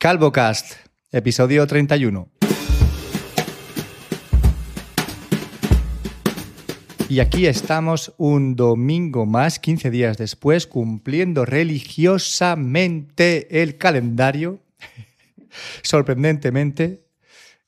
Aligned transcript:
CalvoCast, 0.00 0.88
episodio 1.12 1.64
31. 1.66 2.30
Y 7.10 7.20
aquí 7.20 7.46
estamos 7.46 8.14
un 8.16 8.56
domingo 8.56 9.26
más, 9.26 9.58
15 9.58 9.90
días 9.90 10.16
después, 10.16 10.66
cumpliendo 10.66 11.44
religiosamente 11.44 13.62
el 13.62 13.76
calendario, 13.76 14.60
sorprendentemente. 15.82 17.04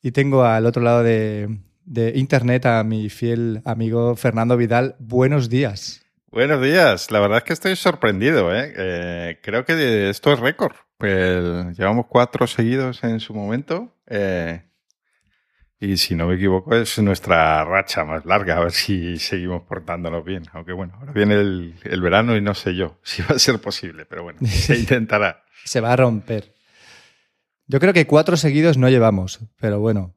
Y 0.03 0.13
tengo 0.13 0.43
al 0.43 0.65
otro 0.65 0.83
lado 0.83 1.03
de, 1.03 1.59
de 1.85 2.15
Internet 2.17 2.65
a 2.65 2.83
mi 2.83 3.11
fiel 3.11 3.61
amigo 3.67 4.17
Fernando 4.17 4.57
Vidal. 4.57 4.97
Buenos 5.01 5.51
días. 5.51 6.03
Buenos 6.33 6.63
días. 6.63 7.11
La 7.11 7.21
verdad 7.21 7.39
es 7.39 7.45
que 7.45 7.53
estoy 7.53 7.77
sorprendido. 7.77 8.57
¿eh? 8.57 8.73
Eh, 8.75 9.39
creo 9.43 9.67
que 9.67 10.09
esto 10.09 10.33
es 10.33 10.41
récord. 10.41 10.75
Pues 10.97 11.77
llevamos 11.77 12.07
cuatro 12.09 12.47
seguidos 12.47 13.05
en 13.05 13.21
su 13.21 13.35
momento. 13.35 13.95
Eh, 14.07 14.63
y 15.79 15.99
si 15.99 16.15
no 16.15 16.27
me 16.29 16.37
equivoco, 16.37 16.75
es 16.75 16.99
nuestra 17.01 17.63
racha 17.67 18.07
más 18.07 18.25
larga. 18.25 18.57
A 18.57 18.61
ver 18.61 18.73
si 18.73 19.19
seguimos 19.19 19.65
portándonos 19.65 20.25
bien. 20.25 20.45
Aunque 20.55 20.73
bueno, 20.73 20.95
ahora 20.99 21.13
viene 21.13 21.35
el, 21.35 21.75
el 21.85 22.01
verano 22.01 22.35
y 22.35 22.41
no 22.41 22.55
sé 22.55 22.75
yo 22.75 22.99
si 23.03 23.21
va 23.21 23.37
a 23.37 23.39
ser 23.39 23.61
posible. 23.61 24.07
Pero 24.07 24.23
bueno, 24.23 24.39
se 24.47 24.75
intentará. 24.79 25.45
se 25.65 25.83
va 25.83 25.93
a 25.93 25.97
romper. 25.97 26.55
Yo 27.67 27.79
creo 27.79 27.93
que 27.93 28.07
cuatro 28.07 28.39
seguidos 28.39 28.79
no 28.79 28.89
llevamos. 28.89 29.41
Pero 29.61 29.81
bueno, 29.81 30.15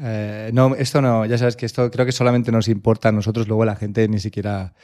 eh, 0.00 0.50
no, 0.52 0.74
esto 0.76 1.02
no, 1.02 1.26
ya 1.26 1.38
sabes 1.38 1.56
que 1.56 1.66
esto 1.66 1.90
creo 1.90 2.06
que 2.06 2.12
solamente 2.12 2.52
nos 2.52 2.68
importa 2.68 3.08
a 3.08 3.12
nosotros, 3.12 3.48
luego 3.48 3.64
la 3.64 3.76
gente 3.76 4.06
ni 4.08 4.20
siquiera 4.20 4.74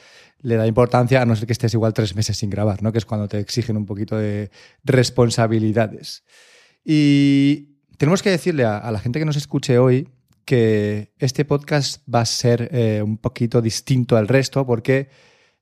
le 0.41 0.57
da 0.57 0.67
importancia, 0.67 1.21
a 1.21 1.25
no 1.25 1.35
ser 1.35 1.47
que 1.47 1.53
estés 1.53 1.73
igual 1.73 1.93
tres 1.93 2.15
meses 2.15 2.37
sin 2.37 2.49
grabar, 2.49 2.83
¿no? 2.83 2.91
Que 2.91 2.97
es 2.97 3.05
cuando 3.05 3.27
te 3.27 3.39
exigen 3.39 3.77
un 3.77 3.85
poquito 3.85 4.17
de 4.17 4.51
responsabilidades. 4.83 6.23
Y 6.83 7.79
tenemos 7.97 8.21
que 8.21 8.29
decirle 8.29 8.65
a, 8.65 8.91
la 8.91 8.99
gente 8.99 9.19
que 9.19 9.25
nos 9.25 9.37
escuche 9.37 9.79
hoy 9.79 10.09
que 10.43 11.13
este 11.17 11.45
podcast 11.45 12.07
va 12.13 12.21
a 12.21 12.25
ser 12.25 12.69
eh, 12.71 13.01
un 13.01 13.17
poquito 13.17 13.61
distinto 13.61 14.17
al 14.17 14.27
resto 14.27 14.65
porque 14.65 15.09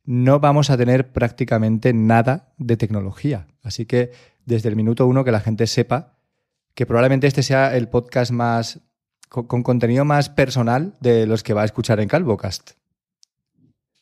no 0.04 0.40
vamos 0.40 0.70
a 0.70 0.78
tener 0.78 1.14
prácticamente 1.14 1.94
nada 1.94 2.54
de 2.58 2.76
tecnología. 2.76 3.48
Así 3.62 3.86
que 3.86 4.12
desde 4.46 4.68
el 4.68 4.76
minuto 4.76 5.08
uno 5.08 5.24
que 5.24 5.32
la 5.32 5.40
gente 5.40 5.68
sepa 5.68 6.18
que 6.74 6.86
probablemente 6.86 7.28
este 7.28 7.44
sea 7.44 7.78
el 7.78 7.88
podcast 7.88 8.32
más 8.32 8.82
con, 9.34 9.64
contenido 9.64 10.06
más 10.06 10.30
personal 10.30 10.96
de 11.00 11.26
los 11.26 11.42
que 11.42 11.56
va 11.56 11.64
a 11.64 11.66
escuchar 11.66 12.00
en 12.00 12.08
Calvocast. 12.08 12.74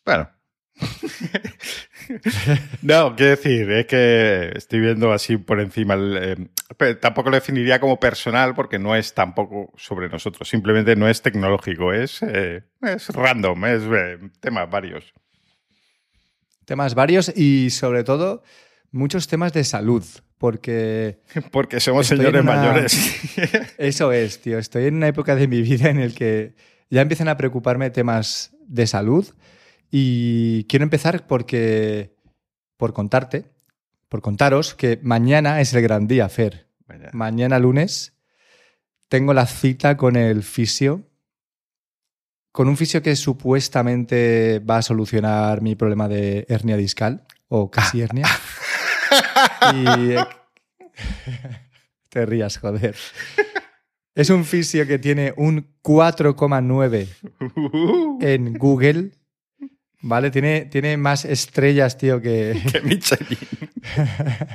Bueno. 0.06 0.30
no, 2.82 3.16
quiero 3.16 3.32
decir, 3.32 3.72
es 3.72 3.86
que 3.86 4.52
estoy 4.56 4.82
viendo 4.82 5.14
así 5.14 5.38
por 5.38 5.62
encima. 5.62 5.94
El, 5.94 6.52
eh, 6.78 6.96
tampoco 6.96 7.30
lo 7.30 7.38
definiría 7.38 7.80
como 7.80 7.98
personal 7.98 8.54
porque 8.56 8.78
no 8.78 8.94
es 8.96 9.14
tampoco 9.14 9.72
sobre 9.78 10.10
nosotros. 10.10 10.50
Simplemente 10.50 10.98
no 10.98 11.08
es 11.08 11.22
tecnológico, 11.22 11.94
es, 11.94 12.22
eh, 12.24 12.64
es 12.82 13.08
random, 13.10 13.66
es 13.66 13.84
eh, 13.84 14.20
temas 14.42 14.70
varios. 14.70 15.14
Temas 16.66 16.94
varios 16.94 17.32
y 17.38 17.70
sobre 17.70 18.04
todo 18.04 18.44
muchos 18.92 19.30
temas 19.30 19.54
de 19.54 19.64
salud 19.64 20.04
porque... 20.42 21.20
Porque 21.52 21.80
somos 21.80 22.08
señores 22.08 22.44
mayores. 22.44 22.98
Eso 23.78 24.12
es, 24.12 24.42
tío. 24.42 24.58
Estoy 24.58 24.86
en 24.86 24.96
una 24.96 25.08
época 25.08 25.36
de 25.36 25.48
mi 25.48 25.62
vida 25.62 25.92
en 25.92 26.00
el 26.00 26.16
que 26.16 26.56
ya 26.90 27.02
empiezan 27.02 27.30
a 27.30 27.38
preocuparme 27.38 27.92
temas 27.92 28.52
de 28.66 28.88
salud 28.88 29.28
y 29.92 30.64
quiero 30.64 30.82
empezar 30.82 31.28
porque... 31.28 32.16
por 32.76 32.92
contarte, 32.92 33.52
por 34.10 34.24
contaros 34.24 34.74
que 34.74 35.00
mañana 35.04 35.62
es 35.62 35.76
el 35.76 35.84
gran 35.84 36.08
día, 36.08 36.28
Fer. 36.28 36.66
Mañana 37.14 37.60
lunes 37.60 38.14
tengo 39.10 39.36
la 39.36 39.46
cita 39.46 39.96
con 39.96 40.16
el 40.16 40.42
fisio, 40.42 41.04
con 42.52 42.68
un 42.68 42.78
fisio 42.78 43.04
que 43.04 43.16
supuestamente 43.16 44.60
va 44.60 44.78
a 44.78 44.82
solucionar 44.82 45.62
mi 45.62 45.76
problema 45.76 46.08
de 46.08 46.48
hernia 46.50 46.78
discal 46.78 47.26
o 47.48 47.70
casi 47.70 48.02
hernia. 48.02 48.26
y... 49.74 50.16
Te 52.10 52.26
rías, 52.26 52.58
joder. 52.58 52.96
Es 54.14 54.30
un 54.30 54.44
fisio 54.44 54.86
que 54.86 55.00
tiene 55.00 55.34
un 55.38 55.78
4,9 55.82 58.20
en 58.22 58.54
Google. 58.54 59.12
¿Vale? 60.02 60.32
Tiene, 60.32 60.66
tiene 60.66 60.98
más 60.98 61.26
estrellas, 61.26 61.98
tío, 61.98 62.22
que. 62.22 62.60
Que 62.72 62.82
Michelin. 62.82 63.38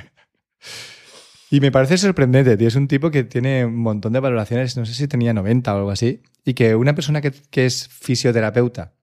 y 1.49 1.59
me 1.59 1.71
parece 1.71 1.97
sorprendente, 1.97 2.57
tío. 2.57 2.67
Es 2.67 2.75
un 2.75 2.87
tipo 2.87 3.09
que 3.09 3.23
tiene 3.23 3.65
un 3.65 3.77
montón 3.77 4.13
de 4.13 4.19
valoraciones, 4.19 4.77
no 4.77 4.85
sé 4.85 4.93
si 4.93 5.07
tenía 5.07 5.33
90 5.33 5.73
o 5.73 5.77
algo 5.77 5.91
así. 5.91 6.21
Y 6.45 6.53
que 6.53 6.75
una 6.75 6.93
persona 6.93 7.21
que, 7.21 7.65
es 7.65 7.87
fisioterapeuta, 7.87 8.93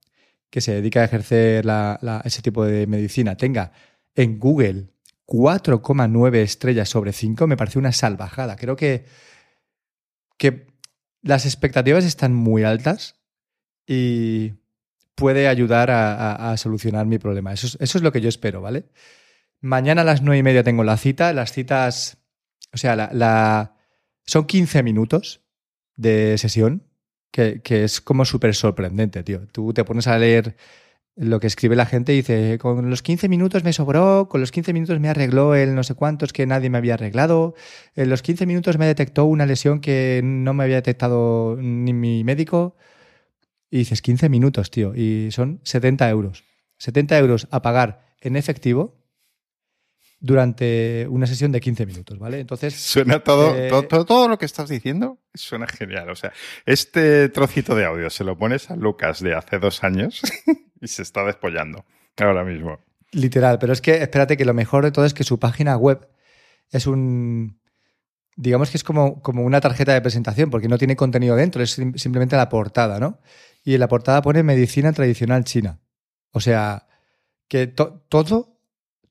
que 0.51 0.61
se 0.61 0.75
dedica 0.75 1.01
a 1.01 1.05
ejercer 1.05 1.65
ese 2.25 2.43
tipo 2.43 2.65
de 2.65 2.87
medicina, 2.87 3.37
tenga 3.37 3.73
en 4.15 4.39
Google 4.39 4.94
4,9 5.27 6.37
estrellas 6.37 6.89
sobre 6.89 7.13
5 7.13 7.47
me 7.47 7.57
parece 7.57 7.79
una 7.79 7.93
salvajada. 7.93 8.57
Creo 8.57 8.77
que, 8.77 9.07
que 10.39 10.67
las 11.23 11.47
expectativas 11.47 12.05
están 12.05 12.35
muy 12.35 12.65
altas 12.65 13.17
y 13.87 14.55
puede 15.15 15.49
ayudar 15.49 15.91
a, 15.91 16.57
solucionar 16.57 17.07
mi 17.07 17.19
problema. 17.19 17.53
Eso 17.53 17.77
es, 17.79 17.95
lo 18.03 18.13
que 18.13 18.21
yo 18.21 18.29
espero, 18.29 18.61
¿vale? 18.61 18.87
Mañana 19.61 20.03
a 20.03 20.05
las 20.05 20.23
9 20.23 20.39
y 20.39 20.43
media 20.43 20.65
tengo 20.65 20.85
la 20.85 20.97
cita. 20.97 21.33
Las 21.33 21.53
citas, 21.53 22.19
o 22.73 22.77
sea, 22.77 22.97
la, 22.97 23.77
son 24.27 24.47
15 24.47 24.83
minutos 24.83 25.43
de 25.97 26.37
sesión, 26.39 26.87
que, 27.31 27.63
que 27.63 27.85
es 27.85 28.01
como 28.01 28.25
súper 28.25 28.55
sorprendente, 28.55 29.23
tío. 29.23 29.47
Tú 29.49 29.73
te 29.73 29.85
pones 29.85 30.07
a 30.07 30.19
leer 30.19 30.57
lo 31.17 31.39
que 31.39 31.47
escribe 31.47 31.77
la 31.77 31.87
gente 31.87 32.13
dice, 32.13 32.59
con 32.59 32.91
los 32.91 33.03
15 33.03 33.29
minutos 33.29 33.63
me 33.63 33.73
sobró, 33.73 34.29
con 34.29 34.41
los 34.41 34.51
15 34.51 34.73
minutos 34.73 34.99
me 34.99 35.09
arregló 35.09 35.55
el 35.55 35.75
no 35.75 35.85
sé 35.85 35.95
cuántos 35.95 36.33
que 36.33 36.47
nadie 36.47 36.71
me 36.71 36.79
había 36.79 36.95
arreglado, 36.95 37.55
en 37.95 38.11
los 38.11 38.23
15 38.23 38.47
minutos 38.47 38.79
me 38.79 38.87
detectó 38.87 39.25
una 39.25 39.47
lesión 39.47 39.81
que 39.81 40.21
no 40.25 40.55
me 40.55 40.65
había 40.65 40.77
detectado 40.77 41.57
ni 41.59 41.93
mi 41.93 42.25
médico. 42.25 42.77
Y 43.71 43.79
dices, 43.79 44.03
15 44.03 44.29
minutos, 44.29 44.71
tío, 44.71 44.95
y 44.95 45.31
son 45.33 45.61
70 45.65 46.09
euros. 46.09 46.45
70 46.79 47.19
euros 47.19 47.49
a 47.51 47.61
pagar 47.63 48.15
en 48.21 48.37
efectivo 48.37 49.05
durante 50.21 51.07
una 51.11 51.27
sesión 51.27 51.53
de 51.53 51.61
15 51.61 51.87
minutos, 51.87 52.19
¿vale? 52.19 52.41
Entonces. 52.41 52.75
Suena 52.75 53.21
todo, 53.21 53.55
eh, 53.57 53.69
todo, 53.69 54.07
todo, 54.07 54.29
lo 54.29 54.39
que 54.39 54.47
estás 54.47 54.69
diciendo, 54.69 55.19
suena 55.35 55.67
genial. 55.67 56.09
O 56.09 56.15
sea, 56.15 56.33
este 56.67 57.29
trocito 57.29 57.75
de 57.75 57.85
audio 57.85 58.09
se 58.11 58.25
lo 58.25 58.39
pones 58.39 58.71
a 58.71 58.77
Lucas 58.77 59.21
de 59.21 59.35
hace 59.35 59.59
dos 59.59 59.85
años 59.85 60.23
y 60.85 60.89
se 60.89 61.03
está 61.03 61.25
despollando 61.25 61.85
ahora 62.19 62.45
mismo. 62.45 62.79
Literal, 63.13 63.59
pero 63.59 63.73
es 63.73 63.81
que 63.81 64.03
espérate 64.03 64.37
que 64.37 64.45
lo 64.45 64.55
mejor 64.55 64.85
de 64.85 64.93
todo 64.93 65.05
es 65.05 65.15
que 65.15 65.25
su 65.25 65.39
página 65.39 65.77
web 65.77 66.09
es 66.71 66.87
un. 66.87 67.59
Digamos 68.37 68.71
que 68.71 68.77
es 68.77 68.85
como, 68.85 69.23
como 69.23 69.45
una 69.45 69.61
tarjeta 69.61 69.95
de 69.95 70.01
presentación, 70.01 70.51
porque 70.51 70.69
no 70.69 70.77
tiene 70.77 70.97
contenido 70.97 71.37
dentro, 71.37 71.63
es 71.63 71.71
simplemente 71.71 72.37
la 72.37 72.49
portada, 72.49 72.99
¿no? 72.99 73.21
Y 73.63 73.75
en 73.75 73.81
la 73.81 73.89
portada 73.89 74.23
pone 74.23 74.43
medicina 74.43 74.93
tradicional 74.93 75.45
china. 75.45 75.79
O 76.33 76.41
sea, 76.41 76.89
que 77.47 77.69
todo, 77.69 78.59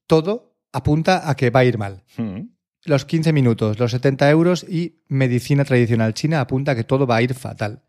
todo 0.07 0.57
apunta 0.73 1.29
a 1.29 1.35
que 1.35 1.51
va 1.51 1.61
a 1.61 1.65
ir 1.65 1.77
mal. 1.77 2.03
Hmm. 2.17 2.49
Los 2.83 3.05
15 3.05 3.31
minutos, 3.31 3.79
los 3.79 3.91
70 3.91 4.29
euros 4.29 4.65
y 4.67 4.99
medicina 5.07 5.63
tradicional 5.63 6.13
china 6.13 6.41
apunta 6.41 6.73
a 6.73 6.75
que 6.75 6.83
todo 6.83 7.07
va 7.07 7.15
a 7.15 7.21
ir 7.21 7.33
fatal. 7.33 7.81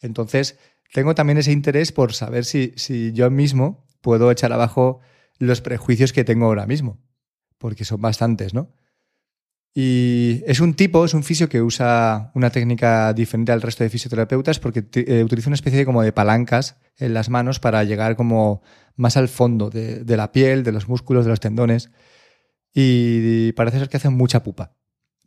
Entonces, 0.00 0.58
tengo 0.92 1.14
también 1.14 1.38
ese 1.38 1.52
interés 1.52 1.92
por 1.92 2.12
saber 2.14 2.44
si, 2.44 2.72
si 2.76 3.12
yo 3.12 3.30
mismo 3.30 3.86
puedo 4.00 4.30
echar 4.30 4.52
abajo 4.52 5.00
los 5.38 5.60
prejuicios 5.60 6.12
que 6.12 6.24
tengo 6.24 6.46
ahora 6.46 6.66
mismo, 6.66 6.98
porque 7.58 7.84
son 7.84 8.00
bastantes, 8.00 8.54
¿no? 8.54 8.72
Y 9.72 10.42
es 10.46 10.58
un 10.58 10.74
tipo, 10.74 11.04
es 11.04 11.14
un 11.14 11.22
fisio 11.22 11.48
que 11.48 11.62
usa 11.62 12.32
una 12.34 12.50
técnica 12.50 13.12
diferente 13.12 13.52
al 13.52 13.62
resto 13.62 13.84
de 13.84 13.90
fisioterapeutas 13.90 14.58
porque 14.58 14.84
eh, 14.94 15.22
utiliza 15.22 15.48
una 15.48 15.54
especie 15.54 15.78
de, 15.78 15.84
como 15.84 16.02
de 16.02 16.12
palancas 16.12 16.76
en 16.96 17.14
las 17.14 17.30
manos 17.30 17.60
para 17.60 17.84
llegar 17.84 18.16
como 18.16 18.62
más 18.96 19.16
al 19.16 19.28
fondo 19.28 19.70
de, 19.70 20.02
de 20.02 20.16
la 20.16 20.32
piel, 20.32 20.64
de 20.64 20.72
los 20.72 20.88
músculos, 20.88 21.24
de 21.24 21.30
los 21.30 21.38
tendones 21.38 21.90
y 22.74 23.52
parece 23.52 23.78
ser 23.78 23.88
que 23.88 23.96
hacen 23.96 24.14
mucha 24.14 24.42
pupa. 24.42 24.76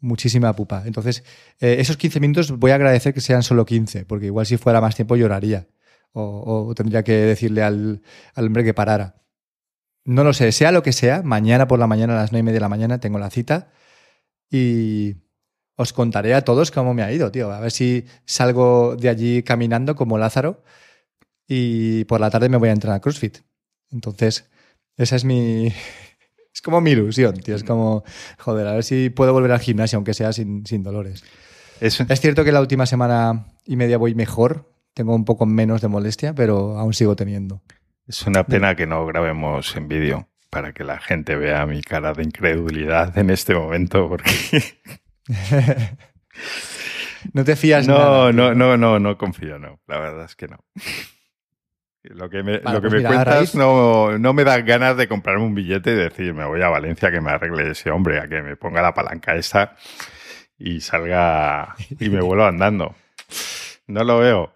Muchísima 0.03 0.53
pupa. 0.53 0.83
Entonces, 0.85 1.23
eh, 1.61 1.77
esos 1.79 1.95
15 1.95 2.19
minutos 2.19 2.51
voy 2.59 2.71
a 2.71 2.75
agradecer 2.75 3.13
que 3.13 3.21
sean 3.21 3.41
solo 3.41 3.65
15, 3.65 4.03
porque 4.03 4.25
igual 4.25 4.45
si 4.45 4.57
fuera 4.57 4.81
más 4.81 4.95
tiempo 4.97 5.15
lloraría. 5.15 5.67
O, 6.11 6.73
tendría 6.75 7.03
que 7.03 7.13
decirle 7.13 7.63
al, 7.63 8.01
hombre 8.35 8.65
que 8.65 8.73
parara. 8.73 9.23
No 10.03 10.25
lo 10.25 10.33
sé, 10.33 10.51
sea 10.51 10.73
lo 10.73 10.83
que 10.83 10.91
sea, 10.91 11.23
mañana 11.23 11.69
por 11.69 11.79
la 11.79 11.87
mañana 11.87 12.13
a 12.15 12.17
las 12.17 12.33
9 12.33 12.41
y 12.41 12.43
media 12.43 12.55
de 12.57 12.61
la 12.61 12.69
mañana 12.69 12.99
tengo 12.99 13.17
la 13.17 13.29
cita 13.29 13.71
y 14.51 15.15
os 15.77 15.93
contaré 15.93 16.33
a 16.35 16.43
todos 16.43 16.71
cómo 16.71 16.93
me 16.93 17.03
ha 17.03 17.11
ido, 17.13 17.31
tío. 17.31 17.51
A 17.53 17.61
ver 17.61 17.71
si 17.71 18.05
salgo 18.25 18.97
de 18.97 19.09
allí 19.09 19.43
caminando 19.43 19.95
como 19.95 20.17
Lázaro 20.17 20.63
y 21.47 22.03
por 22.05 22.19
la 22.19 22.29
tarde 22.29 22.49
me 22.49 22.57
voy 22.57 22.69
a 22.69 22.73
entrar 22.73 22.93
a 22.95 22.99
CrossFit. 22.99 23.37
Entonces, 23.91 24.49
esa 24.97 25.15
es 25.15 25.23
mi, 25.23 25.73
Es 26.53 26.61
como 26.61 26.81
mi 26.81 26.91
ilusión, 26.91 27.35
tío. 27.37 27.55
Es 27.55 27.63
como, 27.63 28.03
joder, 28.37 28.67
a 28.67 28.73
ver 28.73 28.83
si 28.83 29.09
puedo 29.09 29.33
volver 29.33 29.51
al 29.51 29.59
gimnasio, 29.59 29.97
aunque 29.97 30.13
sea 30.13 30.31
sin, 30.33 30.65
sin 30.65 30.83
dolores. 30.83 31.23
Eso, 31.79 32.05
Es 32.07 32.21
cierto 32.21 32.43
que 32.43 32.51
la 32.51 32.61
última 32.61 32.85
semana 32.85 33.47
y 33.65 33.75
media 33.75 33.97
voy 33.97 34.13
mejor, 34.15 34.71
tengo 34.93 35.15
un 35.15 35.25
poco 35.25 35.45
menos 35.45 35.81
de 35.81 35.87
molestia, 35.87 36.33
pero 36.35 36.77
aún 36.77 36.93
sigo 36.93 37.15
teniendo. 37.15 37.61
es 38.07 38.25
una 38.27 38.45
pena 38.45 38.75
que 38.75 38.85
no 38.85 39.05
grabemos 39.05 39.75
en 39.75 39.87
vídeo 39.87 40.29
para 40.49 40.71
que 40.71 40.83
la 40.83 40.99
gente 40.99 41.35
vea 41.35 41.65
mi 41.65 41.81
cara 41.81 42.13
de 42.13 42.23
incredulidad 42.23 43.17
en 43.17 43.31
este 43.31 43.55
momento, 43.55 44.07
porque 44.07 44.31
No 47.33 47.43
te 47.43 47.55
fías 47.55 47.87
no, 47.87 47.97
nada, 47.97 48.31
no, 48.31 48.53
no, 48.53 48.77
no, 48.77 48.99
no 48.99 49.17
confío, 49.17 49.57
no. 49.57 49.79
La 49.87 49.99
verdad 49.99 50.25
es 50.25 50.35
que 50.35 50.47
no. 50.47 50.57
Lo 52.03 52.29
que 52.29 52.43
me, 52.43 52.59
Vale, 52.59 52.75
lo 52.75 52.81
que 52.81 52.89
pues 52.89 52.91
me 52.91 52.97
mira, 52.97 53.09
a 53.09 53.13
cuentas 53.13 53.53
raíz- 53.53 53.55
no, 53.55 54.17
no 54.17 54.33
me 54.33 54.43
da 54.43 54.59
ganas 54.61 54.97
de 54.97 55.07
comprarme 55.07 55.43
un 55.45 55.55
billete 55.55 55.91
y 55.91 55.95
decir, 55.95 56.33
me 56.33 56.45
voy 56.45 56.61
a 56.61 56.67
Valencia 56.69 57.09
que 57.11 57.21
me 57.21 57.31
arregle 57.31 57.71
ese 57.71 57.91
hombre, 57.91 58.19
a 58.19 58.27
que 58.27 58.41
me 58.41 58.57
ponga 58.57 58.81
la 58.81 58.93
palanca 58.93 59.35
esa 59.35 59.75
y 60.57 60.81
salga 60.81 61.75
y 61.99 62.09
me 62.09 62.21
vuelva 62.21 62.49
andando. 62.49 62.93
No 63.87 64.03
lo 64.03 64.19
veo. 64.19 64.51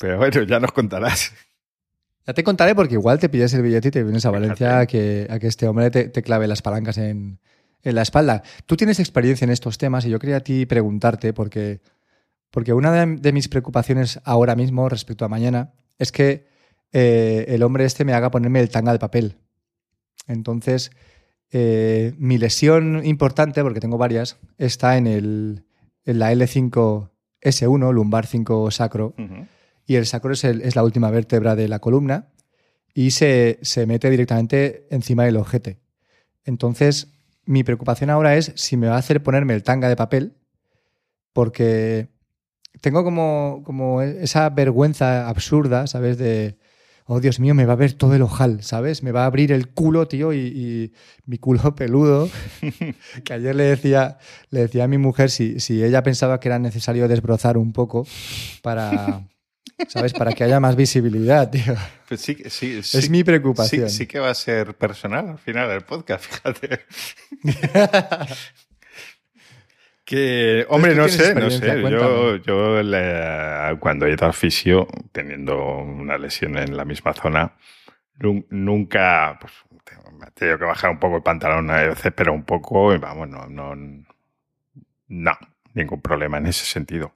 Pero 0.00 0.18
bueno, 0.18 0.42
ya 0.42 0.58
nos 0.60 0.72
contarás. 0.72 1.32
Ya 2.26 2.34
te 2.34 2.44
contaré 2.44 2.74
porque 2.74 2.94
igual 2.94 3.18
te 3.18 3.28
pides 3.28 3.54
el 3.54 3.62
billete 3.62 3.88
y 3.88 3.90
te 3.92 4.02
vienes 4.02 4.26
a. 4.26 4.30
Valencia 4.30 4.80
a 4.80 4.86
que, 4.86 5.26
a 5.30 5.38
que 5.38 5.46
este 5.46 5.66
hombre 5.68 5.90
te, 5.90 6.08
te 6.08 6.22
clave 6.22 6.46
las 6.48 6.62
palancas 6.62 6.98
en, 6.98 7.38
en 7.82 7.94
la 7.94 8.02
espalda. 8.02 8.42
Tú 8.66 8.76
tienes 8.76 8.98
experiencia 9.00 9.44
en 9.44 9.50
estos 9.50 9.78
temas 9.78 10.04
y 10.04 10.10
yo 10.10 10.18
quería 10.18 10.36
a 10.38 10.40
ti 10.40 10.66
preguntarte 10.66 11.32
porque, 11.32 11.80
porque 12.50 12.72
una 12.72 12.92
de, 12.92 13.16
de 13.16 13.32
mis 13.32 13.48
preocupaciones 13.48 14.20
ahora 14.24 14.56
mismo 14.56 14.88
respecto 14.88 15.24
a 15.24 15.28
mañana 15.28 15.72
es 15.98 16.12
que 16.12 16.46
eh, 16.92 17.44
el 17.48 17.62
hombre 17.62 17.84
este 17.84 18.04
me 18.04 18.12
haga 18.14 18.30
ponerme 18.30 18.60
el 18.60 18.70
tanga 18.70 18.92
de 18.92 18.98
papel. 18.98 19.36
Entonces, 20.26 20.90
eh, 21.50 22.14
mi 22.18 22.38
lesión 22.38 23.04
importante, 23.04 23.62
porque 23.62 23.80
tengo 23.80 23.98
varias, 23.98 24.36
está 24.58 24.96
en, 24.98 25.06
el, 25.06 25.64
en 26.04 26.18
la 26.18 26.32
L5S1, 26.32 27.92
lumbar 27.92 28.26
5 28.26 28.70
sacro, 28.70 29.14
y 29.86 29.94
el 29.94 30.06
sacro 30.06 30.32
es, 30.32 30.44
el- 30.44 30.62
es 30.62 30.76
la 30.76 30.84
última 30.84 31.10
vértebra 31.10 31.56
de 31.56 31.68
la 31.68 31.78
columna 31.78 32.28
y 32.94 33.12
se, 33.12 33.58
se 33.62 33.86
mete 33.86 34.10
directamente 34.10 34.86
encima 34.90 35.24
del 35.24 35.36
ojete. 35.36 35.78
Entonces, 36.44 37.08
mi 37.46 37.64
preocupación 37.64 38.10
ahora 38.10 38.36
es 38.36 38.52
si 38.56 38.76
me 38.76 38.88
va 38.88 38.96
a 38.96 38.98
hacer 38.98 39.22
ponerme 39.22 39.54
el 39.54 39.62
tanga 39.62 39.88
de 39.88 39.96
papel, 39.96 40.34
porque 41.32 42.08
tengo 42.80 43.04
como, 43.04 43.62
como 43.64 44.02
esa 44.02 44.48
vergüenza 44.50 45.28
absurda, 45.28 45.86
¿sabes? 45.86 46.18
De, 46.18 46.58
oh 47.10 47.20
Dios 47.20 47.40
mío, 47.40 47.54
me 47.54 47.64
va 47.64 47.72
a 47.72 47.76
ver 47.76 47.94
todo 47.94 48.14
el 48.14 48.22
ojal, 48.22 48.62
¿sabes? 48.62 49.02
Me 49.02 49.12
va 49.12 49.22
a 49.22 49.26
abrir 49.26 49.50
el 49.50 49.68
culo, 49.68 50.06
tío, 50.06 50.34
y, 50.34 50.38
y 50.38 50.92
mi 51.24 51.38
culo 51.38 51.74
peludo. 51.74 52.28
que 53.24 53.32
ayer 53.32 53.54
le 53.56 53.64
decía, 53.64 54.18
le 54.50 54.60
decía 54.60 54.84
a 54.84 54.88
mi 54.88 54.98
mujer 54.98 55.30
si, 55.30 55.58
si 55.58 55.82
ella 55.82 56.02
pensaba 56.02 56.38
que 56.38 56.48
era 56.48 56.58
necesario 56.58 57.08
desbrozar 57.08 57.56
un 57.56 57.72
poco 57.72 58.06
para, 58.62 59.26
¿sabes? 59.88 60.12
Para 60.12 60.34
que 60.34 60.44
haya 60.44 60.60
más 60.60 60.76
visibilidad, 60.76 61.50
tío. 61.50 61.74
Pues 62.06 62.20
sí, 62.20 62.36
sí, 62.50 62.82
sí. 62.82 62.98
es 62.98 63.08
mi 63.08 63.24
preocupación. 63.24 63.88
Sí, 63.88 63.98
sí 63.98 64.06
que 64.06 64.18
va 64.18 64.28
a 64.28 64.34
ser 64.34 64.76
personal 64.76 65.30
al 65.30 65.38
final 65.38 65.66
del 65.68 65.80
podcast, 65.80 66.24
fíjate. 66.24 66.80
Que, 70.08 70.64
hombre, 70.70 70.94
no 70.94 71.06
sé, 71.06 71.34
no 71.34 71.50
sé. 71.50 71.82
Yo, 71.90 72.36
yo 72.36 73.78
cuando 73.78 74.06
he 74.06 74.12
ido 74.12 74.24
al 74.24 74.32
fisio, 74.32 74.88
teniendo 75.12 75.62
una 75.76 76.16
lesión 76.16 76.56
en 76.56 76.74
la 76.78 76.86
misma 76.86 77.12
zona, 77.12 77.52
nu- 78.18 78.46
nunca 78.48 79.36
pues, 79.38 79.52
tengo- 79.84 80.10
me 80.12 80.24
ha 80.24 80.30
tenido 80.30 80.58
que 80.58 80.64
bajar 80.64 80.90
un 80.90 80.98
poco 80.98 81.16
el 81.16 81.22
pantalón 81.22 81.70
a 81.70 81.82
veces, 81.82 82.10
pero 82.16 82.32
un 82.32 82.44
poco, 82.44 82.94
y 82.94 82.98
vamos, 82.98 83.28
no, 83.28 83.46
no, 83.48 83.74
no, 85.08 85.38
ningún 85.74 86.00
problema 86.00 86.38
en 86.38 86.46
ese 86.46 86.64
sentido. 86.64 87.12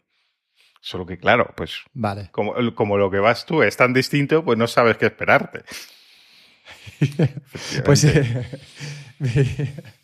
Solo 0.82 1.06
que, 1.06 1.16
claro, 1.16 1.50
pues 1.56 1.80
Vale. 1.94 2.28
como, 2.30 2.54
como 2.74 2.98
lo 2.98 3.10
que 3.10 3.20
vas 3.20 3.46
tú 3.46 3.62
es 3.62 3.74
tan 3.74 3.94
distinto, 3.94 4.44
pues 4.44 4.58
no 4.58 4.66
sabes 4.66 4.98
qué 4.98 5.06
esperarte. 5.06 5.62
Pues 7.86 8.04
eh, 8.04 8.46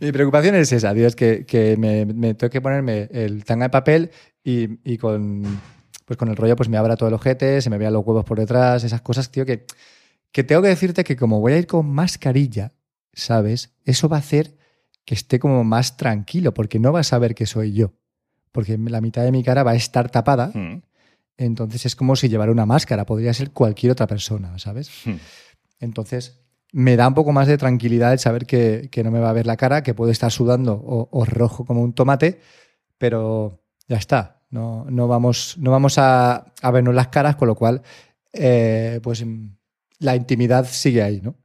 mi, 0.00 0.12
preocupación 0.12 0.54
es 0.54 0.72
esa, 0.72 0.94
tío, 0.94 1.06
es 1.06 1.16
que, 1.16 1.44
que 1.46 1.76
me, 1.76 2.06
me 2.06 2.34
tengo 2.34 2.50
que 2.50 2.60
ponerme 2.60 3.08
el 3.12 3.44
tanga 3.44 3.66
de 3.66 3.70
papel 3.70 4.10
y, 4.44 4.78
y 4.90 4.98
con, 4.98 5.42
pues 6.04 6.16
con 6.16 6.28
el 6.28 6.36
rollo 6.36 6.56
pues 6.56 6.68
me 6.68 6.76
abra 6.76 6.96
todo 6.96 7.08
el 7.08 7.14
ojete, 7.14 7.60
se 7.60 7.70
me 7.70 7.78
vean 7.78 7.92
los 7.92 8.04
huevos 8.06 8.24
por 8.24 8.38
detrás, 8.38 8.84
esas 8.84 9.02
cosas, 9.02 9.30
tío, 9.30 9.44
que, 9.44 9.66
que 10.32 10.44
tengo 10.44 10.62
que 10.62 10.68
decirte 10.68 11.04
que 11.04 11.16
como 11.16 11.40
voy 11.40 11.52
a 11.52 11.58
ir 11.58 11.66
con 11.66 11.88
mascarilla, 11.90 12.72
¿sabes? 13.12 13.74
Eso 13.84 14.08
va 14.08 14.16
a 14.16 14.20
hacer 14.20 14.56
que 15.04 15.14
esté 15.14 15.38
como 15.38 15.64
más 15.64 15.96
tranquilo, 15.96 16.52
porque 16.52 16.78
no 16.78 16.92
vas 16.92 17.12
a 17.12 17.18
ver 17.18 17.34
que 17.34 17.46
soy 17.46 17.72
yo. 17.72 17.92
Porque 18.52 18.76
la 18.78 19.00
mitad 19.00 19.22
de 19.24 19.32
mi 19.32 19.42
cara 19.42 19.62
va 19.62 19.70
a 19.72 19.74
estar 19.76 20.10
tapada, 20.10 20.50
Mm. 20.54 20.82
entonces 21.38 21.86
es 21.86 21.96
como 21.96 22.16
si 22.16 22.28
llevara 22.28 22.52
una 22.52 22.66
máscara, 22.66 23.06
podría 23.06 23.32
ser 23.32 23.50
cualquier 23.52 23.92
otra 23.92 24.06
persona, 24.06 24.58
¿sabes? 24.58 24.90
Mm. 25.06 25.14
Entonces, 25.80 26.40
me 26.72 26.96
da 26.96 27.08
un 27.08 27.14
poco 27.14 27.32
más 27.32 27.46
de 27.46 27.58
tranquilidad 27.58 28.12
el 28.12 28.18
saber 28.18 28.46
que, 28.46 28.88
que 28.90 29.02
no 29.02 29.10
me 29.10 29.20
va 29.20 29.30
a 29.30 29.32
ver 29.32 29.46
la 29.46 29.56
cara, 29.56 29.82
que 29.82 29.94
puede 29.94 30.12
estar 30.12 30.30
sudando 30.30 30.80
o, 30.84 31.24
rojo 31.24 31.64
como 31.64 31.82
un 31.82 31.92
tomate, 31.92 32.40
pero 32.98 33.60
ya 33.86 33.96
está. 33.96 34.42
No, 34.50 34.86
no 34.88 35.08
vamos, 35.08 35.56
no 35.58 35.70
vamos 35.70 35.98
a, 35.98 36.52
a 36.62 36.70
vernos 36.70 36.94
las 36.94 37.08
caras, 37.08 37.36
con 37.36 37.48
lo 37.48 37.54
cual, 37.54 37.82
eh, 38.32 39.00
pues 39.02 39.24
mm, 39.24 39.48
la 39.98 40.16
intimidad 40.16 40.66
sigue 40.66 41.02
ahí, 41.02 41.20
¿no? 41.20 41.36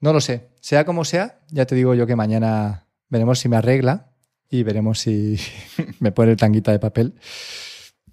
No 0.00 0.12
lo 0.12 0.20
sé. 0.20 0.48
Sea 0.60 0.84
como 0.84 1.04
sea, 1.04 1.40
ya 1.50 1.66
te 1.66 1.74
digo 1.74 1.94
yo 1.94 2.06
que 2.06 2.14
mañana 2.14 2.86
veremos 3.08 3.40
si 3.40 3.48
me 3.48 3.56
arregla 3.56 4.12
y 4.48 4.62
veremos 4.62 5.00
si 5.00 5.38
me 6.00 6.12
pone 6.12 6.32
el 6.32 6.36
tanguita 6.36 6.72
de 6.72 6.78
papel. 6.78 7.14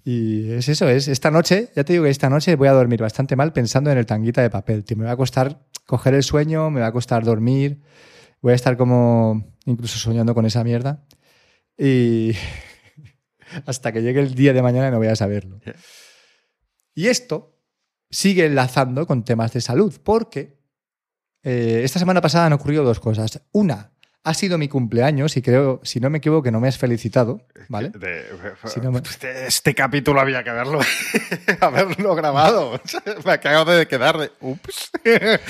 Y 0.04 0.52
es 0.52 0.68
eso, 0.68 0.88
es 0.88 1.08
esta 1.08 1.32
noche, 1.32 1.70
ya 1.74 1.82
te 1.82 1.92
digo 1.92 2.04
que 2.04 2.10
esta 2.10 2.30
noche 2.30 2.54
voy 2.54 2.68
a 2.68 2.72
dormir 2.72 3.00
bastante 3.00 3.34
mal 3.34 3.52
pensando 3.52 3.90
en 3.90 3.98
el 3.98 4.06
tanguita 4.06 4.40
de 4.40 4.50
papel. 4.50 4.84
Me 4.96 5.04
va 5.04 5.12
a 5.12 5.16
costar 5.16 5.65
coger 5.86 6.14
el 6.14 6.22
sueño, 6.22 6.70
me 6.70 6.80
va 6.80 6.88
a 6.88 6.92
costar 6.92 7.24
dormir, 7.24 7.80
voy 8.42 8.52
a 8.52 8.56
estar 8.56 8.76
como 8.76 9.54
incluso 9.64 9.98
soñando 9.98 10.34
con 10.34 10.44
esa 10.46 10.62
mierda. 10.64 11.06
Y 11.78 12.32
hasta 13.66 13.92
que 13.92 14.02
llegue 14.02 14.20
el 14.20 14.34
día 14.34 14.52
de 14.52 14.62
mañana 14.62 14.90
no 14.90 14.98
voy 14.98 15.08
a 15.08 15.16
saberlo. 15.16 15.60
Y 16.94 17.08
esto 17.08 17.58
sigue 18.10 18.46
enlazando 18.46 19.06
con 19.06 19.24
temas 19.24 19.52
de 19.52 19.60
salud, 19.60 19.94
porque 20.02 20.58
eh, 21.42 21.82
esta 21.84 21.98
semana 21.98 22.20
pasada 22.20 22.46
han 22.46 22.52
ocurrido 22.52 22.84
dos 22.84 23.00
cosas. 23.00 23.42
Una, 23.52 23.92
ha 24.28 24.34
sido 24.34 24.58
mi 24.58 24.68
cumpleaños 24.68 25.36
y 25.36 25.42
creo, 25.42 25.80
si 25.84 26.00
no 26.00 26.10
me 26.10 26.18
equivoco, 26.18 26.42
que 26.42 26.50
no 26.50 26.58
me 26.60 26.66
has 26.68 26.76
felicitado, 26.78 27.40
¿vale? 27.68 27.90
De- 27.90 28.26
Si 28.64 28.80
no 28.80 28.90
me- 28.90 28.98
este, 28.98 29.46
este 29.46 29.74
capítulo 29.74 30.20
había 30.20 30.42
que 30.42 30.50
haberlo, 30.50 30.80
haberlo 31.60 32.14
grabado. 32.16 32.80
me 33.24 33.32
acabo 33.32 33.70
de 33.70 33.86
quedar 33.86 34.18
de 34.18 34.32
ups. 34.40 34.90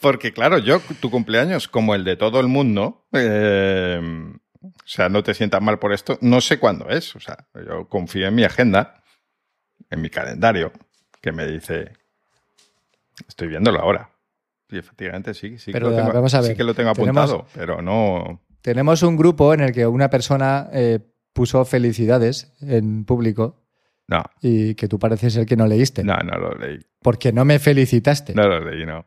Porque 0.00 0.32
claro, 0.32 0.58
yo, 0.58 0.80
tu 1.00 1.10
cumpleaños, 1.10 1.68
como 1.68 1.94
el 1.94 2.04
de 2.04 2.16
todo 2.16 2.40
el 2.40 2.46
mundo, 2.46 3.06
eh, 3.12 4.00
o 4.62 4.70
sea, 4.86 5.08
no 5.08 5.22
te 5.22 5.34
sientas 5.34 5.60
mal 5.60 5.78
por 5.78 5.92
esto, 5.92 6.18
no 6.20 6.40
sé 6.40 6.58
cuándo 6.58 6.88
es. 6.88 7.16
O 7.16 7.20
sea, 7.20 7.46
yo 7.54 7.88
confío 7.88 8.26
en 8.28 8.34
mi 8.34 8.44
agenda, 8.44 9.02
en 9.90 10.00
mi 10.00 10.08
calendario, 10.10 10.72
que 11.20 11.32
me 11.32 11.46
dice, 11.46 11.92
estoy 13.28 13.48
viéndolo 13.48 13.80
ahora. 13.80 14.10
Y 14.70 14.78
efectivamente 14.78 15.34
sí, 15.34 15.58
sí, 15.58 15.72
Pero, 15.72 15.88
que, 15.88 15.96
lo 15.96 16.00
tengo, 16.02 16.12
vamos 16.12 16.34
a 16.34 16.40
ver, 16.40 16.50
sí 16.52 16.56
que 16.56 16.64
lo 16.64 16.74
tengo 16.74 16.92
tenemos- 16.92 17.30
apuntado, 17.30 17.46
pero 17.54 17.82
no... 17.82 18.42
Tenemos 18.62 19.02
un 19.02 19.16
grupo 19.16 19.54
en 19.54 19.60
el 19.60 19.72
que 19.72 19.86
una 19.86 20.10
persona 20.10 20.68
eh, 20.72 20.98
puso 21.32 21.64
felicidades 21.64 22.52
en 22.60 23.04
público 23.06 23.62
No, 24.06 24.22
y 24.42 24.74
que 24.74 24.86
tú 24.86 24.98
pareces 24.98 25.34
el 25.36 25.46
que 25.46 25.56
no 25.56 25.66
leíste. 25.66 26.04
no, 26.04 26.16
no 26.18 26.38
lo 26.38 26.54
leí. 26.54 26.78
Porque 27.00 27.32
no 27.32 27.44
me 27.46 27.58
felicitaste. 27.58 28.34
No 28.34 28.46
lo 28.46 28.60
leí, 28.70 28.84
no. 28.84 29.06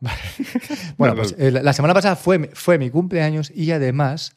Bueno, 0.98 1.14
No, 1.14 1.20
pues 1.22 1.34
eh, 1.38 1.50
la 1.50 1.62
la 1.62 1.72
semana 1.72 1.94
pasada 1.94 2.16
fue, 2.16 2.50
fue 2.52 2.78
mi 2.78 2.90
cumpleaños 2.90 3.50
y 3.54 3.70
además 3.72 4.36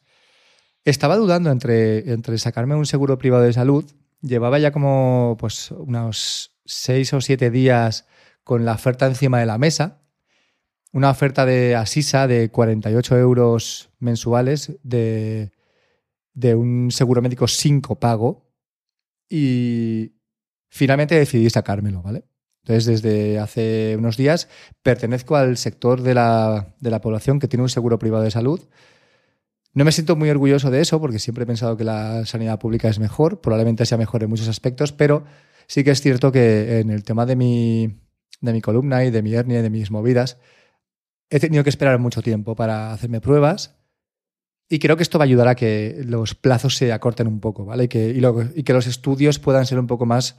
estaba 0.84 1.16
dudando 1.16 1.50
entre, 1.50 2.10
entre 2.12 2.38
sacarme 2.38 2.74
un 2.74 2.86
seguro 2.86 3.18
privado 3.18 3.42
de 3.44 3.52
salud. 3.52 3.84
Llevaba 4.22 4.58
ya 4.58 4.72
como 4.72 5.36
pues, 5.38 5.70
unos 5.72 6.54
seis 6.64 7.12
o 7.12 7.20
siete 7.20 7.50
días 7.50 8.06
con 8.48 8.64
la 8.64 8.72
oferta 8.72 9.04
encima 9.04 9.38
de 9.40 9.44
la 9.44 9.58
mesa. 9.58 10.00
Una 10.90 11.10
oferta 11.10 11.44
de 11.44 11.76
Asisa 11.76 12.26
de 12.26 12.50
48 12.50 13.18
euros 13.18 13.90
mensuales 13.98 14.72
de, 14.82 15.52
un 16.56 16.90
seguro 16.90 17.20
médico 17.20 17.46
sin 17.46 17.82
copago. 17.82 18.50
Y 19.28 20.14
finalmente 20.70 21.14
decidí 21.14 21.50
sacármelo, 21.50 22.00
¿vale? 22.00 22.24
Entonces, 22.62 22.86
desde 23.02 23.38
hace 23.38 23.96
unos 23.98 24.16
días 24.16 24.48
pertenezco 24.82 25.36
al 25.36 25.58
sector 25.58 26.00
de 26.00 26.14
la, 26.14 26.74
de 26.80 26.90
la 26.90 27.02
población 27.02 27.40
que 27.40 27.48
tiene 27.48 27.64
un 27.64 27.68
seguro 27.68 27.98
privado 27.98 28.24
de 28.24 28.30
salud. 28.30 28.66
No 29.74 29.84
me 29.84 29.92
siento 29.92 30.16
muy 30.16 30.30
orgulloso 30.30 30.70
de 30.70 30.80
eso 30.80 30.98
porque 31.02 31.18
siempre 31.18 31.44
he 31.44 31.46
pensado 31.46 31.76
que 31.76 31.84
la 31.84 32.24
sanidad 32.24 32.58
pública 32.58 32.88
es 32.88 32.98
mejor, 32.98 33.42
probablemente 33.42 33.84
sea 33.84 33.98
mejor 33.98 34.22
en 34.22 34.30
muchos 34.30 34.48
aspectos, 34.48 34.92
pero 34.92 35.24
sí 35.66 35.84
que 35.84 35.90
es 35.90 36.00
cierto 36.00 36.32
que 36.32 36.80
en 36.80 36.88
el 36.88 37.04
tema 37.04 37.26
de 37.26 37.36
mi, 37.36 38.07
de 38.40 38.52
mi 38.52 38.60
columna 38.60 39.04
y 39.04 39.10
de 39.10 39.22
mi 39.22 39.34
hernia 39.34 39.60
y 39.60 39.62
de 39.62 39.70
mis 39.70 39.90
movidas, 39.90 40.38
he 41.30 41.40
tenido 41.40 41.64
que 41.64 41.70
esperar 41.70 41.98
mucho 41.98 42.22
tiempo 42.22 42.54
para 42.54 42.92
hacerme 42.92 43.20
pruebas 43.20 43.78
y 44.68 44.78
creo 44.78 44.96
que 44.96 45.02
esto 45.02 45.18
va 45.18 45.24
a 45.24 45.26
ayudar 45.26 45.48
a 45.48 45.54
que 45.54 46.02
los 46.04 46.34
plazos 46.34 46.76
se 46.76 46.92
acorten 46.92 47.26
un 47.26 47.40
poco, 47.40 47.64
¿vale? 47.64 47.84
Y 47.84 47.88
que, 47.88 48.20
y 48.54 48.62
que 48.62 48.72
los 48.72 48.86
estudios 48.86 49.38
puedan 49.38 49.64
ser 49.64 49.78
un 49.78 49.86
poco 49.86 50.04
más 50.04 50.36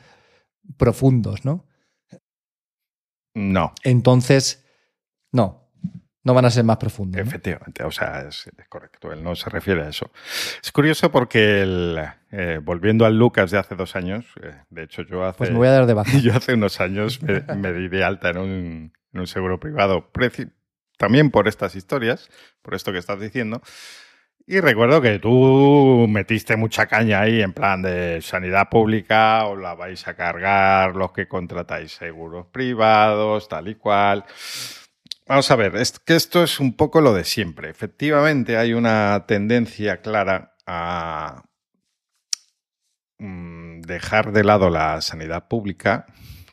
profundos, 0.78 1.46
¿no? 1.46 1.66
No. 3.34 3.74
Entonces, 3.84 4.64
no, 5.32 5.69
no 6.24 6.34
van 6.34 6.46
a 6.46 6.50
ser 6.50 6.64
más 6.64 6.78
profundos. 6.78 7.22
Efectivamente, 7.22 7.84
o 7.84 7.92
sea, 7.92 8.28
es, 8.28 8.50
correcto, 8.68 9.12
él 9.12 9.24
no 9.24 9.36
se 9.36 9.50
refiere 9.50 9.84
a 9.84 9.90
eso. 9.90 10.12
Es 10.62 10.72
curioso 10.72 11.12
porque, 11.12 11.62
el, 11.62 12.00
eh, 12.32 12.60
volviendo 12.62 13.06
al 13.06 13.18
Lucas 13.18 13.52
de 13.52 13.58
hace 13.58 13.76
dos 13.76 13.96
años, 13.96 14.26
eh, 14.42 14.56
de 14.70 14.84
hecho 14.84 15.04
yo 15.04 15.24
hace... 15.24 15.38
Pues 15.38 15.52
me 15.52 15.58
voy 15.58 15.68
a 15.68 15.72
dar 15.72 15.86
de 15.86 15.94
baja. 15.94 16.18
Yo 16.20 16.34
hace 16.34 16.54
unos 16.54 16.82
años 16.82 17.22
me, 17.22 17.74
di 17.74 17.88
de 17.88 18.04
alta 18.04 18.30
en 18.30 18.38
un, 18.38 18.94
en 19.14 19.20
un 19.20 19.28
seguro 19.28 19.60
privado, 19.60 20.10
también 20.98 21.32
por 21.32 21.48
estas 21.48 21.76
historias, 21.76 22.30
por 22.62 22.76
esto 22.76 22.92
que 22.92 22.98
estás 22.98 23.20
diciendo, 23.20 23.62
y 24.52 24.62
recuerdo 24.62 25.00
que 25.00 25.20
tú 25.20 26.08
metiste 26.10 26.56
mucha 26.56 26.88
caña 26.88 27.22
ahí 27.22 27.40
en 27.40 27.54
plan 27.54 27.84
de 27.84 28.20
sanidad 28.24 28.68
pública, 28.68 29.46
os 29.46 29.60
la 29.60 29.76
vais 29.76 30.08
a 30.08 30.16
cargar 30.16 30.96
los 30.96 31.12
que 31.12 31.28
contratáis 31.28 31.92
seguros 31.92 32.48
privados, 32.48 33.48
tal 33.48 33.68
y 33.68 33.76
cual. 33.76 34.26
Vamos 35.30 35.52
a 35.52 35.56
ver, 35.56 35.76
es 35.76 36.00
que 36.00 36.16
esto 36.16 36.44
es 36.44 36.60
un 36.60 36.76
poco 36.76 37.02
lo 37.02 37.14
de 37.14 37.24
siempre. 37.24 37.70
Efectivamente 37.70 38.58
hay 38.58 38.74
una 38.74 39.26
tendencia 39.28 40.02
clara 40.02 40.56
a 40.66 41.44
mm, 43.20 43.82
dejar 43.82 44.32
de 44.32 44.44
lado 44.44 44.72
la 44.72 45.00
sanidad 45.02 45.48
pública, 45.48 46.08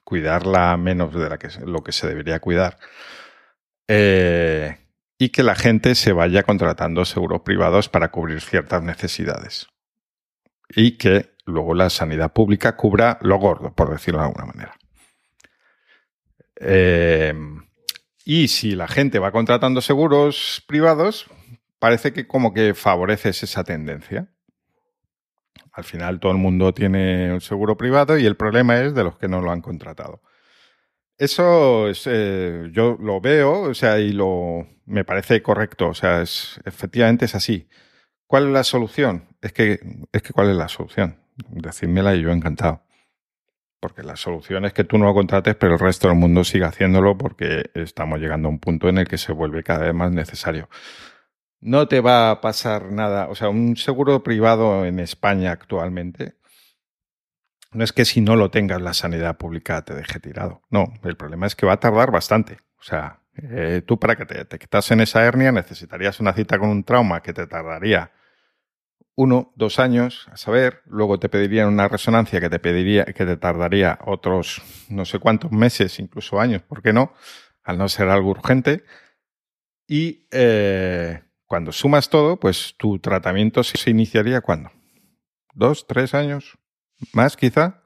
cuidarla 0.04 0.76
menos 0.76 1.14
de 1.14 1.38
lo 1.64 1.82
que 1.82 1.92
se 1.92 2.06
debería 2.06 2.38
cuidar. 2.40 2.76
Eh, 3.88 4.76
y 5.16 5.30
que 5.30 5.42
la 5.42 5.54
gente 5.54 5.94
se 5.94 6.12
vaya 6.12 6.42
contratando 6.42 7.06
seguros 7.06 7.40
privados 7.40 7.88
para 7.88 8.10
cubrir 8.10 8.42
ciertas 8.42 8.82
necesidades. 8.82 9.68
Y 10.68 10.98
que 10.98 11.34
luego 11.46 11.72
la 11.72 11.88
sanidad 11.88 12.34
pública 12.34 12.76
cubra 12.76 13.16
lo 13.22 13.38
gordo, 13.38 13.74
por 13.74 13.90
decirlo 13.90 14.20
de 14.20 14.26
alguna 14.26 14.44
manera. 14.44 14.76
Em, 16.56 17.65
y 18.28 18.48
si 18.48 18.74
la 18.74 18.88
gente 18.88 19.20
va 19.20 19.30
contratando 19.30 19.80
seguros 19.80 20.64
privados, 20.66 21.30
parece 21.78 22.12
que 22.12 22.26
como 22.26 22.52
que 22.52 22.74
favoreces 22.74 23.44
esa 23.44 23.62
tendencia. 23.62 24.28
Al 25.70 25.84
final 25.84 26.18
todo 26.18 26.32
el 26.32 26.38
mundo 26.38 26.74
tiene 26.74 27.32
un 27.32 27.40
seguro 27.40 27.76
privado 27.76 28.18
y 28.18 28.26
el 28.26 28.36
problema 28.36 28.80
es 28.80 28.96
de 28.96 29.04
los 29.04 29.16
que 29.16 29.28
no 29.28 29.40
lo 29.40 29.52
han 29.52 29.60
contratado. 29.60 30.22
Eso 31.16 31.88
es, 31.88 32.02
eh, 32.06 32.68
yo 32.72 32.98
lo 33.00 33.20
veo, 33.20 33.60
o 33.62 33.74
sea, 33.74 34.00
y 34.00 34.10
lo 34.10 34.66
me 34.86 35.04
parece 35.04 35.40
correcto, 35.40 35.88
o 35.88 35.94
sea, 35.94 36.20
es, 36.20 36.60
efectivamente 36.64 37.26
es 37.26 37.36
así. 37.36 37.68
¿Cuál 38.26 38.48
es 38.48 38.52
la 38.52 38.64
solución? 38.64 39.28
Es 39.40 39.52
que, 39.52 39.78
es 40.10 40.22
que 40.22 40.32
¿cuál 40.32 40.50
es 40.50 40.56
la 40.56 40.68
solución? 40.68 41.20
Decídmela 41.36 42.16
y 42.16 42.22
yo 42.22 42.32
encantado. 42.32 42.85
Porque 43.80 44.02
la 44.02 44.16
solución 44.16 44.64
es 44.64 44.72
que 44.72 44.84
tú 44.84 44.98
no 44.98 45.06
lo 45.06 45.14
contrates, 45.14 45.54
pero 45.54 45.74
el 45.74 45.78
resto 45.78 46.08
del 46.08 46.16
mundo 46.16 46.44
siga 46.44 46.68
haciéndolo 46.68 47.16
porque 47.18 47.70
estamos 47.74 48.18
llegando 48.18 48.48
a 48.48 48.50
un 48.50 48.58
punto 48.58 48.88
en 48.88 48.98
el 48.98 49.06
que 49.06 49.18
se 49.18 49.32
vuelve 49.32 49.62
cada 49.62 49.84
vez 49.84 49.94
más 49.94 50.12
necesario. 50.12 50.68
No 51.60 51.88
te 51.88 52.00
va 52.00 52.30
a 52.30 52.40
pasar 52.40 52.92
nada, 52.92 53.28
o 53.28 53.34
sea, 53.34 53.48
un 53.48 53.76
seguro 53.76 54.22
privado 54.22 54.84
en 54.84 55.00
España 55.00 55.52
actualmente 55.52 56.36
no 57.76 57.84
es 57.84 57.92
que 57.92 58.04
si 58.04 58.20
no 58.20 58.36
lo 58.36 58.50
tengas 58.50 58.80
la 58.80 58.94
sanidad 58.94 59.36
pública 59.36 59.82
te 59.82 59.94
deje 59.94 60.18
tirado. 60.18 60.62
No, 60.70 60.94
el 61.02 61.16
problema 61.16 61.46
es 61.46 61.54
que 61.54 61.66
va 61.66 61.74
a 61.74 61.80
tardar 61.80 62.10
bastante. 62.10 62.58
O 62.78 62.82
sea, 62.82 63.20
eh, 63.34 63.82
tú 63.86 63.98
para 63.98 64.16
que 64.16 64.24
te, 64.24 64.44
te 64.46 64.58
quitas 64.58 64.90
en 64.90 65.00
esa 65.00 65.24
hernia 65.24 65.52
necesitarías 65.52 66.18
una 66.20 66.32
cita 66.32 66.58
con 66.58 66.70
un 66.70 66.84
trauma 66.84 67.22
que 67.22 67.32
te 67.34 67.46
tardaría 67.46 68.12
uno, 69.16 69.52
dos 69.56 69.78
años 69.78 70.28
a 70.30 70.36
saber, 70.36 70.82
luego 70.86 71.18
te 71.18 71.28
pedirían 71.28 71.68
una 71.68 71.88
resonancia 71.88 72.40
que 72.40 72.50
te 72.50 72.58
pediría, 72.58 73.04
que 73.06 73.26
te 73.26 73.36
tardaría 73.36 73.98
otros 74.04 74.62
no 74.88 75.04
sé 75.04 75.18
cuántos 75.18 75.50
meses, 75.50 75.98
incluso 75.98 76.38
años, 76.38 76.62
¿por 76.62 76.82
qué 76.82 76.92
no? 76.92 77.12
Al 77.64 77.78
no 77.78 77.88
ser 77.88 78.08
algo 78.08 78.30
urgente. 78.30 78.84
Y 79.88 80.26
eh, 80.30 81.22
cuando 81.46 81.72
sumas 81.72 82.10
todo, 82.10 82.38
pues 82.38 82.74
tu 82.76 82.98
tratamiento 82.98 83.64
se 83.64 83.90
iniciaría 83.90 84.40
cuando? 84.40 84.70
¿Dos, 85.54 85.86
tres 85.86 86.14
años? 86.14 86.58
más 87.12 87.36
quizá, 87.36 87.82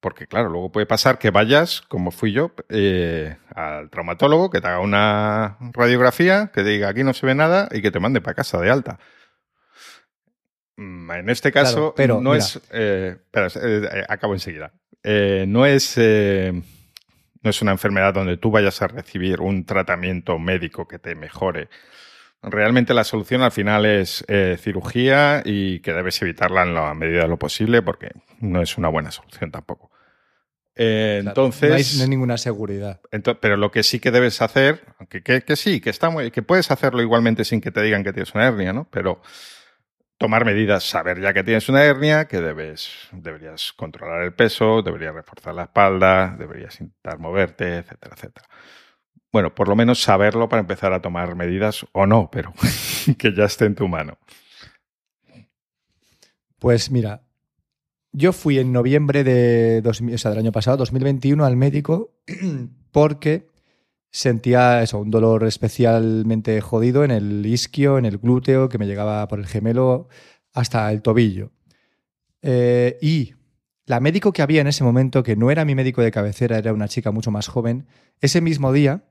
porque 0.00 0.26
claro, 0.26 0.48
luego 0.48 0.72
puede 0.72 0.86
pasar 0.86 1.18
que 1.18 1.30
vayas, 1.30 1.82
como 1.82 2.10
fui 2.10 2.32
yo, 2.32 2.52
eh, 2.68 3.36
al 3.54 3.90
traumatólogo, 3.90 4.50
que 4.50 4.60
te 4.60 4.68
haga 4.68 4.80
una 4.80 5.58
radiografía, 5.72 6.50
que 6.52 6.62
te 6.62 6.70
diga 6.70 6.88
aquí 6.88 7.04
no 7.04 7.14
se 7.14 7.26
ve 7.26 7.34
nada 7.34 7.68
y 7.70 7.82
que 7.82 7.90
te 7.90 8.00
mande 8.00 8.20
para 8.20 8.34
casa 8.34 8.60
de 8.60 8.70
alta. 8.70 8.98
Mm, 10.82 11.10
en 11.10 11.30
este 11.30 11.52
caso, 11.52 11.94
pero, 11.96 12.20
no 12.20 12.34
es. 12.34 12.60
Eh, 12.72 13.16
espera, 13.16 13.48
eh, 13.62 14.04
acabo 14.08 14.34
enseguida. 14.34 14.72
no 15.04 15.66
es. 15.66 15.96
no 15.96 17.50
es 17.50 17.62
una 17.62 17.72
enfermedad 17.72 18.14
donde 18.14 18.36
tú 18.36 18.50
vayas 18.50 18.82
a 18.82 18.88
recibir 18.88 19.40
un 19.40 19.64
tratamiento 19.64 20.38
médico 20.38 20.86
que 20.88 20.98
te 20.98 21.14
mejore 21.14 21.68
Realmente 22.44 22.92
la 22.92 23.04
solución 23.04 23.42
al 23.42 23.52
final 23.52 23.86
es 23.86 24.24
eh, 24.26 24.56
cirugía 24.60 25.42
y 25.44 25.78
que 25.78 25.92
debes 25.92 26.20
evitarla 26.22 26.64
en 26.64 26.74
la 26.74 26.92
medida 26.92 27.22
de 27.22 27.28
lo 27.28 27.38
posible 27.38 27.82
porque 27.82 28.10
no 28.40 28.60
es 28.60 28.76
una 28.76 28.88
buena 28.88 29.12
solución 29.12 29.52
tampoco. 29.52 29.92
entonces. 30.74 31.96
No 31.98 32.02
hay, 32.02 32.08
ninguna 32.08 32.36
seguridad. 32.38 33.00
pero 33.40 33.56
lo 33.56 33.70
que 33.70 33.84
sí 33.84 34.00
que 34.00 34.10
debes 34.10 34.42
hacer, 34.42 34.82
aunque 34.98 35.22
que, 35.22 35.54
sí, 35.54 35.80
que, 35.80 35.90
está 35.90 36.10
muy, 36.10 36.32
que 36.32 36.42
puedes 36.42 36.72
hacerlo 36.72 37.00
igualmente 37.00 37.44
sin 37.44 37.60
que 37.60 37.70
te 37.70 37.80
digan 37.80 38.02
que 38.02 38.12
tienes 38.12 38.34
una 38.34 38.48
hernia, 38.48 38.72
¿no? 38.72 38.88
Pero 38.90 39.22
tomar 40.22 40.44
medidas, 40.44 40.84
saber 40.84 41.20
ya 41.20 41.32
que 41.32 41.42
tienes 41.42 41.68
una 41.68 41.84
hernia, 41.84 42.26
que 42.26 42.40
debes, 42.40 43.08
deberías 43.12 43.72
controlar 43.72 44.22
el 44.22 44.32
peso, 44.32 44.82
deberías 44.82 45.14
reforzar 45.14 45.54
la 45.54 45.64
espalda, 45.64 46.36
deberías 46.38 46.80
intentar 46.80 47.18
moverte, 47.18 47.78
etcétera, 47.78 48.14
etcétera 48.14 48.48
bueno, 49.32 49.54
por 49.54 49.66
lo 49.68 49.74
menos 49.74 50.02
saberlo 50.02 50.48
para 50.48 50.60
empezar 50.60 50.92
a 50.92 51.00
tomar 51.00 51.34
medidas 51.34 51.86
o 51.92 52.06
no, 52.06 52.30
pero 52.30 52.52
que 53.18 53.34
ya 53.34 53.44
esté 53.44 53.64
en 53.64 53.74
tu 53.74 53.88
mano. 53.88 54.18
Pues 56.58 56.90
mira, 56.90 57.22
yo 58.12 58.32
fui 58.32 58.58
en 58.58 58.72
noviembre 58.72 59.24
de 59.24 59.80
del 59.80 60.38
año 60.38 60.52
pasado, 60.52 60.76
2021, 60.76 61.44
al 61.44 61.56
médico 61.56 62.12
porque 62.92 63.48
sentía 64.12 64.82
eso, 64.82 65.00
un 65.00 65.10
dolor 65.10 65.44
especialmente 65.44 66.60
jodido 66.60 67.02
en 67.02 67.10
el 67.10 67.44
isquio, 67.44 67.98
en 67.98 68.04
el 68.04 68.18
glúteo, 68.18 68.68
que 68.68 68.78
me 68.78 68.86
llegaba 68.86 69.26
por 69.26 69.40
el 69.40 69.46
gemelo 69.46 70.08
hasta 70.52 70.92
el 70.92 71.02
tobillo. 71.02 71.50
Eh, 72.42 72.98
y 73.02 73.34
la 73.86 73.98
médico 73.98 74.32
que 74.32 74.42
había 74.42 74.60
en 74.60 74.68
ese 74.68 74.84
momento, 74.84 75.24
que 75.24 75.34
no 75.34 75.50
era 75.50 75.64
mi 75.64 75.74
médico 75.74 76.02
de 76.02 76.12
cabecera, 76.12 76.58
era 76.58 76.72
una 76.72 76.88
chica 76.88 77.10
mucho 77.10 77.30
más 77.30 77.48
joven, 77.48 77.86
ese 78.20 78.40
mismo 78.40 78.72
día 78.72 79.04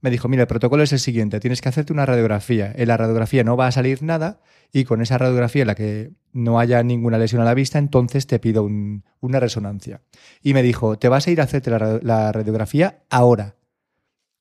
me 0.00 0.10
dijo, 0.10 0.28
mira, 0.28 0.42
el 0.42 0.48
protocolo 0.48 0.82
es 0.82 0.92
el 0.92 0.98
siguiente, 0.98 1.40
tienes 1.40 1.60
que 1.60 1.68
hacerte 1.68 1.92
una 1.92 2.06
radiografía. 2.06 2.72
En 2.74 2.88
la 2.88 2.96
radiografía 2.96 3.44
no 3.44 3.56
va 3.56 3.66
a 3.66 3.72
salir 3.72 4.02
nada 4.02 4.40
y 4.72 4.84
con 4.84 5.02
esa 5.02 5.18
radiografía 5.18 5.62
en 5.62 5.68
la 5.68 5.74
que 5.74 6.12
no 6.32 6.58
haya 6.58 6.82
ninguna 6.82 7.18
lesión 7.18 7.42
a 7.42 7.44
la 7.44 7.54
vista, 7.54 7.78
entonces 7.78 8.26
te 8.26 8.38
pido 8.38 8.64
una 8.64 9.40
resonancia. 9.40 10.00
Y 10.42 10.54
me 10.54 10.62
dijo, 10.62 10.98
te 10.98 11.08
vas 11.08 11.26
a 11.26 11.30
ir 11.30 11.40
a 11.40 11.44
hacerte 11.44 11.70
la, 11.70 12.32
radiografía 12.32 13.02
ahora. 13.10 13.56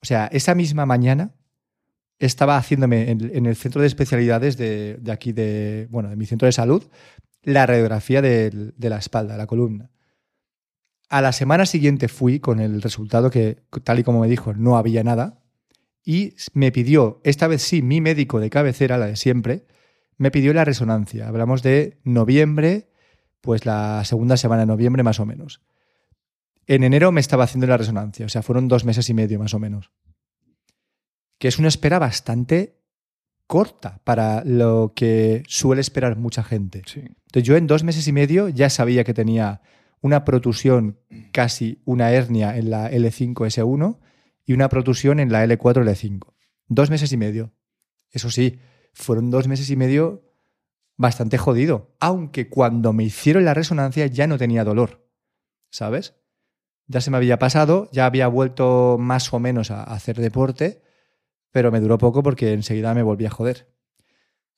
O 0.02 0.06
sea, 0.06 0.28
esa 0.32 0.56
misma 0.56 0.86
mañana 0.86 1.34
estaba 2.20 2.58
haciéndome 2.58 3.12
en, 3.12 3.46
el 3.46 3.56
centro 3.56 3.82
de 3.82 3.88
especialidades 3.88 4.58
de, 4.58 5.00
aquí, 5.10 5.32
de, 5.32 5.88
bueno, 5.90 6.10
de 6.10 6.16
mi 6.16 6.26
centro 6.26 6.46
de 6.46 6.52
salud, 6.52 6.84
la 7.44 7.66
radiografía 7.66 8.22
de, 8.22 8.50
de 8.50 8.90
la 8.90 8.98
espalda, 8.98 9.38
la 9.38 9.48
columna. 9.48 9.90
A 11.10 11.22
la 11.22 11.32
semana 11.32 11.66
siguiente 11.66 12.08
fui 12.08 12.40
con 12.40 12.60
el 12.60 12.82
resultado 12.82 13.32
que, 13.32 13.64
tal 13.84 14.00
y 14.00 14.04
como 14.04 14.20
me 14.20 14.28
dijo, 14.28 14.54
no 14.54 14.78
había 14.78 15.04
nada 15.04 15.40
y 16.06 16.36
me 16.54 16.72
pidió, 16.72 17.22
esta 17.24 17.48
vez 17.48 17.62
sí, 17.62 17.82
mi 17.82 18.02
médico 18.02 18.40
de 18.40 18.50
cabecera, 18.50 18.98
la 18.98 19.08
de 19.08 19.16
siempre, 19.16 19.66
me 20.18 20.32
pidió 20.32 20.54
la 20.54 20.66
resonancia. 20.66 21.28
Hablamos 21.28 21.64
de 21.64 22.00
noviembre, 22.04 22.90
pues 23.42 23.66
la 23.66 24.04
segunda 24.06 24.38
semana 24.38 24.62
de 24.62 24.66
noviembre 24.68 25.02
más 25.04 25.20
o 25.20 25.26
menos. 25.26 25.62
En 26.70 26.84
enero 26.84 27.12
me 27.12 27.20
estaba 27.20 27.46
haciendo 27.46 27.66
la 27.66 27.78
resonancia, 27.78 28.28
o 28.28 28.30
sea, 28.30 28.44
fueron 28.44 28.68
dos 28.68 28.86
meses 28.86 29.10
y 29.10 29.16
medio 29.16 29.40
más 29.40 29.56
o 29.56 29.60
menos. 29.60 29.92
Que 31.40 31.48
es 31.48 31.58
una 31.58 31.68
espera 31.68 31.98
bastante 31.98 32.78
corta 33.48 34.02
para 34.04 34.44
lo 34.46 34.94
que 34.96 35.42
suele 35.48 35.82
esperar 35.82 36.16
mucha 36.16 36.44
gente. 36.44 36.84
Entonces 36.86 37.44
yo 37.44 37.58
en 37.58 37.66
dos 37.66 37.84
meses 37.84 38.08
y 38.08 38.12
medio 38.12 38.50
ya 38.50 38.70
sabía 38.70 39.04
que 39.04 39.16
tenía 39.16 39.64
una 40.02 40.24
protusión, 40.24 41.00
casi 41.32 41.82
una 41.86 42.12
hernia 42.12 42.56
en 42.56 42.70
la 42.70 42.92
L5S1 42.92 43.98
y 44.46 44.54
una 44.54 44.70
protusión 44.70 45.20
en 45.20 45.32
la 45.32 45.44
L4-L5. 45.44 46.36
Dos 46.68 46.92
meses 46.92 47.12
y 47.12 47.18
medio. 47.18 47.52
Eso 48.12 48.30
sí, 48.30 48.60
fueron 48.94 49.32
dos 49.32 49.48
meses 49.48 49.72
y 49.72 49.76
medio 49.76 50.24
bastante 50.98 51.40
jodido, 51.40 51.96
aunque 52.00 52.48
cuando 52.48 52.94
me 52.94 53.06
hicieron 53.06 53.44
la 53.44 53.56
resonancia 53.56 54.06
ya 54.06 54.28
no 54.28 54.38
tenía 54.38 54.64
dolor, 54.64 55.10
¿sabes? 55.72 56.19
Ya 56.90 57.02
se 57.02 57.12
me 57.12 57.18
había 57.18 57.38
pasado, 57.38 57.88
ya 57.92 58.08
había 58.08 58.28
vuelto 58.28 58.98
más 59.00 59.32
o 59.32 59.40
menos 59.40 59.70
a 59.70 59.84
hacer 59.84 60.20
deporte, 60.20 60.82
pero 61.52 61.72
me 61.72 61.80
duró 61.80 62.00
poco 62.00 62.24
porque 62.24 62.52
enseguida 62.52 62.96
me 62.96 63.04
volví 63.04 63.28
a 63.28 63.30
joder. 63.30 63.68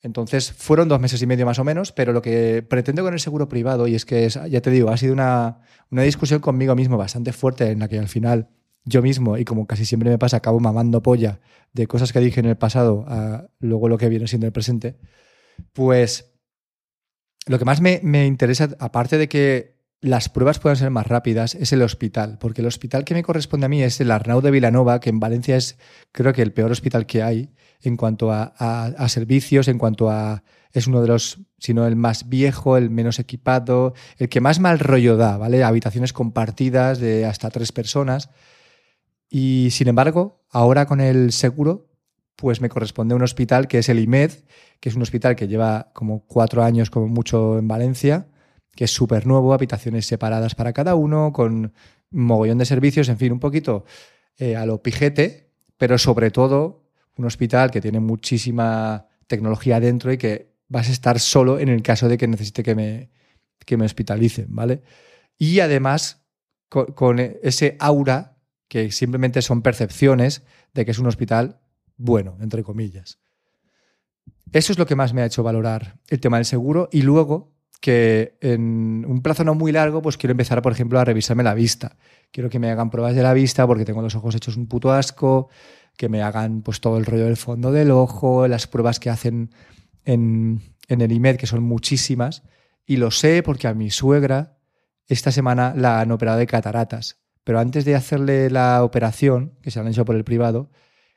Entonces 0.00 0.50
fueron 0.50 0.88
dos 0.88 0.98
meses 0.98 1.20
y 1.20 1.26
medio 1.26 1.44
más 1.44 1.58
o 1.58 1.64
menos, 1.64 1.92
pero 1.92 2.14
lo 2.14 2.22
que 2.22 2.64
pretendo 2.66 3.02
con 3.02 3.12
el 3.12 3.20
seguro 3.20 3.50
privado, 3.50 3.86
y 3.86 3.94
es 3.94 4.06
que 4.06 4.26
ya 4.28 4.62
te 4.62 4.70
digo, 4.70 4.88
ha 4.88 4.96
sido 4.96 5.12
una, 5.12 5.60
una, 5.90 6.02
discusión 6.02 6.40
conmigo 6.40 6.74
mismo 6.74 6.96
bastante 6.96 7.34
fuerte 7.34 7.70
en 7.70 7.80
la 7.80 7.88
que 7.88 7.98
al 7.98 8.08
final 8.08 8.48
yo 8.84 9.02
mismo, 9.02 9.36
y 9.36 9.44
como 9.44 9.66
casi 9.66 9.84
siempre 9.84 10.08
me 10.08 10.18
pasa, 10.18 10.38
acabo 10.38 10.58
mamando 10.58 11.02
polla 11.02 11.38
de 11.74 11.86
cosas 11.86 12.14
que 12.14 12.20
dije 12.20 12.40
en 12.40 12.46
el 12.46 12.56
pasado 12.56 13.04
a 13.08 13.46
luego 13.60 13.88
lo 13.88 13.98
que 13.98 14.08
viene 14.08 14.26
siendo 14.26 14.46
el 14.46 14.52
presente, 14.52 14.96
pues 15.74 16.32
lo 17.46 17.58
que 17.58 17.64
más 17.64 17.80
me, 17.80 18.00
me 18.02 18.26
interesa, 18.26 18.70
aparte 18.78 19.18
de 19.18 19.28
que 19.28 19.71
las 20.02 20.28
pruebas 20.28 20.58
puedan 20.58 20.76
ser 20.76 20.90
más 20.90 21.06
rápidas 21.06 21.54
es 21.54 21.72
el 21.72 21.80
hospital, 21.80 22.36
porque 22.38 22.60
el 22.60 22.66
hospital 22.66 23.04
que 23.04 23.14
me 23.14 23.22
corresponde 23.22 23.66
a 23.66 23.68
mí 23.68 23.82
es 23.82 24.00
el 24.00 24.10
Arnau 24.10 24.40
de 24.40 24.50
Vilanova, 24.50 24.98
que 24.98 25.10
en 25.10 25.20
Valencia 25.20 25.56
es 25.56 25.78
creo 26.10 26.32
que 26.32 26.42
el 26.42 26.52
peor 26.52 26.72
hospital 26.72 27.06
que 27.06 27.22
hay 27.22 27.50
en 27.82 27.96
cuanto 27.96 28.32
a, 28.32 28.52
servicios, 29.08 29.68
en 29.68 29.78
cuanto 29.78 30.10
a... 30.10 30.42
es 30.72 30.88
uno 30.88 31.00
de 31.02 31.06
los, 31.06 31.38
si 31.58 31.72
no 31.72 31.86
el 31.86 31.94
más 31.94 32.28
viejo, 32.28 32.76
el 32.76 32.90
menos 32.90 33.20
equipado, 33.20 33.94
el 34.18 34.28
que 34.28 34.40
más 34.40 34.58
mal 34.58 34.80
rollo 34.80 35.16
da, 35.16 35.36
¿vale? 35.36 35.62
Habitaciones 35.62 36.12
compartidas 36.12 36.98
de 36.98 37.24
hasta 37.24 37.50
tres 37.50 37.70
personas. 37.70 38.28
Y 39.30 39.68
sin 39.70 39.86
embargo, 39.86 40.44
ahora 40.50 40.86
con 40.86 41.00
el 41.00 41.32
seguro, 41.32 41.88
pues 42.34 42.60
me 42.60 42.68
corresponde 42.68 43.14
un 43.14 43.22
hospital 43.22 43.68
que 43.68 43.78
es 43.78 43.88
el 43.88 44.00
IMED, 44.00 44.32
que 44.80 44.88
es 44.88 44.96
un 44.96 45.02
hospital 45.02 45.36
que 45.36 45.46
lleva 45.46 45.90
como 45.92 46.26
cuatro 46.26 46.64
años 46.64 46.90
como 46.90 47.06
mucho 47.06 47.58
en 47.58 47.68
Valencia 47.68 48.26
que 48.74 48.84
es 48.84 48.90
súper 48.90 49.26
nuevo, 49.26 49.54
habitaciones 49.54 50.06
separadas 50.06 50.54
para 50.54 50.72
cada 50.72 50.94
uno, 50.94 51.32
con 51.32 51.72
mogollón 52.10 52.58
de 52.58 52.64
servicios, 52.64 53.08
en 53.08 53.18
fin, 53.18 53.32
un 53.32 53.40
poquito 53.40 53.84
eh, 54.38 54.56
a 54.56 54.66
lo 54.66 54.82
pijete, 54.82 55.50
pero 55.76 55.98
sobre 55.98 56.30
todo 56.30 56.84
un 57.16 57.26
hospital 57.26 57.70
que 57.70 57.80
tiene 57.80 58.00
muchísima 58.00 59.06
tecnología 59.26 59.80
dentro 59.80 60.12
y 60.12 60.18
que 60.18 60.52
vas 60.68 60.88
a 60.88 60.92
estar 60.92 61.20
solo 61.20 61.58
en 61.58 61.68
el 61.68 61.82
caso 61.82 62.08
de 62.08 62.16
que 62.16 62.26
necesite 62.26 62.62
que 62.62 62.74
me, 62.74 63.10
que 63.64 63.76
me 63.76 63.84
hospitalicen, 63.84 64.46
¿vale? 64.48 64.82
Y 65.38 65.60
además 65.60 66.22
con, 66.68 67.18
ese 67.18 67.76
aura 67.78 68.38
que 68.68 68.90
simplemente 68.90 69.42
son 69.42 69.62
percepciones 69.62 70.42
de 70.72 70.84
que 70.84 70.92
es 70.92 70.98
un 70.98 71.06
hospital 71.06 71.60
bueno, 71.96 72.38
entre 72.40 72.62
comillas. 72.62 73.18
Eso 74.52 74.72
es 74.72 74.78
lo 74.78 74.86
que 74.86 74.96
más 74.96 75.12
me 75.12 75.22
ha 75.22 75.26
hecho 75.26 75.42
valorar 75.42 75.98
el 76.08 76.20
tema 76.20 76.38
del 76.38 76.46
seguro 76.46 76.88
y 76.90 77.02
luego 77.02 77.51
que 77.82 78.38
en 78.40 79.04
un 79.08 79.22
plazo 79.22 79.42
no 79.42 79.56
muy 79.56 79.72
largo, 79.72 80.02
pues 80.02 80.16
quiero 80.16 80.30
empezar, 80.30 80.62
por 80.62 80.70
ejemplo, 80.70 81.00
a 81.00 81.04
revisarme 81.04 81.42
la 81.42 81.52
vista. 81.52 81.96
Quiero 82.30 82.48
que 82.48 82.60
me 82.60 82.70
hagan 82.70 82.90
pruebas 82.90 83.16
de 83.16 83.24
la 83.24 83.34
vista 83.34 83.66
porque 83.66 83.84
tengo 83.84 84.00
los 84.00 84.14
ojos 84.14 84.36
hechos 84.36 84.56
un 84.56 84.68
puto 84.68 84.92
asco, 84.92 85.48
que 85.96 86.08
me 86.08 86.22
hagan 86.22 86.62
pues 86.62 86.80
todo 86.80 86.96
el 86.96 87.04
rollo 87.04 87.24
del 87.24 87.36
fondo 87.36 87.72
del 87.72 87.90
ojo, 87.90 88.46
las 88.46 88.68
pruebas 88.68 89.00
que 89.00 89.10
hacen 89.10 89.50
en, 90.04 90.62
en 90.86 91.00
el 91.00 91.10
IMED, 91.10 91.36
que 91.36 91.48
son 91.48 91.64
muchísimas. 91.64 92.44
Y 92.86 92.98
lo 92.98 93.10
sé 93.10 93.42
porque 93.42 93.66
a 93.66 93.74
mi 93.74 93.90
suegra 93.90 94.58
esta 95.08 95.32
semana 95.32 95.74
la 95.76 96.00
han 96.00 96.12
operado 96.12 96.38
de 96.38 96.46
cataratas. 96.46 97.20
Pero 97.42 97.58
antes 97.58 97.84
de 97.84 97.96
hacerle 97.96 98.48
la 98.48 98.84
operación, 98.84 99.58
que 99.60 99.72
se 99.72 99.80
han 99.80 99.88
hecho 99.88 100.04
por 100.04 100.14
el 100.14 100.22
privado, 100.22 100.70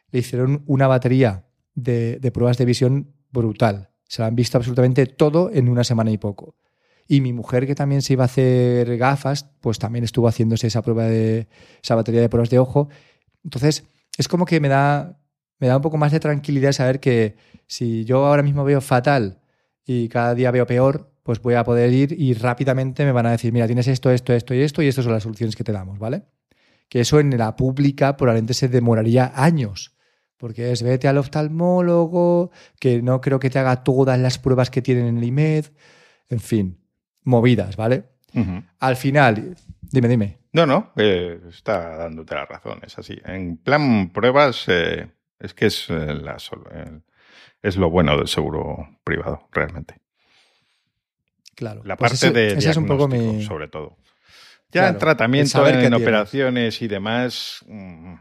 le 0.10 0.18
hicieron 0.18 0.64
una 0.66 0.88
batería 0.88 1.46
de, 1.76 2.18
de 2.20 2.32
pruebas 2.32 2.58
de 2.58 2.66
visión 2.66 3.14
brutal. 3.32 3.92
Se 4.08 4.22
lo 4.22 4.28
han 4.28 4.36
visto 4.36 4.58
absolutamente 4.58 5.06
todo 5.06 5.50
en 5.52 5.70
una 5.70 5.84
semana 5.84 6.12
y 6.12 6.18
poco. 6.18 6.56
Y 7.08 7.22
mi 7.22 7.34
mujer, 7.34 7.68
que 7.68 7.76
también 7.76 8.02
se 8.02 8.14
iba 8.14 8.24
a 8.24 8.26
hacer 8.26 8.98
gafas, 8.98 9.52
pues 9.62 9.78
también 9.78 10.04
estuvo 10.04 10.28
haciéndose 10.28 10.68
esa 10.68 10.82
prueba 10.82 11.06
de 11.06 11.48
esa 11.84 11.96
batería 11.96 12.22
de 12.22 12.30
pruebas 12.30 12.50
de 12.50 12.60
ojo. 12.60 12.90
Entonces, 13.44 13.86
es 14.18 14.28
como 14.28 14.46
que 14.46 14.60
me 14.60 14.70
da, 14.70 15.20
me 15.60 15.68
da 15.68 15.76
un 15.78 15.82
poco 15.82 15.98
más 15.98 16.12
de 16.12 16.20
tranquilidad 16.20 16.72
saber 16.72 17.00
que 17.00 17.36
si 17.68 18.06
yo 18.06 18.26
ahora 18.26 18.44
mismo 18.44 18.64
veo 18.64 18.82
fatal 18.82 19.40
y 19.86 20.10
cada 20.10 20.34
día 20.34 20.52
veo 20.52 20.66
peor, 20.66 21.12
pues 21.24 21.42
voy 21.42 21.56
a 21.56 21.64
poder 21.64 21.92
ir 21.92 22.16
y 22.20 22.34
rápidamente 22.34 23.06
me 23.06 23.12
van 23.12 23.26
a 23.28 23.32
decir, 23.32 23.52
mira, 23.52 23.66
tienes 23.66 23.88
esto, 23.88 24.12
esto, 24.12 24.34
esto 24.34 24.54
y 24.54 24.62
esto, 24.62 24.82
y 24.82 24.88
estas 24.88 25.06
son 25.06 25.14
las 25.14 25.24
soluciones 25.24 25.56
que 25.56 25.64
te 25.64 25.72
damos, 25.72 26.00
¿vale? 26.00 26.24
Que 26.90 27.02
eso 27.02 27.20
en 27.20 27.36
la 27.38 27.56
pública 27.56 28.16
probablemente 28.18 28.54
se 28.54 28.68
demoraría 28.68 29.32
años 29.36 29.95
porque 30.38 30.72
es 30.72 30.84
vete 30.84 31.08
al 31.08 31.18
oftalmólogo, 31.18 32.52
que 32.80 33.02
no 33.02 33.22
creo 33.22 33.40
que 33.40 33.50
te 33.50 33.60
haga 33.60 33.84
todas 33.84 34.20
las 34.20 34.38
pruebas 34.38 34.70
que 34.70 34.82
tienen 34.82 35.08
en 35.08 35.18
el 35.18 35.24
IMED, 35.24 35.66
en 36.30 36.40
fin, 36.40 36.78
movidas, 37.24 37.76
¿vale? 37.76 38.04
Al 38.80 38.98
final, 38.98 39.56
dime, 39.82 40.10
dime. 40.10 40.40
No, 40.52 40.66
no, 40.66 40.92
eh, 40.98 41.40
está 41.50 41.96
dándote 41.98 42.36
la 42.36 42.46
razón, 42.46 42.80
es 42.86 42.98
así. 42.98 43.18
En 43.26 43.58
plan 43.58 44.10
pruebas, 44.10 44.66
eh, 44.68 45.08
es 45.40 45.54
que 45.54 45.68
es, 45.68 45.90
eh, 45.90 46.14
la, 46.14 46.38
es 47.62 47.78
lo 47.78 47.90
bueno 47.90 48.18
del 48.18 48.28
seguro 48.28 49.00
privado, 49.04 49.48
realmente. 49.52 49.96
Claro. 51.56 51.82
La 51.86 51.96
pues 51.96 52.12
parte 52.12 52.32
de 52.32 52.58
ese 52.58 52.70
es 52.72 52.78
un 52.78 52.88
poco 52.88 53.08
mi... 53.08 53.44
sobre 53.44 53.68
todo. 53.70 53.98
Ya 54.72 54.90
en 54.90 54.98
tratamiento, 54.98 55.66
en 55.68 55.94
operaciones 55.94 56.82
y 56.82 56.88
demás, 56.88 57.64
mm, 57.68 58.16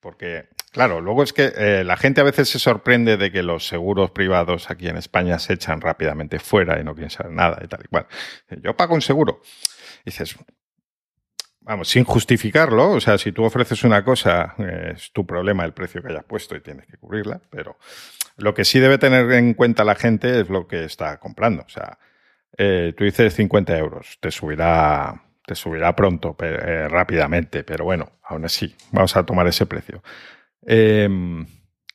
porque 0.00 0.48
Claro, 0.70 1.00
luego 1.00 1.22
es 1.22 1.32
que 1.32 1.52
eh, 1.56 1.82
la 1.82 1.96
gente 1.96 2.20
a 2.20 2.24
veces 2.24 2.48
se 2.48 2.58
sorprende 2.58 3.16
de 3.16 3.32
que 3.32 3.42
los 3.42 3.66
seguros 3.66 4.10
privados 4.10 4.70
aquí 4.70 4.88
en 4.88 4.96
España 4.96 5.38
se 5.38 5.54
echan 5.54 5.80
rápidamente 5.80 6.38
fuera 6.38 6.78
y 6.78 6.84
no 6.84 6.94
saber 7.08 7.32
nada 7.32 7.58
y 7.64 7.68
tal 7.68 7.80
y 7.84 7.88
cual. 7.88 8.06
Yo 8.62 8.76
pago 8.76 8.94
un 8.94 9.00
seguro. 9.00 9.40
dices, 10.04 10.36
vamos, 11.60 11.88
sin 11.88 12.04
justificarlo, 12.04 12.92
o 12.92 13.00
sea, 13.00 13.16
si 13.16 13.32
tú 13.32 13.44
ofreces 13.44 13.82
una 13.84 14.04
cosa, 14.04 14.54
eh, 14.58 14.92
es 14.94 15.10
tu 15.12 15.26
problema 15.26 15.64
el 15.64 15.72
precio 15.72 16.02
que 16.02 16.12
hayas 16.12 16.24
puesto 16.24 16.54
y 16.54 16.60
tienes 16.60 16.86
que 16.86 16.98
cubrirla, 16.98 17.40
pero 17.50 17.78
lo 18.36 18.52
que 18.54 18.64
sí 18.64 18.78
debe 18.78 18.98
tener 18.98 19.30
en 19.32 19.54
cuenta 19.54 19.84
la 19.84 19.94
gente 19.94 20.40
es 20.40 20.50
lo 20.50 20.68
que 20.68 20.84
está 20.84 21.18
comprando. 21.18 21.62
O 21.66 21.68
sea, 21.68 21.98
eh, 22.56 22.92
tú 22.96 23.04
dices 23.04 23.34
50 23.34 23.76
euros, 23.78 24.18
te 24.20 24.30
subirá 24.30 25.27
te 25.48 25.54
subirá 25.54 25.96
pronto, 25.96 26.36
rápidamente, 26.38 27.64
pero 27.64 27.86
bueno, 27.86 28.12
aún 28.22 28.44
así, 28.44 28.76
vamos 28.92 29.16
a 29.16 29.24
tomar 29.24 29.46
ese 29.46 29.64
precio. 29.64 30.02
Eh, 30.66 31.08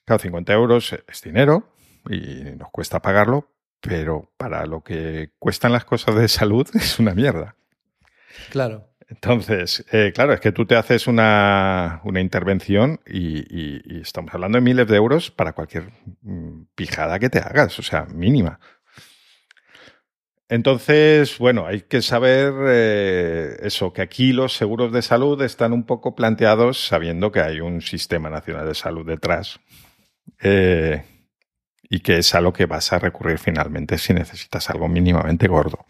claro, 0.03 0.19
50 0.19 0.53
euros 0.53 0.95
es 1.07 1.21
dinero 1.21 1.75
y 2.09 2.55
nos 2.57 2.71
cuesta 2.71 2.99
pagarlo, 2.99 3.51
pero 3.79 4.31
para 4.37 4.65
lo 4.65 4.81
que 4.81 5.29
cuestan 5.37 5.71
las 5.71 5.85
cosas 5.85 6.15
de 6.15 6.27
salud 6.27 6.67
es 6.73 6.97
una 6.97 7.13
mierda. 7.13 7.55
Claro. 8.49 8.89
Entonces, 9.07 9.85
eh, 9.91 10.11
claro, 10.15 10.33
es 10.33 10.39
que 10.39 10.51
tú 10.51 10.65
te 10.65 10.75
haces 10.75 11.05
una, 11.05 12.01
intervención 12.15 12.99
y, 13.05 14.01
estamos 14.01 14.33
hablando 14.33 14.57
de 14.57 14.63
miles 14.63 14.87
de 14.87 14.95
euros 14.95 15.29
para 15.29 15.53
cualquier 15.53 15.91
mm, 16.21 16.63
pijada 16.73 17.19
que 17.19 17.29
te 17.29 17.37
hagas, 17.37 17.77
o 17.77 17.83
sea, 17.83 18.05
mínima. 18.05 18.59
Entonces, 20.53 21.39
bueno, 21.39 21.65
hay 21.65 21.81
que 21.81 22.03
saber 22.03 22.53
eh, 22.67 23.57
eso, 23.63 23.91
que 23.91 24.03
aquí 24.03 24.33
los 24.33 24.55
seguros 24.55 24.93
de 24.93 25.01
salud 25.01 25.41
están 25.41 25.73
un 25.73 25.83
poco 25.83 26.13
planteados 26.13 26.85
sabiendo 26.85 27.31
que 27.31 27.39
hay 27.39 27.59
un 27.59 27.81
sistema 27.81 28.29
nacional 28.29 28.67
de 28.67 28.75
salud 28.75 29.03
detrás 29.03 29.59
eh, 30.43 31.05
y 31.89 32.01
que 32.01 32.19
es 32.19 32.35
a 32.35 32.41
lo 32.41 32.53
que 32.53 32.67
vas 32.67 32.93
a 32.93 32.99
recurrir 32.99 33.39
finalmente 33.39 33.97
si 33.97 34.13
necesitas 34.13 34.69
algo 34.69 34.87
mínimamente 34.87 35.47
gordo. 35.47 35.87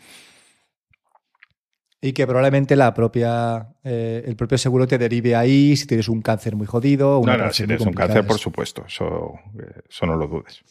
Y 1.99 2.13
que 2.13 2.25
probablemente 2.25 2.77
la 2.77 2.93
propia, 2.93 3.67
eh, 3.83 4.23
el 4.25 4.37
propio 4.37 4.57
seguro 4.57 4.87
te 4.87 4.97
derive 4.97 5.35
ahí 5.35 5.75
si 5.75 5.87
tienes 5.87 6.07
un 6.07 6.21
cáncer 6.21 6.55
muy 6.55 6.67
jodido. 6.67 7.19
Una 7.19 7.35
no, 7.35 7.45
no, 7.47 7.51
si 7.51 7.65
tienes 7.65 7.85
un 7.85 7.91
cáncer, 7.91 8.25
por 8.25 8.39
supuesto, 8.39 8.85
eso, 8.87 9.33
eso 9.89 10.05
no 10.05 10.15
lo 10.15 10.25
dudes. 10.25 10.63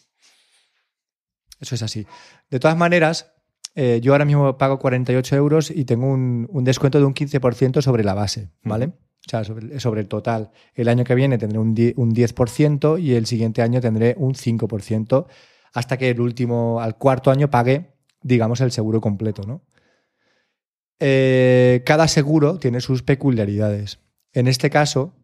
Eso 1.60 1.74
es 1.74 1.82
así. 1.82 2.06
De 2.48 2.58
todas 2.58 2.76
maneras, 2.78 3.32
eh, 3.74 4.00
yo 4.02 4.12
ahora 4.12 4.24
mismo 4.24 4.58
pago 4.58 4.78
48 4.78 5.36
euros 5.36 5.70
y 5.70 5.84
tengo 5.84 6.06
un, 6.06 6.64
descuento 6.64 6.98
de 6.98 7.04
un 7.04 7.14
15% 7.14 7.80
sobre 7.80 8.04
la 8.04 8.14
base, 8.14 8.50
¿vale? 8.62 8.86
O 8.86 9.30
sea, 9.30 9.44
sobre, 9.44 10.00
el 10.00 10.08
total. 10.08 10.50
El 10.74 10.88
año 10.88 11.04
que 11.04 11.14
viene 11.14 11.38
tendré 11.38 11.58
un, 11.58 11.74
10% 11.74 13.00
y 13.00 13.14
el 13.14 13.26
siguiente 13.26 13.62
año 13.62 13.80
tendré 13.80 14.14
un 14.18 14.34
5%, 14.34 15.26
hasta 15.72 15.96
que 15.96 16.10
el 16.10 16.20
último, 16.20 16.80
al 16.80 16.98
cuarto 16.98 17.30
año 17.30 17.48
pague, 17.48 17.94
digamos, 18.20 18.60
el 18.60 18.72
seguro 18.72 19.00
completo, 19.00 19.42
¿no? 19.46 19.62
Eh, 21.00 21.82
cada 21.84 22.08
seguro 22.08 22.58
tiene 22.58 22.80
sus 22.80 23.02
peculiaridades. 23.02 24.00
En 24.32 24.48
este 24.48 24.70
caso, 24.70 25.14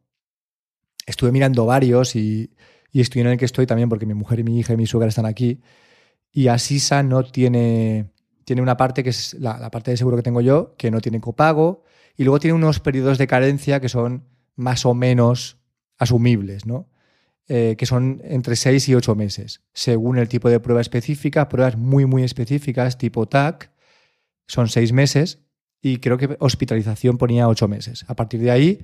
estuve 1.07 1.33
mirando 1.33 1.67
varios 1.67 2.17
y, 2.17 2.51
y 2.93 3.01
estoy 3.01 3.21
en 3.21 3.29
el 3.29 3.39
que 3.39 3.45
estoy 3.45 3.67
también 3.67 3.89
porque 3.89 4.07
mi 4.07 4.15
mujer 4.15 4.41
y 4.41 4.45
mi 4.45 4.59
hija 4.59 4.73
y 4.73 4.77
mi 4.77 4.87
suegra 4.87 5.09
están 5.09 5.27
aquí. 5.27 5.61
Y 6.33 6.49
Asisa 6.49 7.03
no 7.03 7.25
tiene 7.25 8.11
tiene 8.49 8.63
una 8.63 8.79
parte 8.79 9.05
que 9.05 9.11
es 9.11 9.35
la, 9.35 9.71
parte 9.71 9.91
de 9.91 9.99
seguro 9.99 10.17
que 10.17 10.23
tengo 10.23 10.41
yo, 10.41 10.75
que 10.79 10.91
no 10.91 11.03
tiene 11.03 11.21
copago, 11.21 11.83
y 12.17 12.25
luego 12.25 12.41
tiene 12.41 12.55
unos 12.55 12.81
periodos 12.81 13.19
de 13.19 13.27
carencia 13.27 13.79
que 13.79 13.91
son 13.91 14.25
más 14.57 14.87
o 14.87 14.95
menos 14.95 15.59
asumibles, 15.99 16.65
¿no? 16.65 16.89
Eh, 17.49 17.77
que 17.77 17.85
son 17.85 18.23
entre 18.25 18.57
6 18.57 18.89
y 18.89 18.95
8 18.95 19.15
meses, 19.15 19.61
según 19.75 20.17
el 20.17 20.31
tipo 20.31 20.49
de 20.49 20.61
prueba 20.61 20.81
específica, 20.81 21.51
pruebas 21.51 21.77
muy, 21.77 22.07
muy 22.07 22.23
específicas, 22.23 22.97
tipo 22.97 23.29
TAC, 23.29 23.71
son 24.47 24.69
6 24.69 24.95
meses, 24.95 25.41
y 25.83 25.99
creo 25.99 26.17
que 26.17 26.39
hospitalización 26.41 27.19
ponía 27.19 27.49
8 27.49 27.69
meses. 27.69 28.07
A 28.09 28.17
partir 28.17 28.41
de 28.41 28.51
ahí, 28.51 28.81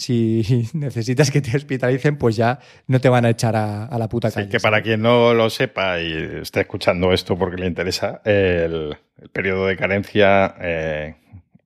si 0.00 0.68
necesitas 0.72 1.30
que 1.30 1.40
te 1.40 1.56
hospitalicen, 1.56 2.16
pues 2.16 2.36
ya 2.36 2.58
no 2.86 3.00
te 3.00 3.08
van 3.08 3.24
a 3.24 3.30
echar 3.30 3.54
a, 3.56 3.98
la 3.98 4.08
puta 4.08 4.30
calle. 4.30 4.46
Sí, 4.46 4.50
que 4.50 4.60
para 4.60 4.82
quien 4.82 5.02
no 5.02 5.34
lo 5.34 5.50
sepa 5.50 6.00
y 6.00 6.12
esté 6.42 6.60
escuchando 6.60 7.12
esto 7.12 7.36
porque 7.36 7.60
le 7.60 7.66
interesa, 7.66 8.22
el, 8.24 8.96
periodo 9.32 9.66
de 9.66 9.76
carencia 9.76 10.54
eh, 10.60 11.16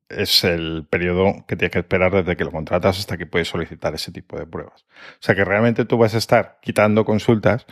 es 0.09 0.45
el 0.45 0.87
periodo 0.91 1.45
que 1.47 1.57
tienes 1.57 1.73
que 1.73 1.79
esperar 1.79 2.13
desde 2.13 2.37
que 2.37 2.45
lo 2.45 2.51
contratas 2.51 2.99
hasta 2.99 3.17
que 3.17 3.27
puedes 3.27 3.49
solicitar 3.49 3.95
ese 3.95 4.11
tipo 4.11 4.37
de 4.37 4.47
pruebas. 4.47 4.85
O 5.13 5.23
sea 5.23 5.35
que 5.35 5.45
realmente 5.45 5.85
tú 5.85 5.97
vas 5.97 6.15
a 6.15 6.19
estar 6.19 6.59
quitando 6.61 7.05
consultas, 7.05 7.67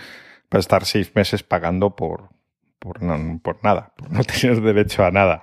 vas 0.50 0.58
a 0.58 0.60
estar 0.60 0.84
seis 0.84 1.12
meses 1.16 1.42
pagando 1.42 1.96
por, 1.96 2.30
por, 2.78 3.02
no, 3.02 3.40
por 3.42 3.62
nada, 3.64 3.92
por 3.96 4.12
no 4.12 4.22
tener 4.24 4.60
derecho 4.60 5.04
a 5.04 5.10
nada. 5.10 5.42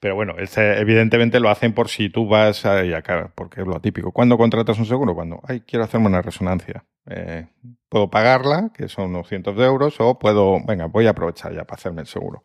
Pero 0.00 0.14
bueno, 0.14 0.34
evidentemente 0.38 1.40
lo 1.40 1.50
hacen 1.50 1.74
por 1.74 1.88
si 1.88 2.08
tú 2.08 2.28
vas 2.28 2.64
a, 2.64 2.80
acá, 2.96 3.32
porque 3.34 3.62
es 3.62 3.66
lo 3.66 3.80
típico. 3.80 4.12
¿Cuándo 4.12 4.38
contratas 4.38 4.78
un 4.78 4.86
seguro? 4.86 5.14
Cuando, 5.14 5.40
ay, 5.48 5.62
quiero 5.62 5.84
hacerme 5.84 6.06
una 6.06 6.22
resonancia. 6.22 6.84
Eh, 7.06 7.48
puedo 7.88 8.08
pagarla, 8.08 8.70
que 8.72 8.88
son 8.88 9.10
unos 9.10 9.28
cientos 9.28 9.56
de 9.56 9.64
euros, 9.64 9.96
o 9.98 10.18
puedo, 10.18 10.64
venga, 10.64 10.86
voy 10.86 11.06
a 11.06 11.10
aprovechar 11.10 11.52
ya 11.52 11.64
para 11.64 11.78
hacerme 11.78 12.02
el 12.02 12.06
seguro 12.06 12.42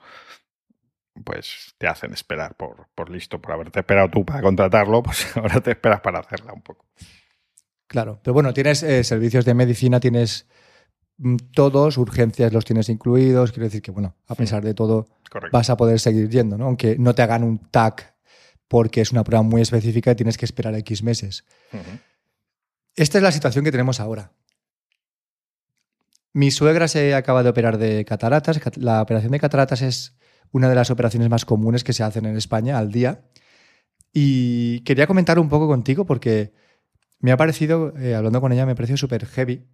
pues 1.24 1.76
te 1.78 1.88
hacen 1.88 2.14
esperar 2.14 2.56
por, 2.56 2.88
por 2.96 3.10
listo, 3.10 3.40
por 3.40 3.54
haberte 3.54 3.80
esperado 3.80 4.10
tú 4.10 4.26
para 4.26 4.42
contratarlo, 4.42 5.04
pues 5.04 5.26
ahora 5.38 5.62
te 5.62 5.72
esperas 5.72 6.02
para 6.02 6.20
hacerla 6.20 6.54
un 6.54 6.62
poco. 6.62 6.86
Claro, 7.88 8.20
pero 8.24 8.34
bueno, 8.34 8.54
tienes 8.54 8.82
eh, 8.82 9.04
servicios 9.04 9.46
de 9.46 9.54
medicina, 9.54 10.00
tienes 10.00 10.48
todos, 11.54 11.98
urgencias 11.98 12.54
los 12.54 12.66
tienes 12.66 12.90
incluidos, 12.90 13.52
quiero 13.52 13.66
decir 13.66 13.82
que, 13.82 13.92
bueno, 13.92 14.16
a 14.28 14.36
pesar 14.36 14.64
de 14.64 14.74
todo, 14.74 15.08
vas 15.52 15.70
a 15.70 15.78
poder 15.78 16.00
seguir 16.00 16.30
yendo, 16.30 16.58
¿no? 16.58 16.66
Aunque 16.66 16.98
no 16.98 17.16
te 17.16 17.22
hagan 17.22 17.44
un 17.44 17.60
TAC 17.60 18.14
porque 18.68 19.02
es 19.02 19.12
una 19.12 19.24
prueba 19.24 19.44
muy 19.44 19.62
específica 19.62 20.12
y 20.12 20.16
tienes 20.16 20.38
que 20.38 20.46
esperar 20.46 20.76
X 20.76 21.04
meses. 21.04 21.46
Esta 22.96 23.18
es 23.18 23.24
la 23.24 23.32
situación 23.32 23.64
que 23.64 23.72
tenemos 23.72 24.00
ahora. 24.00 24.32
Mi 26.34 26.50
suegra 26.50 26.88
se 26.88 27.14
acaba 27.14 27.44
de 27.44 27.50
operar 27.50 27.78
de 27.78 28.06
cataratas. 28.06 28.60
La 28.78 29.02
operación 29.02 29.32
de 29.32 29.40
cataratas 29.40 29.82
es 29.82 30.18
una 30.52 30.70
de 30.70 30.76
las 30.76 30.90
operaciones 30.90 31.30
más 31.30 31.46
comunes 31.46 31.84
que 31.84 31.94
se 31.94 32.04
hacen 32.04 32.26
en 32.26 32.36
España 32.36 32.78
al 32.78 32.92
día. 32.92 33.26
Y 34.12 34.82
quería 34.82 35.08
comentar 35.08 35.40
un 35.40 35.50
poco 35.50 35.68
contigo 35.68 36.06
porque 36.06 36.54
me 37.20 37.32
ha 37.32 37.38
parecido, 37.38 37.96
eh, 37.98 38.16
hablando 38.16 38.42
con 38.42 38.52
ella, 38.52 38.66
me 38.66 38.74
ha 38.74 38.76
parecido 38.76 38.98
súper 38.98 39.26
heavy 39.26 39.68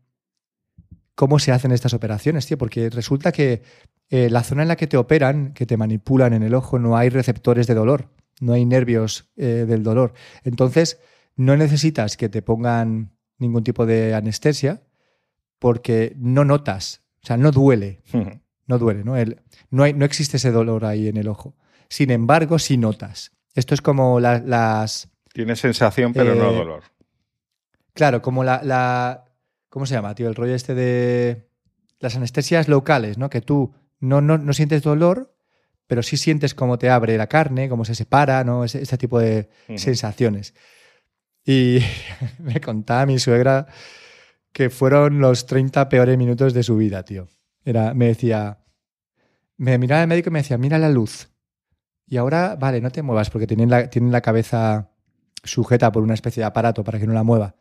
cómo 1.19 1.37
se 1.37 1.51
hacen 1.51 1.73
estas 1.73 1.93
operaciones, 1.93 2.47
tío, 2.47 2.57
porque 2.57 2.89
resulta 2.89 3.33
que 3.33 3.61
eh, 4.09 4.29
la 4.29 4.41
zona 4.41 4.61
en 4.61 4.69
la 4.69 4.77
que 4.77 4.87
te 4.87 4.95
operan, 4.95 5.53
que 5.53 5.65
te 5.65 5.75
manipulan 5.75 6.31
en 6.31 6.43
el 6.43 6.53
ojo, 6.53 6.79
no 6.79 6.95
hay 6.95 7.09
receptores 7.09 7.67
de 7.67 7.73
dolor, 7.73 8.07
no 8.39 8.53
hay 8.53 8.63
nervios 8.63 9.29
eh, 9.35 9.65
del 9.67 9.83
dolor. 9.83 10.13
Entonces, 10.45 10.97
no 11.35 11.57
necesitas 11.57 12.15
que 12.15 12.29
te 12.29 12.41
pongan 12.41 13.11
ningún 13.37 13.65
tipo 13.65 13.85
de 13.85 14.15
anestesia 14.15 14.81
porque 15.59 16.13
no 16.15 16.45
notas, 16.45 17.01
o 17.21 17.27
sea, 17.27 17.35
no 17.35 17.51
duele 17.51 18.01
no 18.69 18.77
duele, 18.77 19.03
¿no? 19.03 19.17
El, 19.17 19.41
no, 19.71 19.83
hay, 19.83 19.93
no 19.93 20.05
existe 20.05 20.37
ese 20.37 20.51
dolor 20.51 20.85
ahí 20.85 21.09
en 21.09 21.17
el 21.17 21.27
ojo. 21.27 21.53
Sin 21.89 22.11
embargo, 22.11 22.59
sí 22.59 22.77
notas. 22.77 23.31
Esto 23.55 23.73
es 23.73 23.81
como 23.81 24.21
las... 24.21 25.09
Tiene 25.33 25.57
sensación, 25.57 26.13
pero 26.13 26.33
no 26.33 26.51
eh, 26.51 26.55
dolor. 26.55 26.83
Claro, 27.93 28.21
como 28.21 28.43
la, 28.43 28.61
la, 28.63 29.25
¿Cómo 29.69 29.85
se 29.85 29.93
llama, 29.93 30.15
tío? 30.15 30.27
El 30.27 30.35
rollo 30.35 30.55
este 30.55 30.75
de... 30.75 31.47
Las 31.99 32.15
anestesias 32.15 32.67
locales, 32.67 33.17
¿no? 33.17 33.29
Que 33.29 33.41
tú 33.41 33.73
no, 33.99 34.21
no, 34.21 34.53
sientes 34.53 34.81
dolor, 34.81 35.35
pero 35.85 36.01
sí 36.01 36.15
sientes 36.17 36.55
cómo 36.55 36.79
te 36.79 36.89
abre 36.89 37.17
la 37.17 37.27
carne, 37.27 37.67
cómo 37.67 37.83
se 37.83 37.93
separa, 37.93 38.43
¿no? 38.43 38.63
Ese, 38.63 38.81
este 38.81 38.97
tipo 38.97 39.19
de 39.19 39.49
sensaciones. 39.75 40.53
Y 41.45 41.79
me 42.39 42.61
contaba 42.61 43.05
mi 43.05 43.19
suegra 43.19 43.67
que 44.53 44.69
fueron 44.69 45.19
los 45.19 45.45
30 45.45 45.89
peores 45.89 46.17
minutos 46.17 46.53
de 46.53 46.63
su 46.63 46.77
vida, 46.77 47.03
tío. 47.03 47.27
Era, 47.65 47.93
me 47.93 48.07
decía, 48.07 48.59
me 49.57 49.77
miraba 49.77 50.01
el 50.01 50.07
médico 50.07 50.29
y 50.29 50.33
me 50.33 50.39
decía, 50.39 50.57
mira 50.57 50.77
la 50.77 50.89
luz. 50.89 51.29
Y 52.07 52.17
ahora, 52.17 52.55
vale, 52.55 52.81
no 52.81 52.91
te 52.91 53.03
muevas 53.03 53.29
porque 53.29 53.45
tienen 53.45 53.69
la, 53.69 53.89
tienen 53.89 54.11
la 54.11 54.21
cabeza 54.21 54.91
sujeta 55.43 55.91
por 55.91 56.01
una 56.01 56.13
especie 56.13 56.41
de 56.41 56.47
aparato 56.47 56.83
para 56.83 56.97
que 56.97 57.05
no 57.05 57.13
la 57.13 57.23
mueva. 57.23 57.55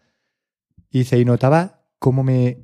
Y 0.91 1.01
dice, 1.01 1.19
y 1.19 1.25
notaba 1.25 1.78
cómo 1.99 2.25
me 2.25 2.59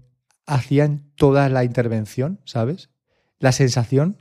hacían 0.47 1.11
toda 1.17 1.49
la 1.49 1.65
intervención, 1.65 2.41
¿sabes? 2.45 2.91
La 3.39 3.53
sensación 3.53 4.19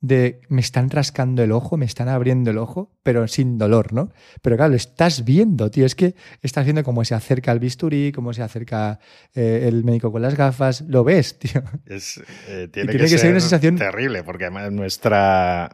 de 0.00 0.40
me 0.48 0.60
están 0.60 0.90
rascando 0.90 1.42
el 1.42 1.50
ojo, 1.50 1.76
me 1.76 1.84
están 1.84 2.08
abriendo 2.08 2.50
el 2.50 2.58
ojo, 2.58 2.96
pero 3.02 3.26
sin 3.26 3.58
dolor, 3.58 3.92
¿no? 3.92 4.12
Pero 4.42 4.56
claro, 4.56 4.70
lo 4.70 4.76
estás 4.76 5.24
viendo, 5.24 5.70
tío. 5.70 5.84
Es 5.86 5.94
que 5.94 6.14
estás 6.40 6.64
viendo 6.64 6.84
cómo 6.84 7.04
se 7.04 7.14
acerca 7.14 7.50
el 7.50 7.58
bisturí, 7.58 8.12
cómo 8.12 8.32
se 8.32 8.42
acerca 8.42 9.00
eh, 9.34 9.64
el 9.66 9.84
médico 9.84 10.12
con 10.12 10.22
las 10.22 10.36
gafas. 10.36 10.82
Lo 10.82 11.02
ves, 11.02 11.38
tío. 11.38 11.62
Eh, 11.86 12.68
tiene, 12.70 12.92
que, 12.92 13.08
ser 13.08 13.30
una 13.30 13.40
sensación 13.40 13.76
terrible, 13.76 14.22
porque 14.22 14.44
además 14.44 14.70
nuestra, 14.70 15.68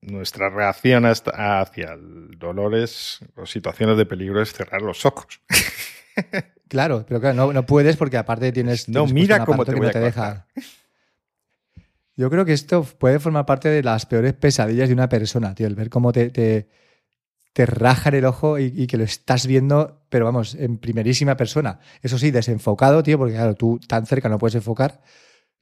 nuestra 0.00 0.50
reacción 0.50 1.04
hacia 1.06 1.92
el 1.92 2.38
dolor 2.38 2.74
es, 2.74 3.20
o 3.36 3.46
situaciones 3.46 3.96
de 3.96 4.06
peligro 4.06 4.42
es 4.42 4.52
cerrar 4.52 4.82
los 4.82 5.06
ojos. 5.06 5.40
Claro, 6.70 7.04
pero 7.04 7.20
claro, 7.20 7.52
no, 7.52 7.66
puedes 7.66 7.96
porque 7.96 8.16
aparte 8.16 8.52
tienes. 8.52 8.88
No, 8.88 9.04
mira 9.04 9.44
cómo 9.44 9.64
te, 9.64 9.74
voy 9.74 9.88
a 9.88 9.90
te 9.90 9.98
deja. 9.98 10.46
Yo 12.16 12.30
creo 12.30 12.44
que 12.44 12.52
esto 12.52 12.84
puede 12.84 13.18
formar 13.18 13.44
parte 13.44 13.68
de 13.68 13.82
las 13.82 14.06
peores 14.06 14.34
pesadillas 14.34 14.88
de 14.88 14.94
una 14.94 15.08
persona, 15.08 15.52
tío. 15.52 15.66
El 15.66 15.74
ver 15.74 15.90
cómo 15.90 16.12
te, 16.12 16.30
te, 16.30 16.68
te 17.52 17.66
rajan 17.66 18.14
el 18.14 18.24
ojo 18.24 18.56
y, 18.60 18.86
que 18.86 18.96
lo 18.96 19.02
estás 19.02 19.48
viendo, 19.48 20.04
pero 20.10 20.24
vamos, 20.24 20.54
en 20.54 20.78
primerísima 20.78 21.36
persona. 21.36 21.80
Eso 22.02 22.18
sí, 22.18 22.30
desenfocado, 22.30 23.02
tío, 23.02 23.18
porque 23.18 23.34
claro, 23.34 23.56
tú 23.56 23.80
tan 23.88 24.06
cerca 24.06 24.28
no 24.28 24.38
puedes 24.38 24.54
enfocar, 24.54 25.00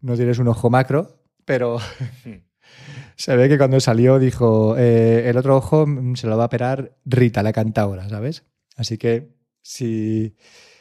no 0.02 0.14
tienes 0.14 0.38
un 0.38 0.48
ojo 0.48 0.68
macro, 0.68 1.22
pero 1.46 1.78
se 3.16 3.34
ve 3.34 3.48
que 3.48 3.56
cuando 3.56 3.80
salió 3.80 4.18
dijo, 4.18 4.76
eh, 4.76 5.30
el 5.30 5.38
otro 5.38 5.56
ojo 5.56 5.86
se 6.16 6.26
lo 6.26 6.36
va 6.36 6.42
a 6.42 6.48
operar 6.48 6.98
Rita, 7.06 7.42
la 7.42 7.54
cantadora, 7.54 8.10
¿sabes? 8.10 8.44
Así 8.76 8.98
que 8.98 9.38
si 9.62 10.36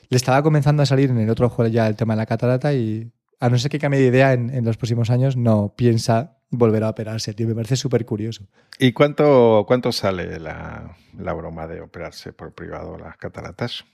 le 0.10 0.18
estaba 0.18 0.42
comenzando 0.44 0.84
a 0.84 0.86
salir 0.86 1.10
en 1.10 1.20
el 1.20 1.30
otro 1.30 1.48
ojo 1.48 1.66
ya 1.68 1.88
el 1.88 1.96
tema 1.96 2.14
de 2.14 2.18
la 2.18 2.26
catarata 2.26 2.74
y 2.74 3.12
a 3.40 3.50
no 3.50 3.58
ser 3.58 3.70
que 3.70 3.80
cambie 3.80 4.00
de 4.00 4.08
idea 4.08 4.34
en, 4.34 4.66
los 4.66 4.78
próximos 4.78 5.10
años, 5.10 5.38
no 5.38 5.74
piensa 5.76 6.40
volver 6.50 6.84
a 6.84 6.90
operarse, 6.90 7.34
tío. 7.34 7.48
Me 7.48 7.56
parece 7.56 7.76
súper 7.76 8.06
curioso. 8.06 8.48
¿Y 8.80 8.94
cuánto, 8.94 9.66
cuánto 9.68 9.92
sale 9.92 10.40
la, 10.40 10.96
broma 11.14 11.68
de 11.68 11.82
operarse 11.82 12.34
por 12.34 12.54
privado 12.54 12.98
las 12.98 13.18
cataratas? 13.18 13.86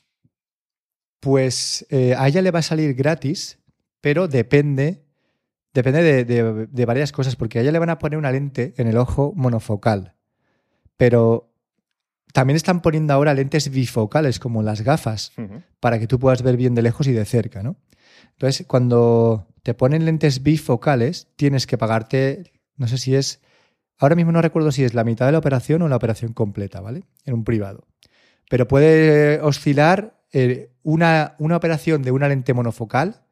Pues 1.20 1.86
eh, 1.90 2.16
a 2.18 2.28
ella 2.28 2.42
le 2.42 2.52
va 2.52 2.60
a 2.60 2.64
salir 2.64 2.94
gratis, 2.96 3.60
pero 4.02 4.28
depende, 4.28 5.06
depende 5.74 6.26
de, 6.26 6.86
varias 6.86 7.12
cosas, 7.12 7.36
porque 7.36 7.60
a 7.60 7.62
ella 7.62 7.72
le 7.72 7.80
van 7.80 7.90
a 7.90 8.00
poner 8.00 8.18
una 8.18 8.32
lente 8.32 8.74
en 8.78 8.88
el 8.88 8.98
ojo 8.98 9.34
monofocal. 9.36 10.16
Pero 10.96 11.54
también 12.34 12.56
están 12.56 12.82
poniendo 12.82 13.14
ahora 13.14 13.34
lentes 13.34 13.70
bifocales, 13.70 14.40
como 14.40 14.64
las 14.64 14.82
gafas, 14.82 15.34
para 15.84 16.00
que 16.00 16.08
tú 16.08 16.18
puedas 16.18 16.42
ver 16.44 16.56
bien 16.56 16.76
de 16.76 16.82
lejos 16.82 17.08
y 17.08 17.12
de 17.12 17.26
cerca, 17.26 17.62
¿no? 17.62 17.76
Entonces, 18.32 18.66
cuando 18.66 19.48
te 19.64 19.74
ponen 19.74 20.06
lentes 20.06 20.42
bifocales, 20.42 21.28
tienes 21.36 21.68
que 21.68 21.78
pagarte, 21.78 22.54
no 22.78 22.88
sé 22.88 22.98
si 22.98 23.16
es, 23.16 23.42
ahora 23.98 24.16
mismo 24.16 24.32
no 24.32 24.42
recuerdo 24.42 24.72
si 24.72 24.86
es 24.86 24.94
la 24.94 25.04
mitad 25.04 25.26
de 25.26 25.34
la 25.34 25.40
operación 25.40 25.82
o 25.82 25.90
la 25.90 25.98
operación 25.98 26.32
completa, 26.32 26.80
¿vale? 26.80 27.04
En 27.26 27.34
un 27.34 27.44
privado. 27.44 27.86
Pero 28.50 28.66
puede 28.66 29.42
oscilar 29.42 30.24
eh, 30.32 30.72
una, 30.84 31.36
una 31.38 31.58
operación 31.58 32.02
de 32.02 32.12
una 32.12 32.30
lente 32.30 32.54
monofocal 32.54 33.26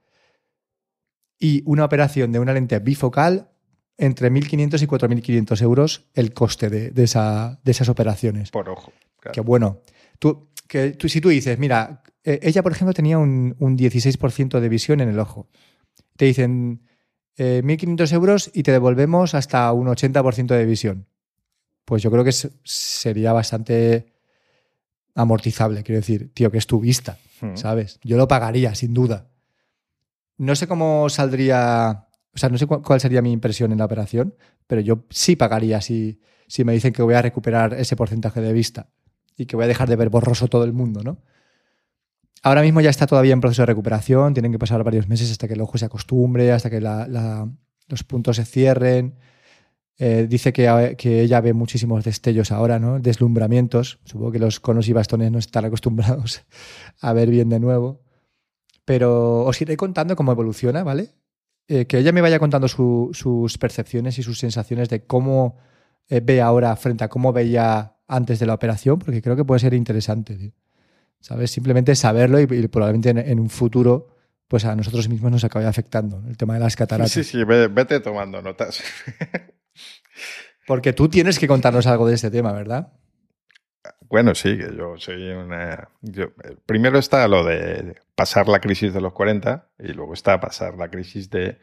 y 1.39 1.63
una 1.65 1.85
operación 1.85 2.33
de 2.33 2.39
una 2.39 2.51
lente 2.51 2.77
bifocal 2.79 3.49
entre 3.97 4.29
1.500 4.29 4.81
y 4.81 4.87
4.500 4.87 5.61
euros 5.61 6.09
el 6.15 6.33
coste 6.33 6.69
de, 6.69 7.01
esa, 7.01 7.61
de, 7.63 7.71
esas 7.71 7.87
operaciones. 7.87 8.51
Por 8.51 8.67
ojo. 8.67 8.91
Que 9.31 9.39
bueno, 9.39 9.79
tú, 10.19 10.49
que 10.71 10.91
tú, 10.91 11.09
si 11.09 11.19
tú 11.19 11.27
dices, 11.27 11.59
mira, 11.59 12.01
eh, 12.23 12.39
ella, 12.43 12.63
por 12.63 12.71
ejemplo, 12.71 12.93
tenía 12.93 13.17
un, 13.17 13.57
16% 13.59 14.61
de 14.61 14.69
visión 14.69 15.01
en 15.01 15.09
el 15.09 15.19
ojo. 15.19 15.49
Te 16.15 16.23
dicen 16.23 16.87
1.500 17.37 18.09
eh, 18.09 18.15
euros 18.15 18.51
y 18.53 18.63
te 18.63 18.71
devolvemos 18.71 19.35
hasta 19.35 19.69
un 19.73 19.87
80% 19.87 20.47
de 20.47 20.65
visión. 20.65 21.07
Pues 21.83 22.01
yo 22.01 22.09
creo 22.09 22.23
que 22.23 22.31
sería 22.31 23.33
bastante 23.33 24.13
amortizable, 25.13 25.83
quiero 25.83 25.99
decir, 25.99 26.33
tío, 26.33 26.49
que 26.49 26.59
es 26.59 26.67
tu 26.67 26.79
vista, 26.79 27.17
hmm. 27.41 27.57
¿sabes? 27.57 27.99
Yo 28.01 28.15
lo 28.15 28.29
pagaría, 28.29 28.73
sin 28.73 28.93
duda. 28.93 29.27
No 30.37 30.55
sé 30.55 30.67
cómo 30.67 31.09
saldría, 31.09 32.07
o 32.33 32.37
sea, 32.37 32.47
no 32.47 32.57
sé 32.57 32.65
cuál 32.65 33.01
sería 33.01 33.21
mi 33.21 33.33
impresión 33.33 33.73
en 33.73 33.79
la 33.79 33.85
operación, 33.85 34.35
pero 34.67 34.79
yo 34.79 35.03
sí 35.09 35.35
pagaría 35.35 35.81
si, 35.81 36.21
si 36.47 36.63
me 36.63 36.71
dicen 36.71 36.93
que 36.93 37.01
voy 37.01 37.15
a 37.15 37.21
recuperar 37.21 37.73
ese 37.73 37.97
porcentaje 37.97 38.39
de 38.39 38.53
vista 38.53 38.87
y 39.41 39.45
que 39.47 39.55
voy 39.55 39.65
a 39.65 39.67
dejar 39.67 39.89
de 39.89 39.95
ver 39.95 40.09
borroso 40.09 40.47
todo 40.47 40.63
el 40.63 40.73
mundo, 40.73 41.01
¿no? 41.03 41.17
Ahora 42.43 42.61
mismo 42.61 42.81
ya 42.81 42.89
está 42.89 43.05
todavía 43.07 43.33
en 43.33 43.41
proceso 43.41 43.63
de 43.63 43.67
recuperación, 43.67 44.33
tienen 44.33 44.51
que 44.51 44.59
pasar 44.59 44.83
varios 44.83 45.07
meses 45.07 45.31
hasta 45.31 45.47
que 45.47 45.53
el 45.53 45.61
ojo 45.61 45.77
se 45.77 45.85
acostumbre, 45.85 46.51
hasta 46.51 46.69
que 46.69 46.81
los 46.81 48.03
puntos 48.03 48.37
se 48.37 48.45
cierren. 48.45 49.15
Eh, 49.97 50.25
dice 50.27 50.51
que, 50.51 50.95
que, 50.97 51.21
ella 51.21 51.41
ve 51.41 51.53
muchísimos 51.53 52.03
destellos 52.03 52.51
ahora, 52.51 52.79
¿no? 52.79 52.99
Deslumbramientos. 52.99 53.99
Supongo 54.05 54.31
que 54.31 54.39
los 54.39 54.59
conos 54.59 54.87
y 54.87 54.93
bastones 54.93 55.31
no 55.31 55.37
están 55.37 55.65
acostumbrados 55.65 56.43
a 56.99 57.13
ver 57.13 57.29
bien 57.29 57.49
de 57.49 57.59
nuevo. 57.59 58.01
Pero 58.85 59.45
os 59.45 59.61
iré 59.61 59.77
contando 59.77 60.15
cómo 60.15 60.31
evoluciona, 60.31 60.83
¿vale? 60.83 61.13
Eh, 61.67 61.85
que 61.85 61.99
ella 61.99 62.11
me 62.11 62.21
vaya 62.21 62.39
contando 62.39 62.67
sus 62.67 63.57
percepciones 63.59 64.17
y 64.17 64.23
sus 64.23 64.39
sensaciones 64.39 64.89
de 64.89 65.05
cómo 65.05 65.57
eh, 66.09 66.19
ve 66.21 66.41
ahora 66.41 66.75
frente 66.75 67.03
a 67.03 67.09
cómo 67.09 67.31
veía 67.31 67.95
antes 68.11 68.39
de 68.39 68.45
la 68.45 68.53
operación, 68.53 68.99
porque 68.99 69.21
creo 69.21 69.37
que 69.37 69.45
puede 69.45 69.59
ser 69.59 69.73
interesante, 69.73 70.53
¿sabes? 71.21 71.49
Simplemente 71.49 71.95
saberlo 71.95 72.41
y, 72.41 72.45
probablemente 72.67 73.09
en, 73.09 73.39
un 73.39 73.49
futuro 73.49 74.09
pues 74.49 74.65
a 74.65 74.75
nosotros 74.75 75.07
mismos 75.07 75.31
nos 75.31 75.43
acabe 75.45 75.65
afectando 75.65 76.21
el 76.27 76.35
tema 76.35 76.55
de 76.55 76.59
las 76.59 76.75
cataratas. 76.75 77.13
Sí, 77.13 77.23
sí, 77.23 77.41
vete 77.45 78.01
tomando 78.01 78.41
notas. 78.41 78.83
Porque 80.67 80.91
tú 80.91 81.07
tienes 81.07 81.39
que 81.39 81.47
contarnos 81.47 81.87
algo 81.87 82.05
de 82.05 82.15
este 82.15 82.29
tema, 82.29 82.51
¿verdad? 82.51 82.91
Bueno, 84.09 84.35
sí, 84.35 84.57
que 84.57 84.75
yo 84.75 84.97
soy 84.97 85.29
una... 85.29 85.87
primero 86.65 86.99
está 86.99 87.29
lo 87.29 87.45
de 87.45 87.95
pasar 88.21 88.47
la 88.47 88.59
crisis 88.59 88.93
de 88.93 89.01
los 89.01 89.13
40 89.13 89.67
y 89.79 89.93
luego 89.93 90.13
está 90.13 90.39
pasar 90.39 90.77
la 90.77 90.89
crisis 90.89 91.27
de 91.31 91.57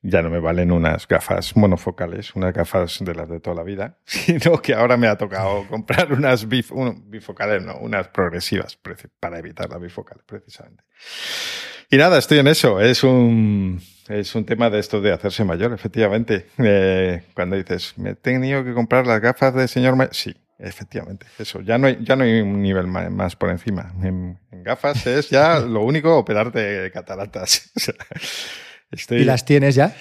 ya 0.00 0.22
no 0.22 0.30
me 0.30 0.40
valen 0.40 0.72
unas 0.72 1.06
gafas 1.06 1.54
monofocales, 1.54 2.34
unas 2.34 2.54
gafas 2.54 3.04
de 3.04 3.14
las 3.14 3.28
de 3.28 3.40
toda 3.40 3.56
la 3.56 3.62
vida, 3.62 3.98
sino 4.06 4.62
que 4.62 4.72
ahora 4.72 4.96
me 4.96 5.06
ha 5.06 5.18
tocado 5.18 5.66
comprar 5.68 6.10
unas 6.14 6.48
bifocales, 6.48 7.62
no, 7.62 7.76
unas 7.76 8.08
progresivas 8.08 8.78
para 9.20 9.38
evitar 9.38 9.68
las 9.68 9.82
bifocales, 9.82 10.24
precisamente. 10.24 10.82
Y 11.90 11.98
nada, 11.98 12.16
estoy 12.16 12.38
en 12.38 12.48
eso. 12.48 12.80
Es 12.80 13.04
un, 13.04 13.82
es 14.08 14.34
un 14.34 14.46
tema 14.46 14.70
de 14.70 14.78
esto 14.78 15.02
de 15.02 15.12
hacerse 15.12 15.44
mayor, 15.44 15.74
efectivamente. 15.74 16.46
Eh, 16.56 17.22
cuando 17.34 17.56
dices, 17.56 17.98
me 17.98 18.10
he 18.10 18.14
tenido 18.14 18.64
que 18.64 18.72
comprar 18.72 19.06
las 19.06 19.20
gafas 19.20 19.54
de 19.54 19.68
señor 19.68 19.94
mayor. 19.94 20.14
Sí, 20.14 20.34
Efectivamente, 20.58 21.26
eso. 21.38 21.60
Ya 21.60 21.78
no 21.78 21.86
hay, 21.86 21.98
ya 22.02 22.16
no 22.16 22.24
hay 22.24 22.40
un 22.40 22.60
nivel 22.60 22.88
más, 22.88 23.36
por 23.36 23.50
encima. 23.50 23.92
En, 24.02 24.38
gafas 24.50 25.06
es 25.06 25.30
ya 25.30 25.60
lo 25.60 25.84
único 25.84 26.16
operarte 26.16 26.90
cataratas. 26.92 27.70
¿Y 29.10 29.24
las 29.24 29.44
tienes 29.44 29.74
ya? 29.74 29.94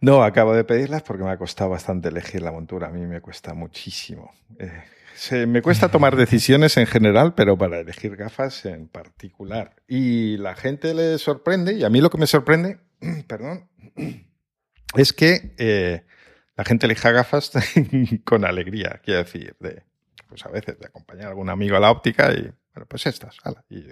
No, 0.00 0.22
acabo 0.22 0.52
de 0.54 0.64
pedirlas 0.64 1.02
porque 1.02 1.22
me 1.22 1.30
ha 1.30 1.38
costado 1.38 1.70
bastante 1.70 2.08
elegir 2.08 2.42
la 2.42 2.52
montura. 2.52 2.88
A 2.88 2.90
mí 2.90 3.06
me 3.06 3.20
cuesta 3.20 3.54
muchísimo. 3.54 4.32
Eh, 4.58 5.46
me 5.46 5.62
cuesta 5.62 5.90
tomar 5.90 6.16
decisiones 6.16 6.76
en 6.76 6.86
general, 6.86 7.34
pero 7.34 7.56
para 7.56 7.80
elegir 7.80 8.16
gafas 8.16 8.66
en 8.66 8.88
particular. 8.88 9.76
Y 9.86 10.36
la 10.38 10.56
gente 10.56 10.92
le 10.92 11.18
sorprende, 11.18 11.74
y 11.74 11.84
a 11.84 11.88
mí 11.88 12.00
lo 12.00 12.10
que 12.10 12.18
me 12.18 12.26
sorprende, 12.26 12.80
perdón, 13.28 13.68
es 14.96 15.12
que 15.12 15.54
eh, 15.58 16.04
la 16.56 16.64
gente 16.64 16.86
elija 16.86 17.12
gafas 17.12 17.52
con 18.24 18.44
alegría, 18.44 19.00
quiero 19.04 19.22
decir, 19.22 19.56
de 19.60 19.84
pues 20.32 20.46
a 20.46 20.48
veces 20.48 20.78
de 20.78 20.86
acompañar 20.86 21.26
a 21.26 21.28
algún 21.28 21.50
amigo 21.50 21.76
a 21.76 21.80
la 21.80 21.90
óptica 21.90 22.32
y, 22.32 22.40
bueno, 22.40 22.86
pues 22.88 23.04
estas, 23.04 23.36
Y, 23.68 23.84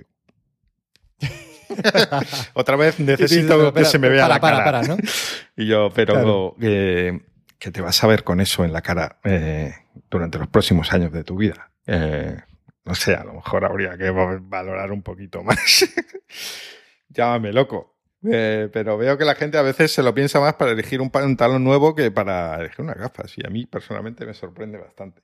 Otra 2.55 2.76
vez 2.76 2.98
necesito 2.98 3.74
que 3.74 3.85
se 3.85 3.98
me 3.98 4.09
vea 4.09 4.26
la 4.26 4.40
cara. 4.40 4.64
Para, 4.64 4.83
¿no? 4.83 4.96
Y 5.57 5.66
yo, 5.66 5.90
pero 5.94 6.57
eh, 6.62 7.20
que 7.59 7.70
te 7.70 7.83
vas 7.83 8.03
a 8.03 8.07
ver 8.07 8.24
con 8.24 8.40
eso 8.40 8.64
en 8.64 8.72
la 8.72 8.81
cara 8.81 9.18
eh, 9.22 9.74
durante 10.09 10.38
los 10.38 10.48
próximos 10.48 10.94
años 10.94 11.12
de 11.12 11.24
tu 11.24 11.37
vida. 11.37 11.72
Eh, 11.87 12.38
no 12.87 12.94
sé, 12.94 13.14
a 13.14 13.24
lo 13.24 13.35
mejor 13.35 13.66
habría 13.66 13.98
que 13.98 14.09
valorar 14.09 14.92
un 14.92 15.03
poquito 15.03 15.42
más. 15.42 15.85
Llámame 17.11 17.53
loco. 17.53 17.98
pero 18.22 18.96
veo 18.96 19.18
que 19.18 19.26
la 19.26 19.35
gente 19.35 19.59
a 19.59 19.62
veces 19.62 19.92
se 19.92 20.03
lo 20.03 20.14
piensa 20.14 20.40
más 20.40 20.55
para 20.55 20.70
elegir 20.70 21.03
un 21.03 21.11
pantalón 21.11 21.62
nuevo 21.62 21.94
que 21.94 22.11
para 22.11 22.55
elegir 22.55 22.81
unas 22.81 22.96
gafas. 22.96 23.37
Y 23.37 23.46
a 23.46 23.50
mí 23.50 23.66
personalmente 23.66 24.24
me 24.24 24.33
sorprende 24.33 24.79
bastante. 24.79 25.20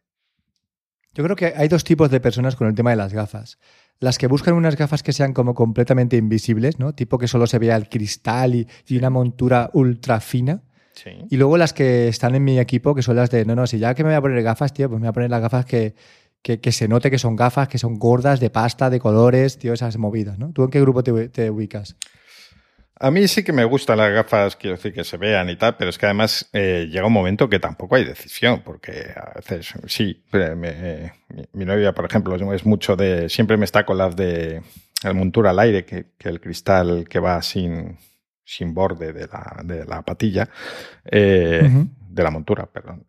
Yo 1.16 1.24
creo 1.24 1.35
que 1.35 1.55
hay 1.57 1.68
dos 1.68 1.83
tipos 1.83 2.11
de 2.11 2.20
personas 2.20 2.57
con 2.57 2.68
el 2.68 2.74
tema 2.74 2.90
de 2.90 2.96
las 2.96 3.14
gafas. 3.14 3.59
Las 4.00 4.18
que 4.18 4.26
buscan 4.26 4.52
unas 4.52 4.76
gafas 4.76 5.02
que 5.02 5.14
sean 5.14 5.33
como 5.33 5.55
completamente 5.55 6.18
invisibles, 6.18 6.79
¿no? 6.79 6.94
Tipo 6.94 7.16
que 7.16 7.26
solo 7.26 7.46
se 7.46 7.59
vea 7.59 7.74
el 7.74 7.88
cristal 7.88 8.55
y, 8.55 8.66
una 8.98 9.09
montura 9.09 9.70
ultra 9.72 10.20
fina. 10.20 10.62
Sí. 10.92 11.12
Y 11.31 11.38
luego 11.38 11.57
las 11.57 11.72
que 11.72 12.09
están 12.09 12.35
en 12.35 12.44
mi 12.44 12.59
equipo, 12.59 12.94
que 12.94 13.00
son 13.00 13.16
las 13.16 13.31
de, 13.31 13.46
no, 13.46 13.55
no, 13.55 13.66
si 13.66 13.79
ya 13.79 13.94
que 13.94 14.05
me 14.05 14.11
voy 14.11 14.16
a 14.16 14.20
poner 14.20 14.42
gafas, 14.42 14.74
tío, 14.74 14.90
pues 14.90 15.00
me 15.00 15.07
voy 15.07 15.09
a 15.09 15.14
poner 15.14 15.31
las 15.31 15.40
gafas 15.40 15.64
que, 15.64 15.94
que, 16.42 16.72
se 16.72 16.87
note 16.87 17.11
que 17.11 17.18
son 17.18 17.35
gafas, 17.35 17.66
que 17.66 17.79
son 17.79 17.98
gordas, 17.98 18.38
de 18.38 18.50
pasta, 18.50 18.90
de 18.90 19.00
colores, 19.00 19.57
tío, 19.57 19.72
esas 19.72 19.96
movidas, 19.96 20.38
¿no? 20.38 20.52
¿Tú 20.52 20.64
en 20.64 20.70
qué 20.70 20.83
grupo 20.83 21.02
te, 21.02 21.31
te 21.31 21.50
ubicas? 21.50 21.96
A 22.98 23.11
mí 23.11 23.28
sí 23.28 23.44
que 23.44 23.52
me 23.52 23.64
gustan 23.64 23.98
las 23.98 24.11
gafas, 24.11 24.56
quiero 24.56 24.76
decir, 24.76 24.94
que 24.94 25.04
se 25.04 25.18
vean 25.18 25.50
y 25.50 25.56
tal, 25.56 25.76
pero 25.76 25.90
es 25.90 25.98
que 25.98 26.06
además 26.06 26.48
eh, 26.54 26.88
llega 26.90 27.06
un 27.06 27.12
momento 27.12 27.48
que 27.48 27.59
tampoco 27.59 27.96
hay 27.96 28.04
decisión, 28.04 28.62
porque 28.64 29.12
a 29.14 29.35
veces 29.35 29.74
sí, 29.87 30.24
mi, 31.52 31.64
novia, 31.66 31.92
por 31.92 32.06
ejemplo, 32.06 32.35
es 32.54 32.64
mucho 32.64 32.96
de, 32.96 33.28
siempre 33.28 33.59
me 33.59 33.66
está 33.66 33.85
con 33.85 33.98
las 33.98 34.16
de 34.16 34.62
el 35.04 35.14
montura 35.14 35.50
al 35.50 35.59
aire, 35.59 35.85
que, 35.85 36.06
el 36.20 36.40
cristal 36.40 37.06
que 37.06 37.18
va 37.18 37.42
sin, 37.42 37.98
sin 38.44 38.72
borde 38.72 39.12
de 39.12 39.26
la, 39.26 39.61
de 39.62 39.85
la 39.85 40.00
patilla, 40.00 40.48
eh, 41.04 41.68
de 42.09 42.22
la 42.22 42.30
montura, 42.30 42.64
perdón. 42.64 43.04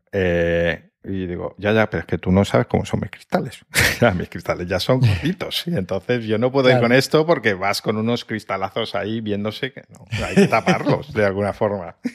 Y 1.10 1.26
digo, 1.26 1.56
ya, 1.58 1.72
ya, 1.72 1.90
pero 1.90 2.02
es 2.02 2.06
que 2.06 2.18
tú 2.18 2.34
no 2.34 2.44
sabes 2.44 2.68
cómo 2.68 2.86
son 2.86 3.00
mis 3.00 3.10
cristales. 3.10 3.66
mis 4.16 4.28
cristales 4.28 4.68
ya 4.68 4.78
son 4.78 5.00
cortitos. 5.00 5.64
Y 5.66 5.78
entonces 5.78 6.26
yo 6.26 6.38
no 6.38 6.52
puedo 6.52 6.70
ir 6.70 6.80
con 6.80 6.92
esto 6.92 7.26
porque 7.26 7.54
vas 7.54 7.82
con 7.82 7.96
unos 7.96 8.26
cristalazos 8.26 8.94
ahí 8.94 9.22
viéndose 9.22 9.72
que 9.72 9.84
no, 9.90 10.06
hay 10.26 10.36
que 10.36 10.48
taparlos 10.48 11.14
de 11.14 11.26
alguna 11.26 11.54
forma. 11.54 11.96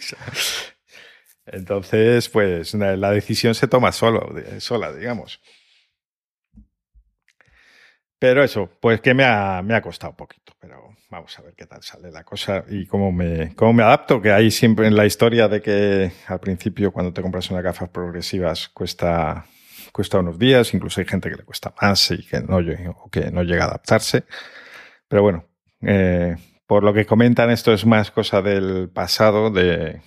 Entonces, 1.46 2.28
pues 2.28 2.72
la 2.74 3.10
decisión 3.10 3.54
se 3.54 3.66
toma 3.66 3.90
solo, 3.90 4.32
sola, 4.58 4.92
digamos. 4.92 5.40
Pero 8.22 8.44
eso, 8.44 8.70
pues 8.78 9.00
que 9.00 9.14
me 9.14 9.24
ha, 9.24 9.62
me 9.62 9.74
ha 9.74 9.82
costado 9.82 10.12
un 10.12 10.16
poquito, 10.16 10.52
pero 10.60 10.94
vamos 11.10 11.36
a 11.36 11.42
ver 11.42 11.54
qué 11.56 11.66
tal 11.66 11.82
sale 11.82 12.12
la 12.12 12.22
cosa 12.22 12.64
y 12.68 12.86
cómo 12.86 13.10
me, 13.10 13.52
cómo 13.56 13.72
me 13.72 13.82
adapto, 13.82 14.22
que 14.22 14.30
hay 14.30 14.52
siempre 14.52 14.86
en 14.86 14.94
la 14.94 15.06
historia 15.06 15.48
de 15.48 15.60
que 15.60 16.12
al 16.28 16.38
principio 16.38 16.92
cuando 16.92 17.12
te 17.12 17.20
compras 17.20 17.50
unas 17.50 17.64
gafas 17.64 17.88
progresivas 17.88 18.68
cuesta, 18.68 19.44
cuesta 19.90 20.20
unos 20.20 20.38
días, 20.38 20.72
incluso 20.72 21.00
hay 21.00 21.08
gente 21.08 21.30
que 21.30 21.34
le 21.34 21.42
cuesta 21.42 21.74
más 21.82 22.12
y 22.12 22.24
que 22.24 22.40
no, 22.42 22.58
que 23.10 23.32
no 23.32 23.42
llega 23.42 23.64
a 23.64 23.66
adaptarse. 23.66 24.22
Pero 25.08 25.22
bueno, 25.22 25.48
eh, 25.80 26.36
por 26.68 26.84
lo 26.84 26.94
que 26.94 27.06
comentan, 27.06 27.50
esto 27.50 27.72
es 27.72 27.84
más 27.84 28.12
cosa 28.12 28.40
del 28.40 28.88
pasado, 28.88 29.50
de, 29.50 30.00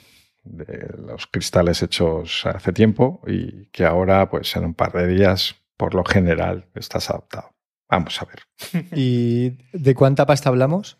de 0.45 0.88
los 1.06 1.28
cristales 1.28 1.84
hechos 1.84 2.45
hace 2.45 2.71
tiempo 2.71 3.19
y 3.28 3.65
que 3.73 3.84
ahora, 3.84 4.30
pues 4.30 4.56
en 4.56 4.63
un 4.63 4.73
par 4.73 4.93
de 4.93 5.06
días, 5.06 5.58
por 5.75 5.93
lo 5.93 6.06
general, 6.06 6.69
estás 6.75 7.10
adaptado. 7.10 7.55
Vamos 7.89 8.21
a 8.21 8.26
ver. 8.26 8.86
¿Y 8.95 9.58
de 9.74 9.95
cuánta 9.95 10.26
pasta 10.26 10.50
hablamos? 10.50 10.98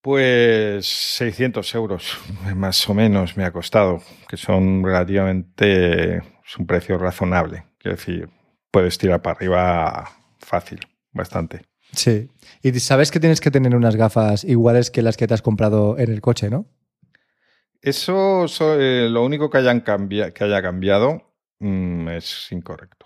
Pues 0.00 0.86
600 0.86 1.74
euros, 1.74 2.18
más 2.54 2.88
o 2.88 2.94
menos, 2.94 3.36
me 3.36 3.44
ha 3.44 3.52
costado, 3.52 4.00
que 4.28 4.36
son 4.36 4.84
relativamente, 4.84 6.18
es 6.18 6.58
un 6.58 6.66
precio 6.66 6.98
razonable. 6.98 7.64
Quiero 7.78 7.96
decir, 7.96 8.28
puedes 8.70 8.96
tirar 8.96 9.22
para 9.22 9.36
arriba 9.36 10.08
fácil, 10.38 10.80
bastante. 11.12 11.62
Sí. 11.92 12.28
Y 12.62 12.78
sabes 12.80 13.10
que 13.10 13.20
tienes 13.20 13.40
que 13.40 13.50
tener 13.50 13.74
unas 13.74 13.96
gafas 13.96 14.44
iguales 14.44 14.90
que 14.90 15.02
las 15.02 15.16
que 15.16 15.26
te 15.26 15.34
has 15.34 15.42
comprado 15.42 15.98
en 15.98 16.12
el 16.12 16.20
coche, 16.20 16.48
¿no? 16.48 16.66
Eso, 17.80 18.46
eh, 18.78 19.08
lo 19.08 19.24
único 19.24 19.50
que, 19.50 19.58
hayan 19.58 19.82
que 19.82 20.44
haya 20.44 20.62
cambiado 20.62 21.34
mm, 21.60 22.08
es 22.08 22.48
incorrecto. 22.50 22.97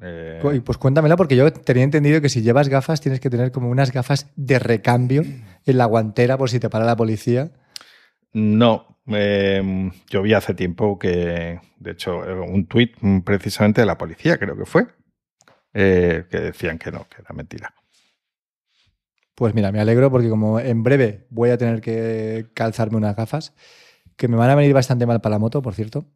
Eh... 0.00 0.60
Pues 0.64 0.78
cuéntamela, 0.78 1.16
porque 1.16 1.36
yo 1.36 1.52
tenía 1.52 1.84
entendido 1.84 2.20
que 2.20 2.28
si 2.28 2.42
llevas 2.42 2.68
gafas 2.68 3.00
tienes 3.00 3.20
que 3.20 3.30
tener 3.30 3.52
como 3.52 3.68
unas 3.68 3.92
gafas 3.92 4.30
de 4.36 4.58
recambio 4.58 5.22
en 5.22 5.78
la 5.78 5.84
guantera 5.84 6.38
por 6.38 6.50
si 6.50 6.58
te 6.58 6.70
para 6.70 6.84
la 6.84 6.96
policía. 6.96 7.50
No, 8.32 8.98
em, 9.06 9.90
yo 10.08 10.22
vi 10.22 10.34
hace 10.34 10.54
tiempo 10.54 10.98
que, 10.98 11.60
de 11.78 11.90
hecho, 11.90 12.18
un 12.18 12.66
tuit 12.66 12.96
precisamente 13.24 13.80
de 13.80 13.86
la 13.86 13.98
policía, 13.98 14.38
creo 14.38 14.56
que 14.56 14.64
fue, 14.64 14.86
eh, 15.74 16.24
que 16.30 16.40
decían 16.40 16.78
que 16.78 16.92
no, 16.92 17.06
que 17.08 17.22
era 17.22 17.34
mentira. 17.34 17.74
Pues 19.34 19.54
mira, 19.54 19.72
me 19.72 19.80
alegro 19.80 20.10
porque 20.10 20.28
como 20.28 20.60
en 20.60 20.82
breve 20.82 21.26
voy 21.30 21.50
a 21.50 21.58
tener 21.58 21.80
que 21.80 22.46
calzarme 22.54 22.98
unas 22.98 23.16
gafas, 23.16 23.54
que 24.16 24.28
me 24.28 24.36
van 24.36 24.50
a 24.50 24.54
venir 24.54 24.74
bastante 24.74 25.06
mal 25.06 25.20
para 25.20 25.34
la 25.34 25.38
moto, 25.38 25.62
por 25.62 25.74
cierto. 25.74 26.06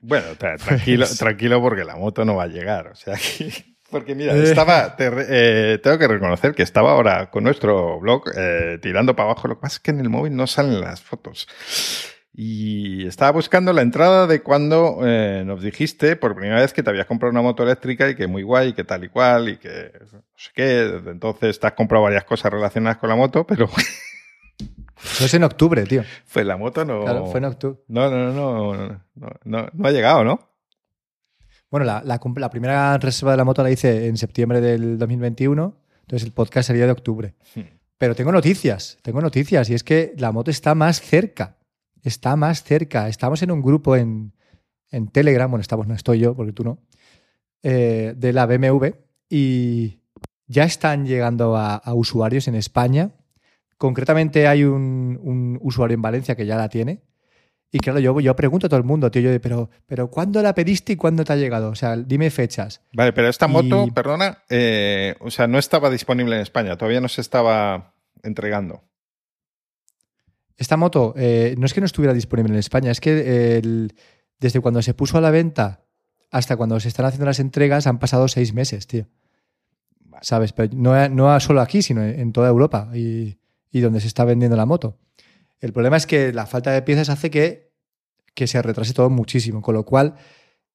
Bueno, 0.00 0.26
tranquilo, 0.38 1.06
pues 1.06 1.18
tranquilo 1.18 1.60
porque 1.60 1.84
la 1.84 1.96
moto 1.96 2.24
no 2.24 2.36
va 2.36 2.44
a 2.44 2.48
llegar. 2.48 2.88
O 2.88 2.94
sea, 2.94 3.14
porque 3.90 4.14
mira, 4.14 4.34
estaba, 4.34 4.96
eh, 4.98 5.78
tengo 5.82 5.98
que 5.98 6.08
reconocer 6.08 6.54
que 6.54 6.62
estaba 6.62 6.92
ahora 6.92 7.30
con 7.30 7.44
nuestro 7.44 7.98
blog 8.00 8.24
eh, 8.36 8.78
tirando 8.80 9.14
para 9.14 9.30
abajo. 9.30 9.48
Lo 9.48 9.56
que 9.56 9.62
pasa 9.62 9.76
es 9.76 9.80
que 9.80 9.90
en 9.90 10.00
el 10.00 10.08
móvil 10.08 10.34
no 10.36 10.46
salen 10.46 10.80
las 10.80 11.00
fotos. 11.02 11.48
Y 12.38 13.06
estaba 13.06 13.30
buscando 13.30 13.72
la 13.72 13.80
entrada 13.80 14.26
de 14.26 14.42
cuando 14.42 14.98
eh, 15.06 15.42
nos 15.46 15.62
dijiste 15.62 16.16
por 16.16 16.34
primera 16.34 16.60
vez 16.60 16.74
que 16.74 16.82
te 16.82 16.90
habías 16.90 17.06
comprado 17.06 17.30
una 17.30 17.40
moto 17.40 17.62
eléctrica 17.62 18.10
y 18.10 18.14
que 18.14 18.26
muy 18.26 18.42
guay, 18.42 18.74
que 18.74 18.84
tal 18.84 19.04
y 19.04 19.08
cual, 19.08 19.48
y 19.48 19.56
que 19.56 19.90
no 20.12 20.20
sé 20.36 20.50
qué. 20.54 20.62
Desde 20.62 21.10
entonces 21.12 21.58
te 21.58 21.66
has 21.66 21.72
comprado 21.72 22.04
varias 22.04 22.24
cosas 22.24 22.52
relacionadas 22.52 22.98
con 22.98 23.08
la 23.08 23.16
moto, 23.16 23.46
pero 23.46 23.70
Eso 25.02 25.24
es 25.26 25.34
en 25.34 25.44
octubre, 25.44 25.84
tío. 25.84 26.02
Pues 26.32 26.46
la 26.46 26.56
moto 26.56 26.84
no. 26.84 27.02
Claro, 27.02 27.26
fue 27.26 27.38
en 27.38 27.44
octubre. 27.46 27.78
No, 27.88 28.10
no, 28.10 28.32
no, 28.32 28.74
no, 28.74 29.02
no, 29.14 29.30
no, 29.44 29.68
no 29.72 29.88
ha 29.88 29.92
llegado, 29.92 30.24
¿no? 30.24 30.40
Bueno, 31.70 31.84
la, 31.84 32.02
la, 32.04 32.20
comp- 32.20 32.38
la 32.38 32.48
primera 32.50 32.96
reserva 32.98 33.32
de 33.32 33.36
la 33.36 33.44
moto 33.44 33.62
la 33.62 33.70
hice 33.70 34.06
en 34.06 34.16
septiembre 34.16 34.60
del 34.60 34.98
2021, 34.98 35.76
entonces 36.00 36.26
el 36.26 36.32
podcast 36.32 36.68
sería 36.68 36.86
de 36.86 36.92
octubre. 36.92 37.34
Hmm. 37.54 37.60
Pero 37.98 38.14
tengo 38.14 38.30
noticias, 38.32 38.98
tengo 39.02 39.20
noticias, 39.20 39.68
y 39.70 39.74
es 39.74 39.82
que 39.82 40.14
la 40.16 40.30
moto 40.32 40.50
está 40.50 40.74
más 40.74 41.00
cerca, 41.00 41.56
está 42.02 42.36
más 42.36 42.62
cerca. 42.62 43.08
Estamos 43.08 43.42
en 43.42 43.50
un 43.50 43.62
grupo 43.62 43.96
en, 43.96 44.32
en 44.90 45.08
Telegram, 45.08 45.50
bueno, 45.50 45.60
estamos, 45.62 45.86
no 45.86 45.94
estoy 45.94 46.20
yo, 46.20 46.34
porque 46.34 46.52
tú 46.52 46.62
no, 46.62 46.78
eh, 47.62 48.14
de 48.16 48.32
la 48.32 48.46
BMW, 48.46 48.86
y 49.28 49.98
ya 50.46 50.64
están 50.64 51.04
llegando 51.06 51.56
a, 51.56 51.74
a 51.76 51.94
usuarios 51.94 52.46
en 52.48 52.54
España. 52.54 53.10
Concretamente 53.78 54.46
hay 54.48 54.64
un, 54.64 55.18
un 55.22 55.58
usuario 55.60 55.94
en 55.94 56.02
Valencia 56.02 56.34
que 56.36 56.46
ya 56.46 56.56
la 56.56 56.68
tiene. 56.68 57.02
Y 57.70 57.80
claro, 57.80 57.98
yo, 57.98 58.18
yo 58.20 58.34
pregunto 58.36 58.66
a 58.66 58.70
todo 58.70 58.78
el 58.78 58.84
mundo, 58.86 59.10
tío, 59.10 59.20
yo, 59.20 59.40
pero, 59.40 59.68
pero 59.86 60.08
¿cuándo 60.08 60.40
la 60.40 60.54
pediste 60.54 60.92
y 60.92 60.96
cuándo 60.96 61.24
te 61.24 61.32
ha 61.32 61.36
llegado? 61.36 61.68
O 61.70 61.74
sea, 61.74 61.96
dime 61.96 62.30
fechas. 62.30 62.80
Vale, 62.92 63.12
pero 63.12 63.28
esta 63.28 63.48
moto, 63.48 63.84
Y- 63.86 63.90
perdona, 63.90 64.38
eh, 64.48 65.14
o 65.20 65.30
sea, 65.30 65.46
no 65.46 65.58
estaba 65.58 65.90
disponible 65.90 66.36
en 66.36 66.42
España, 66.42 66.76
todavía 66.76 67.00
no 67.00 67.08
se 67.08 67.20
estaba 67.20 67.92
entregando. 68.22 68.82
Esta 70.56 70.76
moto 70.76 71.12
eh, 71.16 71.54
no 71.58 71.66
es 71.66 71.74
que 71.74 71.80
no 71.80 71.86
estuviera 71.86 72.14
disponible 72.14 72.52
en 72.54 72.58
España, 72.60 72.90
es 72.90 73.00
que 73.00 73.58
el- 73.58 73.94
desde 74.38 74.60
cuando 74.60 74.80
se 74.80 74.94
puso 74.94 75.18
a 75.18 75.20
la 75.20 75.30
venta 75.30 75.84
hasta 76.30 76.56
cuando 76.56 76.78
se 76.80 76.88
están 76.88 77.06
haciendo 77.06 77.26
las 77.26 77.40
entregas 77.40 77.86
han 77.86 77.98
pasado 77.98 78.28
seis 78.28 78.54
meses, 78.54 78.86
tío. 78.86 79.06
Vale. 80.00 80.24
¿Sabes? 80.24 80.52
Pero 80.52 80.70
no, 80.74 81.08
no 81.10 81.38
solo 81.40 81.60
aquí, 81.60 81.82
sino 81.82 82.02
en, 82.02 82.18
en 82.20 82.32
toda 82.32 82.48
Europa 82.48 82.90
y, 82.94 83.38
y 83.76 83.80
donde 83.80 84.00
se 84.00 84.06
está 84.06 84.24
vendiendo 84.24 84.56
la 84.56 84.64
moto. 84.64 84.96
El 85.60 85.74
problema 85.74 85.98
es 85.98 86.06
que 86.06 86.32
la 86.32 86.46
falta 86.46 86.70
de 86.70 86.80
piezas 86.80 87.10
hace 87.10 87.30
que, 87.30 87.72
que 88.32 88.46
se 88.46 88.62
retrase 88.62 88.94
todo 88.94 89.10
muchísimo, 89.10 89.60
con 89.60 89.74
lo 89.74 89.84
cual 89.84 90.14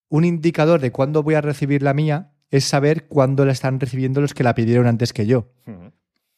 un 0.07 0.23
indicador 0.23 0.79
de 0.79 0.91
cuándo 0.91 1.23
voy 1.23 1.33
a 1.33 1.41
recibir 1.41 1.81
la 1.81 1.95
mía 1.95 2.33
es 2.51 2.65
saber 2.65 3.07
cuándo 3.07 3.43
la 3.43 3.53
están 3.53 3.79
recibiendo 3.79 4.21
los 4.21 4.35
que 4.35 4.43
la 4.43 4.53
pidieron 4.53 4.85
antes 4.85 5.13
que 5.13 5.25
yo. 5.25 5.51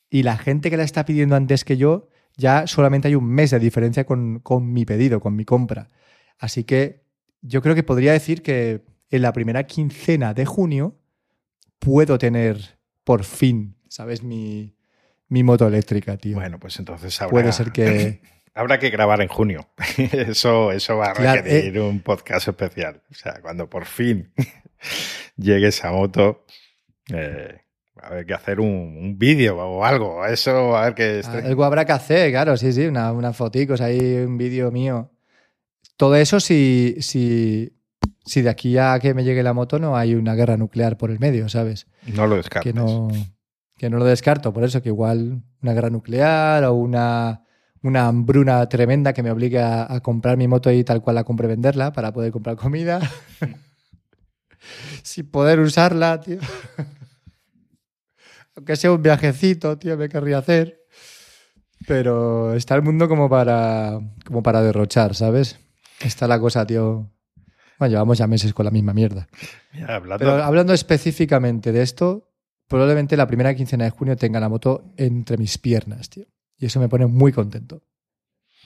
Y 0.09 0.23
la 0.23 0.37
gente 0.37 0.69
que 0.69 0.77
la 0.77 0.83
está 0.83 1.03
pidiendo 1.03 1.35
antes 1.35 1.65
que 1.65 1.75
yo, 1.75 2.07
ya 2.37 2.65
solamente 2.65 3.09
hay 3.09 3.15
un 3.15 3.25
mes 3.25 3.51
de 3.51 3.59
diferencia 3.59 4.05
con, 4.05 4.39
con 4.39 4.71
mi 4.71 4.85
pedido, 4.85 5.19
con 5.19 5.35
mi 5.35 5.43
compra. 5.43 5.89
Así 6.37 6.63
que 6.63 7.03
yo 7.41 7.61
creo 7.61 7.75
que 7.75 7.83
podría 7.83 8.13
decir 8.13 8.41
que 8.41 8.85
en 9.09 9.21
la 9.21 9.33
primera 9.33 9.65
quincena 9.67 10.33
de 10.33 10.45
junio 10.45 10.97
puedo 11.79 12.17
tener 12.17 12.79
por 13.03 13.25
fin, 13.25 13.75
¿sabes? 13.89 14.23
Mi, 14.23 14.72
mi 15.33 15.43
moto 15.43 15.67
eléctrica, 15.67 16.15
tío. 16.17 16.35
Bueno, 16.35 16.59
pues 16.59 16.77
entonces 16.79 17.19
habrá, 17.21 17.31
Puede 17.31 17.51
ser 17.51 17.71
que... 17.71 18.21
habrá 18.53 18.77
que 18.79 18.89
grabar 18.89 19.19
en 19.21 19.27
junio. 19.27 19.67
eso, 20.11 20.71
eso 20.71 20.97
va 20.97 21.09
a 21.09 21.13
Claro, 21.13 21.39
eh. 21.41 21.43
requerir 21.43 21.81
un 21.81 21.99
podcast 22.01 22.47
especial. 22.47 23.01
O 23.11 23.13
sea, 23.15 23.39
cuando 23.41 23.69
por 23.69 23.85
fin 23.85 24.31
llegue 25.37 25.67
esa 25.69 25.91
moto, 25.91 26.45
eh, 27.11 27.57
va 27.97 28.07
a 28.07 28.11
haber 28.11 28.25
que 28.25 28.33
hacer 28.33 28.59
un, 28.59 28.67
un 28.69 29.17
vídeo 29.17 29.57
o 29.57 29.83
algo. 29.83 30.25
Eso 30.25 30.77
a 30.77 30.93
que... 30.93 31.21
estre- 31.21 31.45
Algo 31.45 31.63
habrá 31.63 31.85
que 31.85 31.91
hacer, 31.93 32.31
claro, 32.31 32.55
sí, 32.57 32.71
sí, 32.73 32.85
una, 32.85 33.11
una 33.11 33.33
foticos 33.33 33.81
ahí, 33.81 33.99
un 34.25 34.37
vídeo 34.37 34.71
mío. 34.71 35.11
Todo 35.97 36.15
eso 36.15 36.39
si, 36.39 36.95
si, 36.99 37.73
si 38.25 38.41
de 38.41 38.49
aquí 38.49 38.77
a 38.77 38.99
que 38.99 39.13
me 39.13 39.23
llegue 39.23 39.43
la 39.43 39.53
moto 39.53 39.79
no 39.79 39.95
hay 39.95 40.15
una 40.15 40.33
guerra 40.35 40.57
nuclear 40.57 40.97
por 40.97 41.11
el 41.11 41.19
medio, 41.19 41.49
¿sabes? 41.49 41.87
No 42.07 42.25
lo 42.27 42.35
descartes. 42.35 42.71
que 42.73 42.77
no, 42.77 43.09
que 43.77 43.89
no 43.89 43.97
lo 43.97 44.05
descarto. 44.05 44.53
Por 44.53 44.63
eso 44.63 44.81
que 44.81 44.89
igual 44.89 45.41
una 45.61 45.73
guerra 45.73 45.89
nuclear 45.89 46.63
o 46.65 46.73
una, 46.73 47.43
una 47.81 48.07
hambruna 48.07 48.67
tremenda 48.69 49.13
que 49.13 49.23
me 49.23 49.31
obligue 49.31 49.59
a, 49.59 49.91
a 49.91 49.99
comprar 50.01 50.37
mi 50.37 50.47
moto 50.47 50.71
y 50.71 50.83
tal 50.83 51.01
cual 51.01 51.15
la 51.15 51.23
compre 51.23 51.47
venderla 51.47 51.91
para 51.93 52.11
poder 52.13 52.31
comprar 52.31 52.55
comida. 52.55 52.99
Sin 55.03 55.29
poder 55.29 55.59
usarla, 55.59 56.19
tío. 56.21 56.37
Aunque 58.55 58.75
sea 58.75 58.91
un 58.91 59.01
viajecito, 59.01 59.77
tío, 59.77 59.97
me 59.97 60.09
querría 60.09 60.37
hacer. 60.37 60.79
Pero 61.87 62.53
está 62.53 62.75
el 62.75 62.81
mundo 62.81 63.09
como 63.09 63.29
para, 63.29 63.99
como 64.25 64.41
para 64.43 64.61
derrochar, 64.61 65.15
¿sabes? 65.15 65.59
Está 65.99 66.27
la 66.27 66.39
cosa, 66.39 66.65
tío. 66.65 67.09
Bueno, 67.79 67.91
llevamos 67.91 68.17
ya 68.17 68.27
meses 68.27 68.53
con 68.53 68.65
la 68.65 68.71
misma 68.71 68.93
mierda. 68.93 69.27
Mira, 69.73 69.95
hablando- 69.95 70.19
Pero 70.25 70.43
hablando 70.43 70.73
específicamente 70.73 71.71
de 71.73 71.81
esto, 71.81 72.29
probablemente 72.73 73.15
la 73.15 73.27
primera 73.27 73.53
quincena 73.53 73.83
de 73.83 73.91
junio 73.91 74.17
tenga 74.17 74.39
la 74.39 74.49
moto 74.49 74.83
entre 74.97 75.37
mis 75.37 75.59
piernas, 75.59 76.09
tío. 76.09 76.25
Y 76.57 76.65
eso 76.65 76.79
me 76.79 76.89
pone 76.89 77.05
muy 77.05 77.31
contento. 77.31 77.83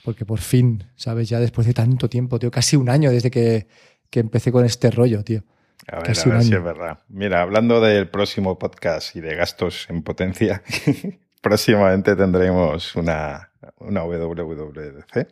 Porque 0.02 0.24
por 0.24 0.38
fin, 0.38 0.84
¿sabes? 0.96 1.28
Ya 1.28 1.40
después 1.40 1.66
de 1.66 1.74
tanto 1.74 2.08
tiempo, 2.08 2.38
tío, 2.38 2.50
casi 2.50 2.76
un 2.76 2.88
año 2.88 3.10
desde 3.10 3.30
que, 3.30 3.66
que 4.08 4.20
empecé 4.20 4.50
con 4.50 4.64
este 4.64 4.90
rollo, 4.90 5.22
tío. 5.24 5.44
A 5.88 5.96
ver, 5.96 6.06
Casi 6.06 6.22
a 6.22 6.32
ver 6.32 6.40
un 6.40 6.44
si 6.44 6.54
es 6.54 6.64
verdad. 6.64 7.00
Mira, 7.08 7.42
hablando 7.42 7.82
del 7.82 8.08
próximo 8.08 8.58
podcast 8.58 9.14
y 9.14 9.20
de 9.20 9.34
gastos 9.34 9.84
en 9.90 10.02
potencia, 10.02 10.62
próximamente 11.42 12.16
tendremos 12.16 12.96
una, 12.96 13.52
una 13.76 14.04
WWDC. 14.04 15.28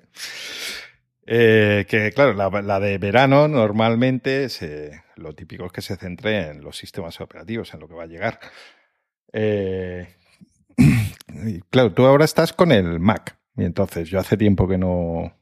Eh, 1.27 1.87
que 1.89 2.13
claro, 2.13 2.35
la, 2.35 2.81
de 2.81 2.99
verano 2.99 3.49
normalmente 3.49 4.49
lo 5.17 5.35
típico 5.35 5.67
es 5.67 5.73
que 5.73 5.83
se 5.83 5.97
centre 5.97 6.51
en 6.51 6.63
los 6.63 6.77
sistemas 6.77 7.21
operativos, 7.21 7.75
en 7.75 7.81
lo 7.81 7.89
que 7.89 7.95
va 7.95 8.05
a 8.05 8.07
llegar. 8.07 8.39
Eh, 9.33 10.07
claro, 11.71 11.93
tú 11.93 12.07
ahora 12.07 12.25
estás 12.25 12.53
con 12.53 12.71
el 12.71 13.01
Mac. 13.01 13.37
Y 13.57 13.65
entonces 13.65 14.09
yo 14.09 14.21
hace 14.21 14.37
tiempo 14.37 14.69
que 14.69 14.79
no, 14.79 15.35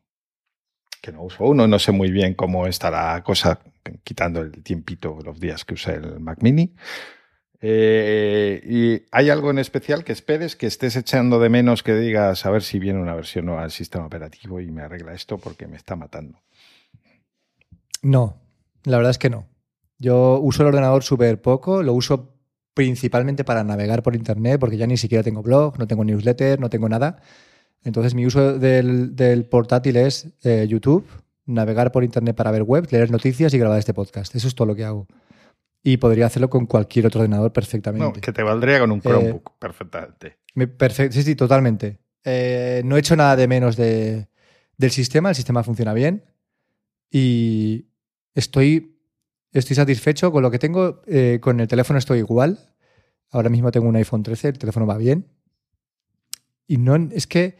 que 1.02 1.12
no 1.12 1.22
uso 1.22 1.44
uno, 1.44 1.66
no 1.66 1.78
sé 1.78 1.92
muy 1.92 2.10
bien 2.10 2.34
cómo 2.34 2.66
está 2.66 2.90
la 2.90 3.22
cosa, 3.22 3.60
quitando 4.04 4.40
el 4.40 4.62
tiempito, 4.62 5.18
los 5.22 5.38
días 5.38 5.64
que 5.64 5.74
usé 5.74 5.96
el 5.96 6.20
Mac 6.20 6.38
Mini. 6.40 6.74
Eh, 7.66 8.60
¿Y 8.66 9.06
hay 9.10 9.30
algo 9.30 9.50
en 9.50 9.58
especial 9.58 10.04
que 10.04 10.12
esperes, 10.12 10.54
que 10.54 10.66
estés 10.66 10.96
echando 10.96 11.40
de 11.40 11.48
menos, 11.48 11.82
que 11.82 11.94
digas, 11.94 12.44
a 12.44 12.50
ver 12.50 12.62
si 12.62 12.78
viene 12.78 13.00
una 13.00 13.14
versión 13.14 13.46
nueva 13.46 13.62
del 13.62 13.70
sistema 13.70 14.04
operativo 14.04 14.60
y 14.60 14.70
me 14.70 14.82
arregla 14.82 15.14
esto 15.14 15.38
porque 15.38 15.66
me 15.66 15.78
está 15.78 15.96
matando? 15.96 16.42
No, 18.02 18.36
la 18.82 18.98
verdad 18.98 19.12
es 19.12 19.18
que 19.18 19.30
no. 19.30 19.48
Yo 19.98 20.40
uso 20.42 20.60
el 20.62 20.68
ordenador 20.68 21.04
súper 21.04 21.40
poco, 21.40 21.82
lo 21.82 21.94
uso 21.94 22.36
principalmente 22.74 23.44
para 23.44 23.64
navegar 23.64 24.02
por 24.02 24.14
internet, 24.14 24.60
porque 24.60 24.76
ya 24.76 24.86
ni 24.86 24.98
siquiera 24.98 25.24
tengo 25.24 25.42
blog, 25.42 25.78
no 25.78 25.86
tengo 25.86 26.04
newsletter, 26.04 26.60
no 26.60 26.68
tengo 26.68 26.90
nada. 26.90 27.22
Entonces 27.82 28.14
mi 28.14 28.26
uso 28.26 28.58
del, 28.58 29.16
del 29.16 29.46
portátil 29.46 29.96
es 29.96 30.28
eh, 30.42 30.66
YouTube, 30.68 31.06
navegar 31.46 31.92
por 31.92 32.04
internet 32.04 32.36
para 32.36 32.50
ver 32.50 32.64
web, 32.64 32.86
leer 32.90 33.10
noticias 33.10 33.54
y 33.54 33.58
grabar 33.58 33.78
este 33.78 33.94
podcast. 33.94 34.34
Eso 34.34 34.48
es 34.48 34.54
todo 34.54 34.66
lo 34.66 34.74
que 34.74 34.84
hago. 34.84 35.06
Y 35.86 35.98
podría 35.98 36.26
hacerlo 36.26 36.48
con 36.50 36.64
cualquier 36.66 37.06
otro 37.06 37.20
ordenador 37.20 37.50
No, 37.50 37.52
perfectamente. 37.52 38.20
que 38.20 38.32
te 38.32 38.42
valdría 38.42 38.80
con 38.80 38.90
un 38.90 39.00
Chromebook, 39.02 39.58
perfectamente. 39.58 40.38
Me- 40.54 40.66
perfect- 40.66 41.10
sí, 41.12 41.22
sí, 41.22 41.36
totalmente. 41.36 41.98
Eh, 42.24 42.80
no 42.86 42.96
he 42.96 43.00
hecho 43.00 43.14
nada 43.16 43.36
de 43.36 43.46
menos 43.46 43.76
de- 43.76 44.28
del 44.78 44.90
sistema, 44.90 45.28
el 45.28 45.34
sistema 45.34 45.62
funciona 45.62 45.92
bien 45.92 46.24
y 47.10 47.86
estoy, 48.34 48.98
estoy 49.52 49.76
satisfecho 49.76 50.32
con 50.32 50.42
lo 50.42 50.50
que 50.50 50.58
tengo. 50.58 51.02
Eh, 51.06 51.38
con 51.42 51.60
el 51.60 51.68
teléfono 51.68 51.98
estoy 51.98 52.18
igual. 52.20 52.58
Ahora 53.30 53.50
mismo 53.50 53.70
tengo 53.70 53.86
un 53.86 53.96
iPhone 53.96 54.22
13, 54.22 54.48
el 54.48 54.58
teléfono 54.58 54.86
va 54.86 54.96
bien. 54.96 55.26
Y 56.66 56.78
no, 56.78 56.96
es 57.12 57.26
que 57.26 57.56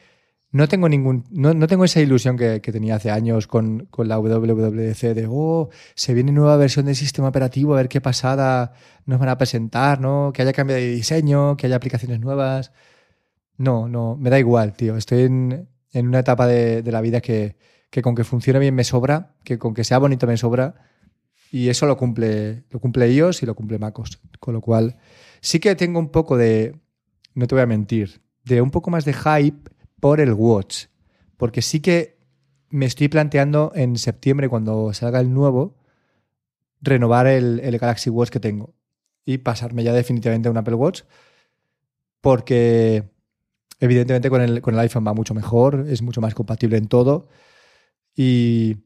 no 0.55 0.69
tengo 0.69 0.89
ningún, 0.89 1.25
no, 1.33 1.53
no 1.53 1.67
tengo 1.67 1.85
esa 1.85 2.01
ilusión 2.01 2.37
que, 2.37 2.61
que 2.61 2.71
tenía 2.71 2.95
hace 2.95 3.11
años 3.11 3.49
con, 3.49 3.89
con 3.91 4.07
la 4.07 4.21
WWDC 4.21 5.01
de, 5.13 5.27
oh, 5.29 5.69
se 5.97 6.15
viene 6.15 6.31
nueva 6.31 6.57
versión 6.57 6.87
del 6.87 6.95
sistema 6.95 7.27
operativo, 7.27 7.75
a 7.75 7.79
ver 7.79 7.89
qué 7.89 8.01
pasada 8.01 8.73
nos 9.05 9.19
van 9.19 9.31
a 9.31 9.37
presentar, 9.37 10.01
¿no? 10.01 10.31
Que 10.33 10.43
haya 10.43 10.53
cambio 10.53 10.77
de 10.77 10.91
diseño, 10.91 11.57
que 11.57 11.67
haya 11.67 11.75
aplicaciones 11.75 12.21
nuevas. 12.21 12.71
No, 13.57 13.89
no, 13.89 14.17
me 14.17 14.31
da 14.31 14.39
igual, 14.39 14.75
tío. 14.75 14.97
Estoy 14.97 15.23
en, 15.23 15.69
en 15.91 16.07
una 16.07 16.21
etapa 16.21 16.47
de, 16.47 16.83
de 16.83 16.93
la 16.93 17.01
vida 17.01 17.21
que, 17.21 17.57
que 17.91 18.01
con 18.01 18.15
que 18.15 18.23
funcione 18.23 18.61
bien 18.61 18.77
me 18.77 18.85
sobra, 18.85 19.35
que 19.43 19.59
con 19.59 19.75
que 19.75 19.83
sea 19.83 19.99
bonito 19.99 20.29
me 20.29 20.37
sobra. 20.37 20.77
Y 21.51 21.69
eso 21.69 21.85
lo 21.87 21.97
cumple, 21.97 22.63
lo 22.71 22.79
cumple 22.79 23.13
iOS 23.13 23.43
y 23.43 23.47
lo 23.47 23.57
cumple 23.57 23.81
MacOS. 23.81 24.21
Con 24.39 24.55
lo 24.55 24.61
cual, 24.61 24.99
sí 25.41 25.59
que 25.59 25.75
tengo 25.75 25.99
un 25.99 26.11
poco 26.11 26.37
de, 26.37 26.81
no 27.35 27.49
te 27.49 27.57
voy 27.57 27.63
a 27.63 27.67
mentir, 27.67 28.23
de 28.45 28.61
un 28.61 28.71
poco 28.71 28.93
más 28.93 29.05
de 29.05 29.15
hype 29.15 29.74
por 30.05 30.21
el 30.21 30.35
Watch. 30.35 30.89
Porque 31.39 31.63
sí 31.63 31.81
que 31.81 32.19
me 32.69 32.85
estoy 32.85 33.09
planteando 33.09 33.73
en 33.75 33.97
septiembre, 33.97 34.51
cuando 34.51 34.93
salga 34.93 35.19
el 35.19 35.33
nuevo, 35.33 35.79
renovar 36.83 37.27
el, 37.27 37.79
Galaxy 37.79 38.11
Watch 38.11 38.29
que 38.29 38.39
tengo 38.39 38.75
y 39.25 39.39
pasarme 39.39 39.83
ya 39.83 39.95
definitivamente 39.95 40.49
a 40.49 40.51
un 40.51 40.59
Apple 40.59 40.75
Watch. 40.75 41.05
Porque 42.21 43.05
evidentemente 43.81 44.29
con 44.29 44.43
el, 44.43 44.61
con 44.61 44.75
el 44.75 44.81
iPhone 44.81 45.07
va 45.07 45.15
mucho 45.15 45.33
mejor, 45.33 45.87
es 45.89 46.03
mucho 46.03 46.21
más 46.21 46.35
compatible 46.35 46.77
en 46.77 46.89
todo. 46.89 47.31
Y 48.15 48.77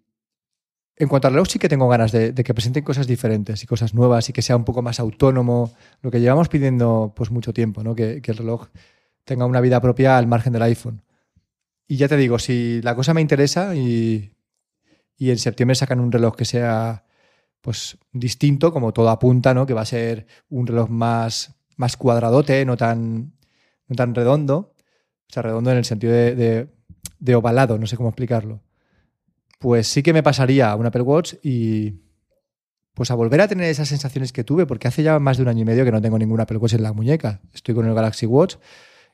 en 0.95 1.09
cuanto 1.09 1.27
al 1.27 1.35
reloj, 1.35 1.49
sí 1.49 1.59
que 1.59 1.69
tengo 1.69 1.89
ganas 1.89 2.13
de, 2.13 2.33
que 2.33 2.55
presenten 2.55 2.85
cosas 2.85 3.09
diferentes 3.09 3.65
y 3.65 3.67
cosas 3.67 3.93
nuevas 3.93 4.29
y 4.29 4.33
que 4.33 4.43
sea 4.43 4.55
un 4.55 4.65
poco 4.65 4.83
más 4.83 5.01
autónomo. 5.01 5.73
Lo 6.01 6.13
que 6.13 6.21
llevamos 6.21 6.49
pidiendo 6.49 7.13
pues 7.17 7.33
mucho 7.33 7.53
tiempo, 7.53 7.83
¿no? 7.83 7.97
que 7.97 8.23
el 8.25 8.37
reloj 8.37 8.69
tenga 9.25 9.47
una 9.47 9.61
vida 9.61 9.81
propia 9.81 10.17
al 10.17 10.29
margen 10.29 10.53
del 10.53 10.63
iPhone. 10.63 11.03
Y 11.89 11.97
ya 11.97 12.07
te 12.07 12.17
digo, 12.17 12.39
si 12.39 12.81
la 12.83 12.95
cosa 12.95 13.15
me 13.15 13.23
interesa 13.23 13.75
y, 13.75 14.35
y 15.17 15.31
en 15.31 15.39
septiembre 15.39 15.75
sacan 15.75 16.01
un 16.01 16.13
reloj 16.13 16.37
que 16.37 16.45
sea 16.45 17.05
pues 17.61 17.99
distinto, 18.13 18.73
como 18.73 18.93
todo 18.93 19.09
apunta, 19.11 19.55
¿no? 19.55 19.67
Que 19.67 19.75
va 19.75 19.81
a 19.81 19.87
ser 19.87 20.27
un 20.49 20.67
reloj 20.67 20.89
más, 20.91 21.57
más 21.77 21.97
cuadradote, 21.97 22.65
no 22.65 22.77
tan, 22.77 23.33
no 23.89 23.97
tan 23.97 24.15
redondo. 24.15 24.75
O 25.29 25.33
sea, 25.33 25.43
redondo 25.43 25.71
en 25.71 25.79
el 25.79 25.85
sentido 25.85 26.13
de, 26.13 27.35
ovalado, 27.35 27.79
no 27.79 27.87
sé 27.87 27.97
cómo 27.97 28.11
explicarlo. 28.11 28.63
Pues 29.59 29.89
sí 29.89 30.03
que 30.03 30.13
me 30.13 30.23
pasaría 30.23 30.71
a 30.71 30.77
un 30.77 30.87
Apple 30.87 31.03
Watch 31.03 31.35
y 31.43 32.01
pues 32.95 33.11
a 33.11 33.15
volver 33.15 33.41
a 33.41 33.49
tener 33.49 33.69
esas 33.69 33.89
sensaciones 33.89 34.33
que 34.33 34.45
tuve, 34.45 34.67
porque 34.67 34.89
hace 34.89 35.03
ya 35.03 35.19
más 35.19 35.37
de 35.37 35.43
un 35.43 35.49
año 35.49 35.63
y 35.63 35.65
medio 35.65 35.85
que 35.85 35.93
no 35.93 36.01
tengo 36.01 36.19
ningún 36.19 36.41
Apple 36.41 36.59
Watch 36.59 36.75
en 36.75 36.83
la 36.83 36.93
muñeca. 36.93 37.41
Estoy 37.53 37.75
con 37.75 37.87
el 37.87 37.95
Galaxy 37.95 38.27
Watch, 38.27 38.57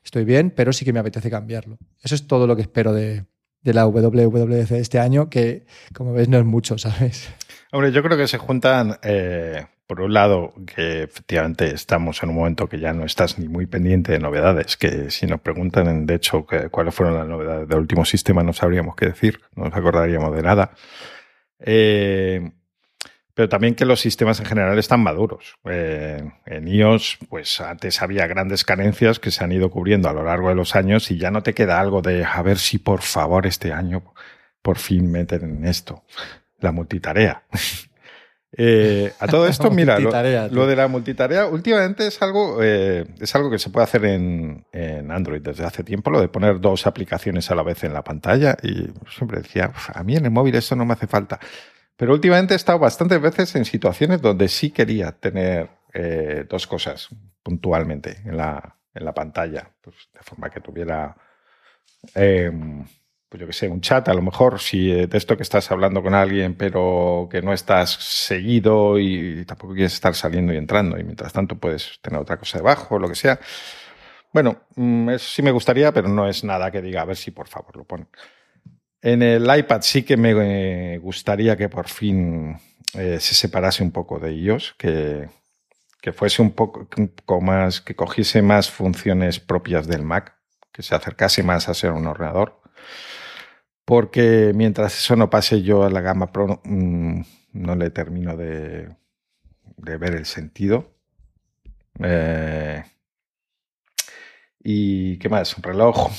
estoy 0.05 0.23
bien, 0.23 0.51
pero 0.55 0.71
sí 0.71 0.85
que 0.85 0.93
me 0.93 0.99
apetece 0.99 1.29
cambiarlo. 1.29 1.77
Eso 2.01 2.15
es 2.15 2.27
todo 2.27 2.47
lo 2.47 2.55
que 2.55 2.61
espero 2.61 2.93
de, 2.93 3.25
de 3.61 3.73
la 3.73 3.85
WWDC 3.87 4.69
de 4.69 4.79
este 4.79 4.99
año, 4.99 5.29
que 5.29 5.65
como 5.93 6.13
ves 6.13 6.29
no 6.29 6.37
es 6.37 6.45
mucho, 6.45 6.77
¿sabes? 6.77 7.29
Hombre, 7.71 7.91
yo 7.91 8.01
creo 8.03 8.17
que 8.17 8.27
se 8.27 8.37
juntan, 8.37 8.99
eh, 9.03 9.65
por 9.87 9.99
un 10.01 10.13
lado, 10.13 10.53
que 10.73 11.03
efectivamente 11.03 11.73
estamos 11.73 12.23
en 12.23 12.29
un 12.29 12.35
momento 12.35 12.69
que 12.69 12.79
ya 12.79 12.93
no 12.93 13.05
estás 13.05 13.37
ni 13.37 13.47
muy 13.47 13.65
pendiente 13.65 14.13
de 14.13 14.19
novedades, 14.19 14.77
que 14.77 15.09
si 15.09 15.25
nos 15.25 15.41
preguntan, 15.41 16.05
de 16.05 16.15
hecho, 16.15 16.45
cuáles 16.71 16.95
fueron 16.95 17.17
las 17.17 17.27
novedades 17.27 17.67
del 17.67 17.79
último 17.79 18.05
sistema, 18.05 18.43
no 18.43 18.53
sabríamos 18.53 18.95
qué 18.95 19.07
decir, 19.07 19.41
no 19.55 19.65
nos 19.65 19.73
acordaríamos 19.75 20.33
de 20.35 20.41
nada. 20.41 20.71
Eh, 21.59 22.51
pero 23.35 23.49
también 23.49 23.75
que 23.75 23.85
los 23.85 23.99
sistemas 23.99 24.39
en 24.39 24.45
general 24.45 24.79
están 24.79 25.03
maduros. 25.03 25.57
Eh, 25.65 26.23
en 26.45 26.67
iOS, 26.67 27.19
pues 27.29 27.59
antes 27.59 28.01
había 28.01 28.25
grandes 28.27 28.63
carencias 28.63 29.19
que 29.19 29.29
se 29.29 29.43
han 29.43 29.51
ido 29.51 29.69
cubriendo 29.69 30.09
a 30.09 30.13
lo 30.13 30.23
largo 30.23 30.49
de 30.49 30.55
los 30.55 30.75
años 30.75 31.11
y 31.11 31.17
ya 31.17 31.31
no 31.31 31.43
te 31.43 31.53
queda 31.53 31.79
algo 31.79 32.01
de 32.01 32.23
a 32.23 32.41
ver 32.41 32.57
si 32.57 32.79
por 32.79 33.01
favor 33.01 33.45
este 33.45 33.73
año 33.73 34.13
por 34.61 34.77
fin 34.77 35.11
meten 35.11 35.43
en 35.43 35.65
esto 35.65 36.03
la 36.59 36.71
multitarea. 36.71 37.43
Eh, 38.57 39.11
a 39.19 39.27
todo 39.27 39.47
esto, 39.49 39.69
mira, 39.69 39.99
lo, 39.99 40.65
de 40.65 40.75
la 40.77 40.87
multitarea 40.87 41.45
últimamente 41.45 42.07
es 42.07 42.21
algo, 42.21 42.63
eh, 42.63 43.05
es 43.19 43.35
algo 43.35 43.51
que 43.51 43.59
se 43.59 43.69
puede 43.69 43.83
hacer 43.83 44.05
en, 44.05 44.65
en, 44.71 45.11
Android 45.11 45.41
desde 45.41 45.65
hace 45.65 45.83
tiempo, 45.83 46.09
lo 46.09 46.21
de 46.21 46.29
poner 46.29 46.61
dos 46.61 46.87
aplicaciones 46.87 47.51
a 47.51 47.55
la 47.55 47.63
vez 47.63 47.83
en 47.83 47.91
la 47.91 48.01
pantalla. 48.01 48.55
Y 48.63 48.87
siempre 49.09 49.41
decía, 49.41 49.73
a 49.93 50.03
mí 50.03 50.15
en 50.15 50.23
el 50.23 50.31
móvil 50.31 50.55
esto 50.55 50.73
no 50.77 50.85
me 50.85 50.93
hace 50.93 51.05
falta. 51.05 51.37
Pero 51.97 52.13
últimamente 52.13 52.53
he 52.53 52.57
estado 52.57 52.79
bastantes 52.79 53.21
veces 53.21 53.55
en 53.55 53.65
situaciones 53.65 54.21
donde 54.21 54.47
sí 54.47 54.71
quería 54.71 55.11
tener 55.13 55.69
eh, 55.93 56.45
dos 56.49 56.67
cosas 56.67 57.07
puntualmente 57.41 58.21
en 58.25 58.37
la, 58.37 58.77
en 58.93 59.05
la 59.05 59.13
pantalla, 59.13 59.69
pues 59.81 59.95
de 60.13 60.19
forma 60.21 60.49
que 60.49 60.59
tuviera, 60.59 61.15
em, 62.13 62.85
pues 63.29 63.41
yo 63.41 63.47
que 63.47 63.53
sé, 63.53 63.69
un 63.69 63.81
chat, 63.81 64.07
a 64.09 64.13
lo 64.13 64.21
mejor, 64.21 64.59
si 64.59 64.91
eh, 64.91 65.07
de 65.07 65.17
esto 65.17 65.37
que 65.37 65.43
estás 65.43 65.71
hablando 65.71 66.03
con 66.03 66.13
alguien, 66.13 66.55
pero 66.55 67.29
que 67.31 67.41
no 67.41 67.53
estás 67.53 67.91
seguido 67.91 68.99
y 68.99 69.45
tampoco 69.45 69.73
quieres 69.73 69.93
estar 69.93 70.15
saliendo 70.15 70.53
y 70.53 70.57
entrando, 70.57 70.99
y 70.99 71.03
mientras 71.03 71.31
tanto 71.31 71.57
puedes 71.57 71.99
tener 72.01 72.19
otra 72.19 72.37
cosa 72.37 72.57
debajo, 72.57 72.99
lo 72.99 73.07
que 73.07 73.15
sea. 73.15 73.39
Bueno, 74.33 74.63
mm, 74.75 75.11
eso 75.11 75.29
sí 75.29 75.41
me 75.41 75.51
gustaría, 75.51 75.93
pero 75.93 76.09
no 76.09 76.27
es 76.27 76.43
nada 76.43 76.71
que 76.71 76.81
diga, 76.81 77.01
a 77.01 77.05
ver 77.05 77.15
si 77.15 77.31
por 77.31 77.47
favor 77.47 77.77
lo 77.77 77.85
ponen. 77.85 78.07
En 79.05 79.21
el 79.21 79.55
iPad 79.55 79.81
sí 79.83 80.01
que 80.01 80.17
me 80.17 80.97
gustaría 80.97 81.55
que 81.55 81.69
por 81.69 81.87
fin 81.87 82.57
eh, 82.95 83.19
se 83.19 83.35
separase 83.35 83.83
un 83.83 83.91
poco 83.91 84.17
de 84.17 84.31
ellos, 84.31 84.73
que, 84.79 85.29
fuese 86.11 86.41
un 86.41 86.49
poco, 86.49 86.87
más, 87.39 87.81
que 87.81 87.95
cogiese 87.95 88.41
más 88.41 88.71
funciones 88.71 89.39
propias 89.39 89.85
del 89.85 90.01
Mac, 90.01 90.35
que 90.71 90.81
se 90.81 90.95
acercase 90.95 91.43
más 91.43 91.69
a 91.69 91.75
ser 91.75 91.91
un 91.91 92.07
ordenador. 92.07 92.59
Porque 93.85 94.53
mientras 94.55 94.97
eso 94.97 95.15
no 95.15 95.29
pase, 95.29 95.61
yo 95.61 95.83
a 95.83 95.91
la 95.91 96.01
gama 96.01 96.31
Pro 96.31 96.59
mm, 96.63 97.21
no 97.53 97.75
le 97.75 97.91
termino 97.91 98.35
de, 98.35 98.89
ver 99.77 100.15
el 100.15 100.25
sentido. 100.25 100.95
Eh, 101.99 102.83
¿Y 104.63 105.19
qué 105.19 105.29
más? 105.29 105.55
Un 105.55 105.61
reloj 105.61 106.09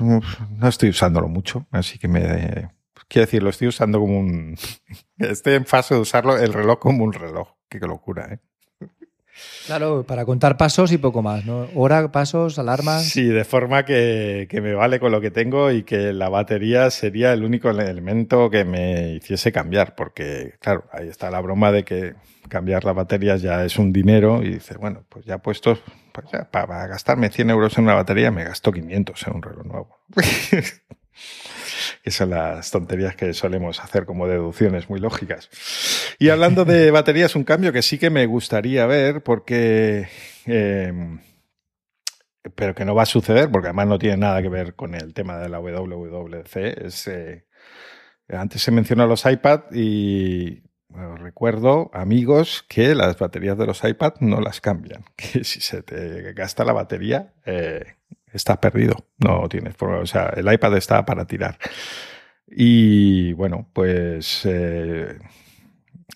no 0.00 0.68
estoy 0.68 0.90
usándolo 0.90 1.28
mucho, 1.28 1.66
así 1.70 1.98
que 1.98 2.08
me... 2.08 2.70
Quiero 3.08 3.26
decir, 3.26 3.42
lo 3.42 3.50
estoy 3.50 3.68
usando 3.68 4.00
como 4.00 4.18
un... 4.18 4.56
Estoy 5.18 5.54
en 5.54 5.66
fase 5.66 5.94
de 5.94 6.00
usarlo 6.00 6.36
el 6.38 6.52
reloj 6.52 6.78
como 6.78 7.04
un 7.04 7.12
reloj. 7.12 7.48
Qué 7.68 7.78
locura, 7.80 8.32
¿eh? 8.32 8.38
Claro, 9.66 10.04
para 10.06 10.24
contar 10.24 10.56
pasos 10.56 10.92
y 10.92 10.98
poco 10.98 11.22
más, 11.22 11.44
¿no? 11.44 11.68
Hora, 11.74 12.12
pasos, 12.12 12.58
alarmas. 12.58 13.04
Sí, 13.04 13.24
de 13.24 13.44
forma 13.44 13.84
que, 13.84 14.46
que, 14.48 14.60
me 14.60 14.74
vale 14.74 15.00
con 15.00 15.10
lo 15.12 15.20
que 15.20 15.30
tengo 15.30 15.70
y 15.70 15.82
que 15.82 16.12
la 16.12 16.28
batería 16.28 16.90
sería 16.90 17.32
el 17.32 17.44
único 17.44 17.70
elemento 17.70 18.50
que 18.50 18.64
me 18.64 19.14
hiciese 19.14 19.52
cambiar, 19.52 19.94
porque, 19.94 20.54
claro, 20.60 20.84
ahí 20.92 21.08
está 21.08 21.30
la 21.30 21.40
broma 21.40 21.72
de 21.72 21.84
que 21.84 22.14
cambiar 22.48 22.84
la 22.84 22.92
batería 22.92 23.36
ya 23.36 23.64
es 23.64 23.78
un 23.78 23.92
dinero 23.92 24.42
y 24.42 24.54
dices, 24.54 24.76
bueno, 24.76 25.04
pues 25.08 25.24
ya 25.24 25.38
puestos, 25.38 25.80
pues 26.12 26.26
ya, 26.32 26.50
para 26.50 26.86
gastarme 26.86 27.30
100 27.30 27.50
euros 27.50 27.76
en 27.78 27.84
una 27.84 27.94
batería 27.94 28.30
me 28.30 28.44
gasto 28.44 28.72
500 28.72 29.26
en 29.26 29.34
un 29.34 29.42
reloj 29.42 29.64
nuevo. 29.64 29.98
que 32.02 32.10
son 32.10 32.30
las 32.30 32.70
tonterías 32.70 33.16
que 33.16 33.32
solemos 33.34 33.80
hacer 33.80 34.06
como 34.06 34.26
deducciones 34.26 34.88
muy 34.88 35.00
lógicas. 35.00 35.50
Y 36.18 36.30
hablando 36.30 36.64
de 36.64 36.90
baterías, 36.90 37.36
un 37.36 37.44
cambio 37.44 37.72
que 37.72 37.82
sí 37.82 37.98
que 37.98 38.10
me 38.10 38.26
gustaría 38.26 38.86
ver 38.86 39.22
porque... 39.22 40.08
Em, 40.46 41.20
pero 42.54 42.74
que 42.74 42.84
no 42.84 42.94
va 42.94 43.04
a 43.04 43.06
suceder 43.06 43.50
porque 43.50 43.68
además 43.68 43.86
no 43.86 43.98
tiene 43.98 44.18
nada 44.18 44.42
que 44.42 44.50
ver 44.50 44.74
con 44.74 44.94
el 44.94 45.14
tema 45.14 45.38
de 45.38 45.48
la 45.48 45.60
WWDC. 45.60 46.56
Es, 46.84 47.08
eh, 47.08 47.46
antes 48.28 48.62
se 48.62 48.70
mencionó 48.70 49.06
los 49.06 49.24
iPad 49.24 49.72
y 49.72 50.62
recuerdo, 51.16 51.90
amigos, 51.92 52.64
que 52.68 52.94
las 52.94 53.18
baterías 53.18 53.58
de 53.58 53.66
los 53.66 53.82
iPad 53.84 54.14
no 54.20 54.40
las 54.40 54.60
cambian. 54.60 55.04
Que 55.16 55.44
si 55.44 55.60
se 55.60 55.82
te 55.82 56.32
gasta 56.32 56.64
la 56.64 56.72
batería, 56.72 57.34
eh, 57.46 57.96
estás 58.34 58.58
perdido. 58.58 59.06
No 59.18 59.48
tienes 59.48 59.74
O 59.80 60.06
sea, 60.06 60.32
el 60.36 60.52
iPad 60.52 60.76
está 60.76 61.04
para 61.04 61.26
tirar. 61.26 61.58
Y 62.46 63.32
bueno, 63.32 63.68
pues 63.72 64.42
eh, 64.44 65.18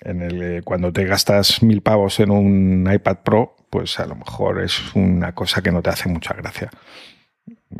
en 0.02 0.22
el, 0.22 0.42
eh, 0.42 0.62
cuando 0.62 0.92
te 0.92 1.04
gastas 1.04 1.62
mil 1.62 1.82
pavos 1.82 2.20
en 2.20 2.30
un 2.30 2.88
iPad 2.92 3.18
Pro, 3.24 3.56
pues 3.70 3.98
a 3.98 4.06
lo 4.06 4.16
mejor 4.16 4.62
es 4.62 4.94
una 4.94 5.34
cosa 5.34 5.62
que 5.62 5.72
no 5.72 5.82
te 5.82 5.90
hace 5.90 6.08
mucha 6.08 6.34
gracia. 6.34 6.70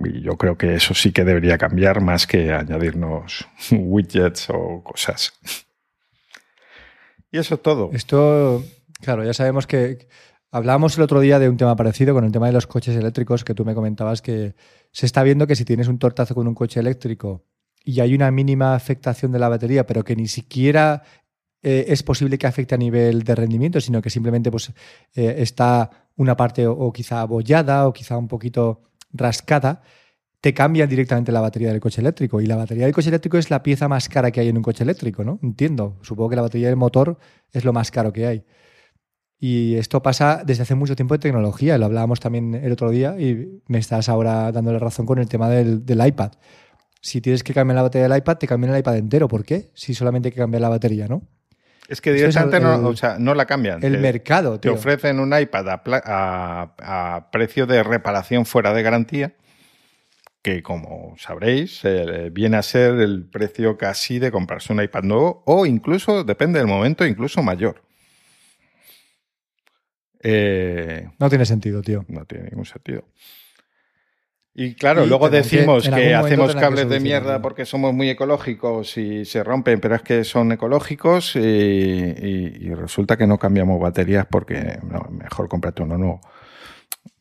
Y 0.05 0.22
yo 0.22 0.36
creo 0.36 0.57
que 0.57 0.74
eso 0.74 0.95
sí 0.95 1.12
que 1.12 1.24
debería 1.24 1.59
cambiar 1.59 2.01
más 2.01 2.26
que 2.26 2.53
añadirnos 2.53 3.49
widgets 3.70 4.49
o 4.51 4.82
cosas. 4.82 5.32
Y 7.30 7.39
eso 7.39 7.57
es 7.57 7.62
todo. 7.62 7.91
Esto, 7.93 8.64
claro, 9.01 9.24
ya 9.24 9.34
sabemos 9.34 9.66
que 9.66 10.09
Hablábamos 10.51 10.96
el 10.96 11.03
otro 11.03 11.20
día 11.20 11.38
de 11.38 11.49
un 11.51 11.59
tema 11.59 11.76
parecido 11.76 12.14
con 12.14 12.24
el 12.24 12.32
tema 12.32 12.46
de 12.46 12.53
los 12.53 12.66
coches 12.66 12.96
eléctricos, 12.96 13.44
que 13.44 13.55
tú 13.55 13.66
me 13.66 13.74
comentabas 13.74 14.22
que 14.22 14.55
se 14.92 15.05
está 15.05 15.22
viendo 15.22 15.46
que 15.46 15.55
si 15.55 15.66
tienes 15.66 15.88
un 15.88 15.99
tortazo 15.99 16.34
con 16.34 16.49
un 16.49 16.55
coche 16.55 16.80
eléctrico 16.80 17.44
y 17.84 18.01
hay 18.01 18.14
una 18.14 18.30
mínima 18.30 18.74
afectación 18.74 19.30
de 19.30 19.38
la 19.38 19.51
batería, 19.51 19.86
pero 19.86 20.05
que 20.05 20.16
ni 20.16 20.26
siquiera 20.26 21.03
eh, 21.62 21.86
es 21.88 22.03
posible 22.03 22.38
que 22.38 22.46
afecte 22.46 22.74
a 22.74 22.78
nivel 22.78 23.24
de 23.24 23.34
rendimiento, 23.34 23.78
sino 23.80 24.01
que 24.01 24.09
simplemente 24.09 24.51
pues, 24.51 24.72
eh, 25.14 25.34
está 25.38 25.90
una 26.16 26.34
parte 26.34 26.66
o, 26.66 26.92
quizá 26.92 27.20
abollada 27.20 27.86
o 27.86 27.92
quizá 27.92 28.16
un 28.16 28.28
poquito 28.28 28.82
rascada, 29.12 29.82
te 30.40 30.55
cambian 30.55 30.88
directamente 30.88 31.30
la 31.30 31.42
batería 31.42 31.70
del 31.72 31.80
coche 31.80 32.01
eléctrico. 32.01 32.40
Y 32.40 32.46
la 32.46 32.57
batería 32.57 32.84
del 32.84 32.94
coche 32.94 33.09
eléctrico 33.09 33.36
es 33.36 33.51
la 33.51 33.62
pieza 33.62 33.86
más 33.86 34.09
cara 34.09 34.30
que 34.30 34.40
hay 34.40 34.49
en 34.49 34.57
un 34.57 34.62
coche 34.62 34.82
eléctrico, 34.82 35.24
¿no? 35.24 35.38
Entiendo. 35.42 35.99
Supongo 36.01 36.30
que 36.30 36.36
la 36.36 36.42
batería 36.42 36.68
del 36.68 36.76
motor 36.76 37.18
es 37.53 37.64
lo 37.64 37.72
más 37.72 37.90
caro 37.90 38.12
que 38.12 38.26
hay. 38.26 38.44
Y 39.41 39.76
esto 39.76 40.03
pasa 40.03 40.43
desde 40.45 40.64
hace 40.64 40.74
mucho 40.74 40.97
tiempo 40.97 41.14
en 41.14 41.20
tecnología, 41.20 41.78
lo 41.78 41.86
hablábamos 41.86 42.18
también 42.18 42.55
el 42.57 42.72
otro 42.72 42.91
día 42.91 43.14
y 43.18 43.61
me 43.68 43.78
estás 43.78 44.09
ahora 44.09 44.51
dándole 44.51 44.80
razón 44.80 45.07
con 45.07 45.18
el 45.18 45.28
tema 45.28 45.49
del, 45.49 45.82
iPad. 46.07 46.32
Si 47.01 47.20
tienes 47.20 47.45
que 47.45 47.55
cambiar 47.55 47.76
la 47.76 47.82
batería 47.82 48.09
del 48.09 48.18
iPad, 48.18 48.39
te 48.39 48.49
cambian 48.49 48.74
el 48.74 48.80
iPad 48.80 48.97
entero. 48.97 49.28
¿Por 49.28 49.45
qué? 49.45 49.70
Si 49.74 49.95
solamente 49.95 50.28
hay 50.28 50.32
que 50.32 50.41
cambiar 50.41 50.62
la 50.62 50.68
batería, 50.68 51.07
¿no? 51.07 51.22
Es 51.89 52.01
que 52.01 52.12
directamente 52.12 52.61
no, 52.61 52.93
no, 53.18 53.34
la 53.34 53.47
cambian. 53.47 53.82
El 53.82 53.99
mercado, 53.99 54.59
Te 54.59 54.68
ofrecen 54.68 55.20
un 55.20 55.32
iPad 55.39 55.80
a, 56.05 57.28
precio 57.30 57.66
de 57.66 57.82
reparación 57.84 58.45
fuera 58.45 58.74
de 58.74 58.82
garantía, 58.82 59.34
que 60.43 60.62
como 60.62 61.14
sabréis, 61.16 61.80
eh, 61.84 62.30
viene 62.32 62.57
a 62.57 62.62
ser 62.62 62.95
el 62.95 63.24
precio 63.24 63.78
casi 63.78 64.18
de 64.18 64.32
comprarse 64.32 64.72
un 64.72 64.82
iPad 64.82 65.05
nuevo 65.05 65.43
o 65.47 65.64
incluso, 65.64 66.24
depende 66.24 66.59
del 66.59 66.68
momento, 66.68 67.07
incluso 67.07 67.43
mayor. 67.43 67.88
Eh, 70.23 71.09
no 71.19 71.29
tiene 71.29 71.47
sentido, 71.47 71.83
tío. 71.83 72.05
No 72.09 72.25
tiene 72.25 72.51
ningún 72.51 72.66
sentido. 72.66 73.05
Y 74.61 74.75
claro, 74.75 75.07
luego 75.07 75.31
decimos 75.31 75.89
que, 75.89 76.16
hacemos 76.16 76.53
cables 76.57 76.89
de 76.89 76.99
mierda 76.99 77.41
porque 77.41 77.64
somos 77.64 77.95
muy 77.95 78.11
ecológicos 78.11 78.97
y 78.99 79.25
se 79.25 79.45
rompen, 79.45 79.79
pero 79.79 79.95
es 79.95 80.03
que 80.03 80.25
son 80.25 80.51
ecológicos 80.51 81.37
y, 81.37 82.75
resulta 82.75 83.16
que 83.16 83.29
no 83.29 83.39
cambiamos 83.39 83.81
baterías 83.81 84.27
porque 84.29 84.81
no, 84.83 85.07
mejor 85.12 85.49
cómprate 85.49 85.85
uno 85.85 85.97
nuevo. 85.97 86.21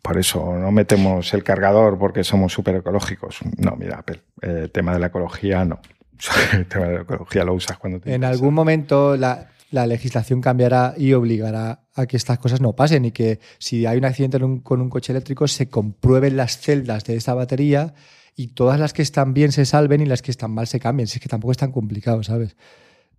por 0.02 0.18
eso 0.18 0.58
no 0.58 0.72
metemos 0.72 1.32
el 1.36 1.44
cargador 1.44 2.00
porque 2.00 2.24
somos 2.24 2.52
súper 2.52 2.78
ecológicos. 2.78 3.38
No, 3.58 3.76
mira, 3.76 4.00
Apple, 4.00 4.24
el 4.42 4.72
tema 4.72 4.94
de 4.94 5.00
la 5.00 5.08
ecología 5.08 5.64
no. 5.64 5.80
el 6.54 6.66
tema 6.66 6.88
de 6.88 6.96
la 6.96 7.02
ecología 7.02 7.44
lo 7.44 7.54
usas 7.54 7.78
cuando 7.78 8.02
En 8.06 8.24
algún 8.24 8.56
momento 8.56 9.16
la, 9.16 9.48
legislación 9.72 10.42
cambiará 10.42 10.94
y 10.98 11.14
obligará 11.14 11.88
a 11.94 12.06
que 12.06 12.18
estas 12.18 12.40
cosas 12.40 12.62
no 12.62 12.76
pasen 12.76 13.06
y 13.06 13.12
que 13.12 13.40
si 13.60 13.86
hay 13.86 13.98
un 13.98 14.06
accidente 14.06 14.40
con 14.64 14.82
un 14.82 14.90
coche 14.90 15.12
eléctrico 15.12 15.48
se 15.48 15.70
comprueben 15.70 16.38
las 16.38 16.58
celdas 16.60 17.04
de 17.04 17.16
esta 17.16 17.34
batería 17.34 17.94
y 18.36 18.50
todas 18.50 18.80
las 18.80 18.94
que 18.94 19.02
están 19.02 19.34
bien 19.34 19.52
se 19.52 19.66
salven 19.66 20.02
y 20.02 20.06
las 20.06 20.22
que 20.22 20.32
están 20.32 20.52
mal 20.52 20.68
se 20.68 20.80
cambien. 20.80 21.08
Si 21.08 21.18
es 21.18 21.22
que 21.22 21.30
tampoco 21.30 21.52
es 21.52 21.58
tan 21.58 21.72
complicado, 21.72 22.24
¿sabes? 22.24 22.56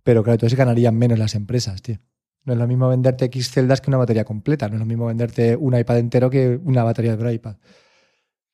Pero 0.03 0.23
claro, 0.23 0.35
entonces 0.35 0.57
ganarían 0.57 0.97
menos 0.97 1.19
las 1.19 1.35
empresas, 1.35 1.81
tío. 1.81 1.97
No 2.45 2.53
es 2.53 2.59
lo 2.59 2.67
mismo 2.67 2.87
venderte 2.87 3.25
X 3.25 3.51
celdas 3.51 3.81
que 3.81 3.91
una 3.91 3.97
batería 3.97 4.23
completa. 4.23 4.69
No 4.69 4.75
es 4.75 4.79
lo 4.79 4.85
mismo 4.85 5.05
venderte 5.05 5.55
un 5.55 5.77
iPad 5.77 5.99
entero 5.99 6.29
que 6.29 6.59
una 6.63 6.83
batería 6.83 7.15
de 7.15 7.33
iPad. 7.33 7.57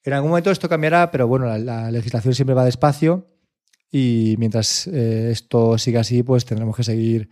En 0.03 0.13
algún 0.13 0.31
momento 0.31 0.51
esto 0.51 0.67
cambiará, 0.67 1.11
pero 1.11 1.27
bueno, 1.27 1.55
la, 1.57 1.91
legislación 1.91 2.33
siempre 2.33 2.55
va 2.55 2.65
despacio 2.65 3.27
y 3.91 4.35
mientras 4.37 4.87
eh, 4.87 5.29
esto 5.31 5.77
siga 5.77 6.01
así, 6.01 6.23
pues 6.23 6.45
tendremos 6.45 6.75
que 6.75 6.83
seguir 6.83 7.29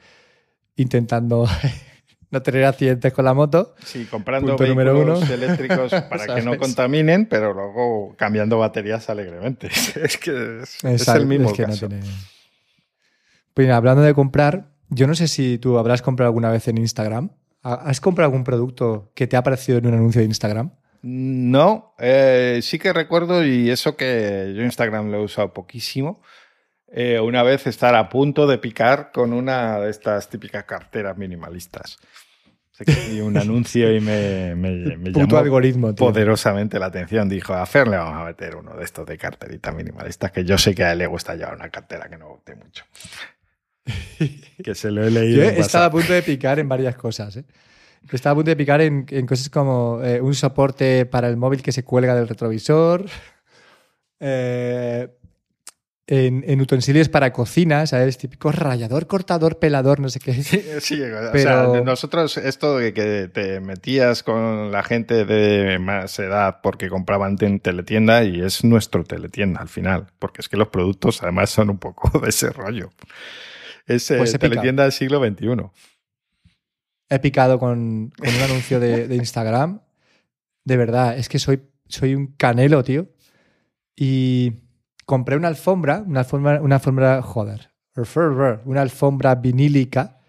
intentando 0.76 1.47
no 2.32 2.41
tener 2.41 2.65
accidentes 2.65 3.13
con 3.13 3.26
la 3.26 3.34
moto. 3.34 3.76
Sí, 3.86 4.05
comprando 4.05 4.57
vehículos 4.57 5.30
eléctricos 5.30 5.91
para 6.09 6.36
que 6.36 6.41
no 6.41 6.57
contaminen, 6.57 7.28
pero 7.28 7.53
luego 7.53 8.15
cambiando 8.17 8.57
baterías 8.57 9.09
alegremente. 9.09 9.67
es 10.01 10.17
que 10.17 10.61
es, 10.61 11.07
el 11.07 11.28
mismo 11.28 11.53
caso. 11.53 11.88
Pues 13.53 13.69
hablando 13.69 14.01
de 14.01 14.13
comprar, 14.15 14.71
yo 14.89 15.05
no 15.05 15.13
sé 15.13 15.28
si 15.28 15.59
tú 15.59 15.78
habrás 15.78 16.01
comprado 16.01 16.30
alguna 16.30 16.49
vez 16.49 16.67
en 16.67 16.80
Instagram. 16.80 17.32
¿Has 17.61 18.01
comprado 18.01 18.30
algún 18.30 18.43
producto 18.43 19.11
que 19.15 19.26
te 19.26 19.38
ha 19.38 19.39
aparecido 19.39 19.78
en 19.78 19.88
un 19.88 19.93
anuncio 19.93 20.19
de 20.19 20.26
Instagram? 20.26 20.71
No, 21.03 21.95
eh, 21.99 22.59
sí 22.61 22.80
que 22.80 22.93
recuerdo, 22.93 23.45
y 23.45 23.69
eso 23.69 23.95
que 23.95 24.53
yo 24.55 24.63
Instagram 24.63 25.11
lo 25.11 25.19
he 25.19 25.24
usado 25.24 25.53
poquísimo, 25.53 26.21
eh, 26.96 27.20
una 27.20 27.41
vez 27.41 27.66
estar 27.66 27.96
a 27.96 28.08
punto 28.08 28.46
de 28.46 28.60
picar 28.60 29.12
con 29.12 29.34
una 29.34 29.80
de 29.80 29.89
estas 29.89 30.30
típicas 30.30 30.64
carteras 30.66 31.18
minimalistas. 31.18 31.98
Y 33.12 33.20
un 33.20 33.36
anuncio 33.38 33.96
y 33.96 34.00
me, 34.00 34.56
me, 34.56 35.12
llamó 35.12 35.38
algoritmo, 35.38 35.96
poderosamente 35.96 36.78
la 36.78 36.88
atención. 36.88 37.30
Dijo, 37.30 37.54
a 37.54 37.66
Fer 37.66 37.88
le 37.88 37.98
vamos 37.98 38.22
a 38.22 38.26
meter 38.26 38.56
uno 38.56 38.76
de 38.76 38.84
estos 38.84 39.08
de 39.08 39.18
carteritas 39.18 39.74
minimalistas, 39.74 40.32
que 40.32 40.44
yo 40.44 40.58
sé 40.58 40.76
que 40.76 40.84
a 40.84 40.91
él 40.91 41.00
le 41.00 41.08
gusta 41.08 41.36
llevar 41.36 41.56
una 41.56 41.70
cartera 41.70 42.08
que 42.10 42.18
no 42.18 42.30
guste 42.30 42.56
mucho. 42.56 42.84
que 44.64 44.76
se 44.76 44.91
lo 44.91 45.04
he 45.04 45.10
leído. 45.10 45.44
Yo 45.44 45.50
estaba 45.50 45.86
a 45.86 45.91
punto 45.91 46.14
de 46.14 46.22
picar 46.22 46.60
en 46.60 46.70
varias 46.70 46.96
cosas. 46.96 47.38
¿eh? 47.38 47.46
Estaba 48.12 48.34
a 48.34 48.36
punto 48.36 48.52
de 48.52 48.56
picar 48.56 48.82
en, 48.82 49.26
cosas 49.26 49.50
como 49.50 50.00
eh, 50.04 50.22
un 50.22 50.36
soporte 50.36 51.08
para 51.08 51.28
el 51.28 51.38
móvil 51.38 51.64
que 51.64 51.72
se 51.72 51.84
cuelga 51.84 52.14
del 52.16 52.28
retrovisor. 52.28 53.06
Eh, 54.20 55.10
en, 56.08 56.60
utensilios 56.60 57.08
para 57.08 57.32
cocina, 57.32 57.88
¿sabes? 57.88 58.18
Típico 58.18 58.51
rallador, 58.51 59.08
cortador, 59.08 59.60
pelador, 59.60 59.99
no 59.99 60.10
sé 60.10 60.20
qué. 60.20 60.34
Sí, 60.34 61.01
o 61.01 61.38
sea, 61.38 61.68
nosotros 61.84 62.38
esto 62.38 62.78
de 62.78 62.93
que 62.93 63.30
te 63.30 63.60
metías 63.62 64.24
con 64.24 64.72
la 64.72 64.84
gente 64.84 65.26
de 65.26 65.80
más 65.80 66.20
edad 66.20 66.60
porque 66.62 66.89
compraban 66.89 67.38
en 67.39 67.60
teletienda 67.60 68.24
y 68.24 68.41
es 68.41 68.64
nuestro 68.64 69.04
teletienda 69.04 69.62
al 69.62 69.70
final, 69.70 70.08
porque 70.20 70.41
es 70.41 70.49
que 70.49 70.58
los 70.58 70.68
productos 70.68 71.24
además 71.24 71.49
son 71.49 71.70
un 71.70 71.78
poco 71.78 72.20
de 72.20 72.30
ese 72.30 72.49
rollo. 72.49 72.91
Es 73.86 74.08
pues 74.16 74.38
teletienda 74.38 74.84
del 74.84 74.91
siglo 74.91 75.24
XXI. 75.26 75.70
He 77.10 77.20
picado 77.20 77.60
con, 77.60 77.80
un 77.80 78.41
anuncio 78.43 78.80
de, 78.80 79.14
Instagram. 79.16 79.82
De 80.64 80.78
verdad, 80.78 81.18
es 81.18 81.28
que 81.28 81.38
soy, 81.38 81.64
soy 81.88 82.16
un 82.16 82.28
canelo, 82.28 82.84
tío. 82.84 83.10
Y 83.95 84.62
compré 85.06 85.36
una 85.38 85.47
alfombra, 85.47 86.04
una 86.08 86.22
alfombra, 86.22 86.62
una 86.62 86.76
alfombra, 86.76 87.22
joder, 87.22 87.72
una 88.66 88.82
alfombra 88.82 89.36
vinílica 89.36 90.20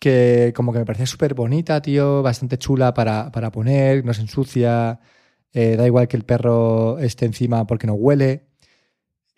que 0.00 0.52
como 0.56 0.72
que 0.72 0.80
me 0.80 0.86
parecía 0.86 1.06
súper 1.06 1.34
bonita, 1.34 1.80
tío, 1.82 2.22
bastante 2.22 2.58
chula 2.58 2.94
para, 2.94 3.30
poner, 3.52 4.04
no 4.04 4.14
se 4.14 4.22
ensucia, 4.22 4.98
eh, 5.52 5.76
da 5.76 5.86
igual 5.86 6.08
que 6.08 6.16
el 6.16 6.24
perro 6.24 6.98
esté 6.98 7.26
encima 7.26 7.66
porque 7.66 7.86
no 7.86 7.92
huele. 7.94 8.46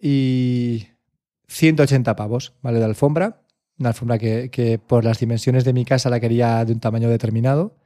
Y 0.01 0.87
180 1.49 2.17
pavos, 2.17 2.55
¿vale? 2.63 2.79
De 2.79 2.85
alfombra. 2.85 3.43
Una 3.79 3.91
alfombra 3.91 4.19
que, 4.19 4.81
por 4.87 5.05
las 5.05 5.19
dimensiones 5.19 5.65
de 5.65 5.73
mi 5.73 5.85
casa 5.85 6.11
la 6.11 6.21
quería 6.21 6.65
de 6.65 6.73
un 6.73 6.81
tamaño 6.81 7.09
determinado. 7.09 7.77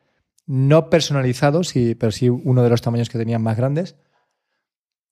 No 0.46 0.90
personalizado, 0.90 1.64
sí, 1.64 1.94
pero 1.94 2.12
sí 2.12 2.28
uno 2.28 2.62
de 2.62 2.70
los 2.70 2.82
tamaños 2.82 3.08
que 3.08 3.18
tenían 3.18 3.42
más 3.42 3.56
grandes. 3.56 3.96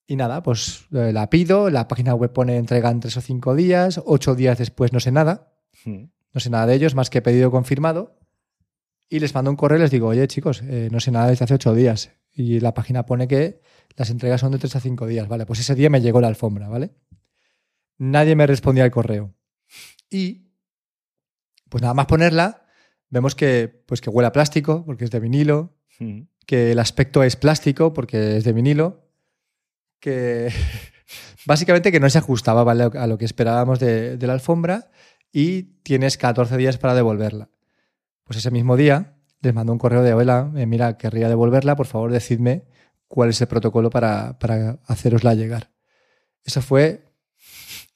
Y 0.07 0.17
nada, 0.17 0.43
pues 0.43 0.87
eh, 0.93 1.13
la 1.13 1.31
pido, 1.31 1.71
la 1.71 1.89
página 1.89 2.15
web 2.15 2.33
pone 2.33 2.57
entrega 2.57 2.91
en 2.91 3.01
tres 3.01 3.17
o 3.17 3.21
cinco 3.21 3.55
días, 3.55 4.01
ocho 4.05 4.35
días 4.35 4.59
después 4.59 4.93
no 4.93 5.01
sé 5.01 5.13
nada. 5.13 5.53
Hmm. 5.85 6.05
No 6.33 6.41
sé 6.41 6.51
nada 6.51 6.67
de 6.67 6.75
ellos, 6.75 6.95
más 6.95 7.11
que 7.11 7.23
pedido 7.23 7.51
confirmado. 7.51 8.19
Y 9.09 9.21
les 9.21 9.35
mando 9.35 9.51
un 9.51 9.57
correo 9.57 9.79
y 9.79 9.83
les 9.83 9.91
digo, 9.91 10.09
oye 10.09 10.27
chicos, 10.27 10.63
eh, 10.63 10.89
no 10.91 11.01
sé 11.01 11.11
nada 11.11 11.29
desde 11.29 11.45
hace 11.45 11.55
ocho 11.55 11.75
días. 11.75 12.11
Y 12.33 12.61
la 12.61 12.75
página 12.75 13.07
pone 13.07 13.29
que 13.29 13.61
las 13.97 14.11
entregas 14.11 14.41
son 14.41 14.53
de 14.53 14.59
tres 14.59 14.75
a 14.77 14.81
cinco 14.81 15.07
días, 15.07 15.29
¿vale? 15.29 15.47
Pues 15.47 15.61
ese 15.61 15.75
día 15.75 15.89
me 15.89 16.01
llegó 16.01 16.21
la 16.21 16.29
alfombra, 16.29 16.69
¿vale? 16.69 16.93
nadie 17.99 18.37
me 18.37 18.47
respondía 18.47 18.85
al 18.85 18.91
correo. 18.91 19.35
Y, 20.11 20.51
pues 21.69 21.83
nada 21.83 21.95
más 21.95 22.07
ponerla, 22.07 22.67
vemos 23.09 23.35
que, 23.35 23.69
pues 23.87 24.01
que 24.01 24.11
huele 24.11 24.29
a 24.29 24.33
plástico, 24.33 24.85
porque 24.85 25.05
es 25.05 25.11
de 25.11 25.21
vinilo, 25.21 25.77
hmm. 25.99 26.23
que 26.47 26.73
el 26.73 26.79
aspecto 26.79 27.23
es 27.23 27.37
plástico, 27.37 27.93
porque 27.93 28.37
es 28.37 28.45
de 28.45 28.53
vinilo, 28.53 29.04
que 30.05 30.53
básicamente 31.47 31.91
que 31.91 31.99
no 31.99 32.11
se 32.11 32.19
ajustaba 32.19 32.71
a 32.71 33.07
lo 33.07 33.17
que 33.17 33.25
esperábamos 33.25 33.81
de, 33.81 34.19
la 34.21 34.35
alfombra 34.35 34.91
y 35.33 35.63
tienes 35.83 36.19
14 36.19 36.59
días 36.59 36.77
para 36.77 36.95
devolverla. 36.95 37.49
Pues 38.25 38.39
ese 38.39 38.51
mismo 38.51 38.77
día 38.77 39.15
les 39.41 39.55
mando 39.55 39.73
un 39.73 39.79
correo 39.79 40.03
de, 40.03 40.13
hola, 40.13 40.53
eh, 40.57 40.67
mira, 40.67 40.99
querría 40.99 41.31
devolverla, 41.31 41.75
por 41.75 41.87
favor 41.87 42.13
decidme 42.13 42.65
cuál 43.09 43.31
es 43.31 43.41
el 43.41 43.47
protocolo 43.47 43.89
para, 43.89 44.39
para 44.39 44.79
hacerosla 44.87 45.35
llegar. 45.35 45.71
Eso 46.45 46.61
fue 46.61 47.07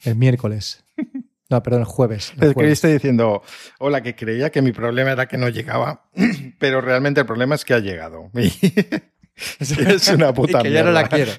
el 0.01 0.17
miércoles. 0.17 0.85
No, 1.51 1.63
perdón, 1.63 1.81
el 1.81 1.87
jueves. 1.87 2.35
El 2.39 2.49
escribiste 2.49 2.89
diciendo, 2.89 3.43
hola, 3.79 4.03
que 4.03 4.15
creía 4.15 4.51
que 4.51 4.61
mi 4.61 4.73
problema 4.73 5.13
era 5.13 5.29
que 5.29 5.39
no 5.39 5.49
llegaba, 5.49 6.11
pero 6.59 6.83
realmente 6.83 7.21
el 7.21 7.27
problema 7.27 7.55
es 7.55 7.65
que 7.65 7.73
ha 7.73 7.79
llegado. 7.79 8.31
es 8.35 10.09
una 10.11 10.35
puta 10.35 10.61
y 10.61 10.65
que 10.65 10.73
ya 10.73 10.83
no 10.83 10.91
la 10.91 11.09
quiero. 11.09 11.33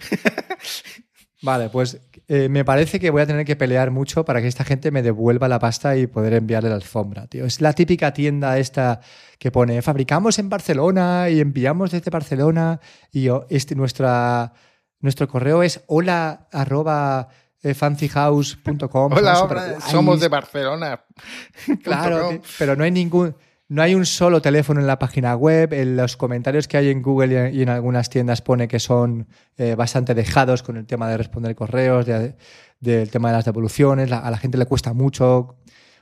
Vale, 1.42 1.70
pues 1.70 2.02
eh, 2.28 2.50
me 2.50 2.66
parece 2.66 3.00
que 3.00 3.12
voy 3.12 3.22
a 3.22 3.26
tener 3.26 3.46
que 3.46 3.56
pelear 3.56 3.92
mucho 3.92 4.26
para 4.26 4.42
que 4.42 4.48
esta 4.48 4.66
gente 4.66 4.92
me 4.92 5.02
devuelva 5.02 5.48
la 5.48 5.60
pasta 5.60 5.96
y 5.96 6.06
poder 6.06 6.34
enviarle 6.34 6.70
la 6.70 6.76
alfombra, 6.76 7.28
tío. 7.28 7.46
Es 7.46 7.62
la 7.62 7.72
típica 7.74 8.14
tienda 8.14 8.58
esta 8.58 9.00
que 9.38 9.52
pone 9.52 9.82
fabricamos 9.82 10.38
en 10.38 10.50
Barcelona 10.50 11.30
y 11.30 11.40
enviamos 11.40 11.92
desde 11.92 12.12
Barcelona 12.12 12.82
y 13.12 13.30
este, 13.50 13.76
nuestra, 13.76 14.52
nuestro 15.00 15.30
correo 15.30 15.64
es 15.64 15.82
hola 15.88 16.48
arroba 16.52 17.30
eh, 17.62 17.74
fancyhouse.com. 17.74 19.14
Hola, 19.14 19.80
somos 19.90 20.20
de 20.20 20.28
Barcelona. 20.28 21.06
claro, 21.84 22.42
pero 22.58 22.76
no 22.76 22.84
hay 22.84 22.92
ningún. 22.92 23.34
No 23.70 23.84
hay 23.84 23.94
un 23.94 24.08
solo 24.08 24.42
teléfono 24.42 24.80
en 24.80 24.88
la 24.88 24.98
página 24.98 25.36
web. 25.36 25.74
En 25.74 25.96
los 25.96 26.18
comentarios 26.18 26.68
que 26.68 26.78
hay 26.78 26.90
en 26.90 27.04
Google 27.04 27.52
y 27.54 27.62
en 27.62 27.70
algunas 27.70 28.10
tiendas 28.10 28.42
pone 28.42 28.68
que 28.68 28.80
son 28.80 29.28
eh, 29.58 29.76
bastante 29.76 30.16
dejados 30.16 30.64
con 30.64 30.76
el 30.76 30.88
tema 30.88 31.08
de 31.08 31.18
responder 31.18 31.56
correos, 31.56 32.08
del 32.08 33.12
tema 33.12 33.30
de 33.30 33.36
las 33.36 33.46
devoluciones. 33.46 34.12
a 34.12 34.30
la 34.30 34.38
gente 34.38 34.58
le 34.58 34.66
cuesta 34.66 34.94
mucho. 34.94 35.58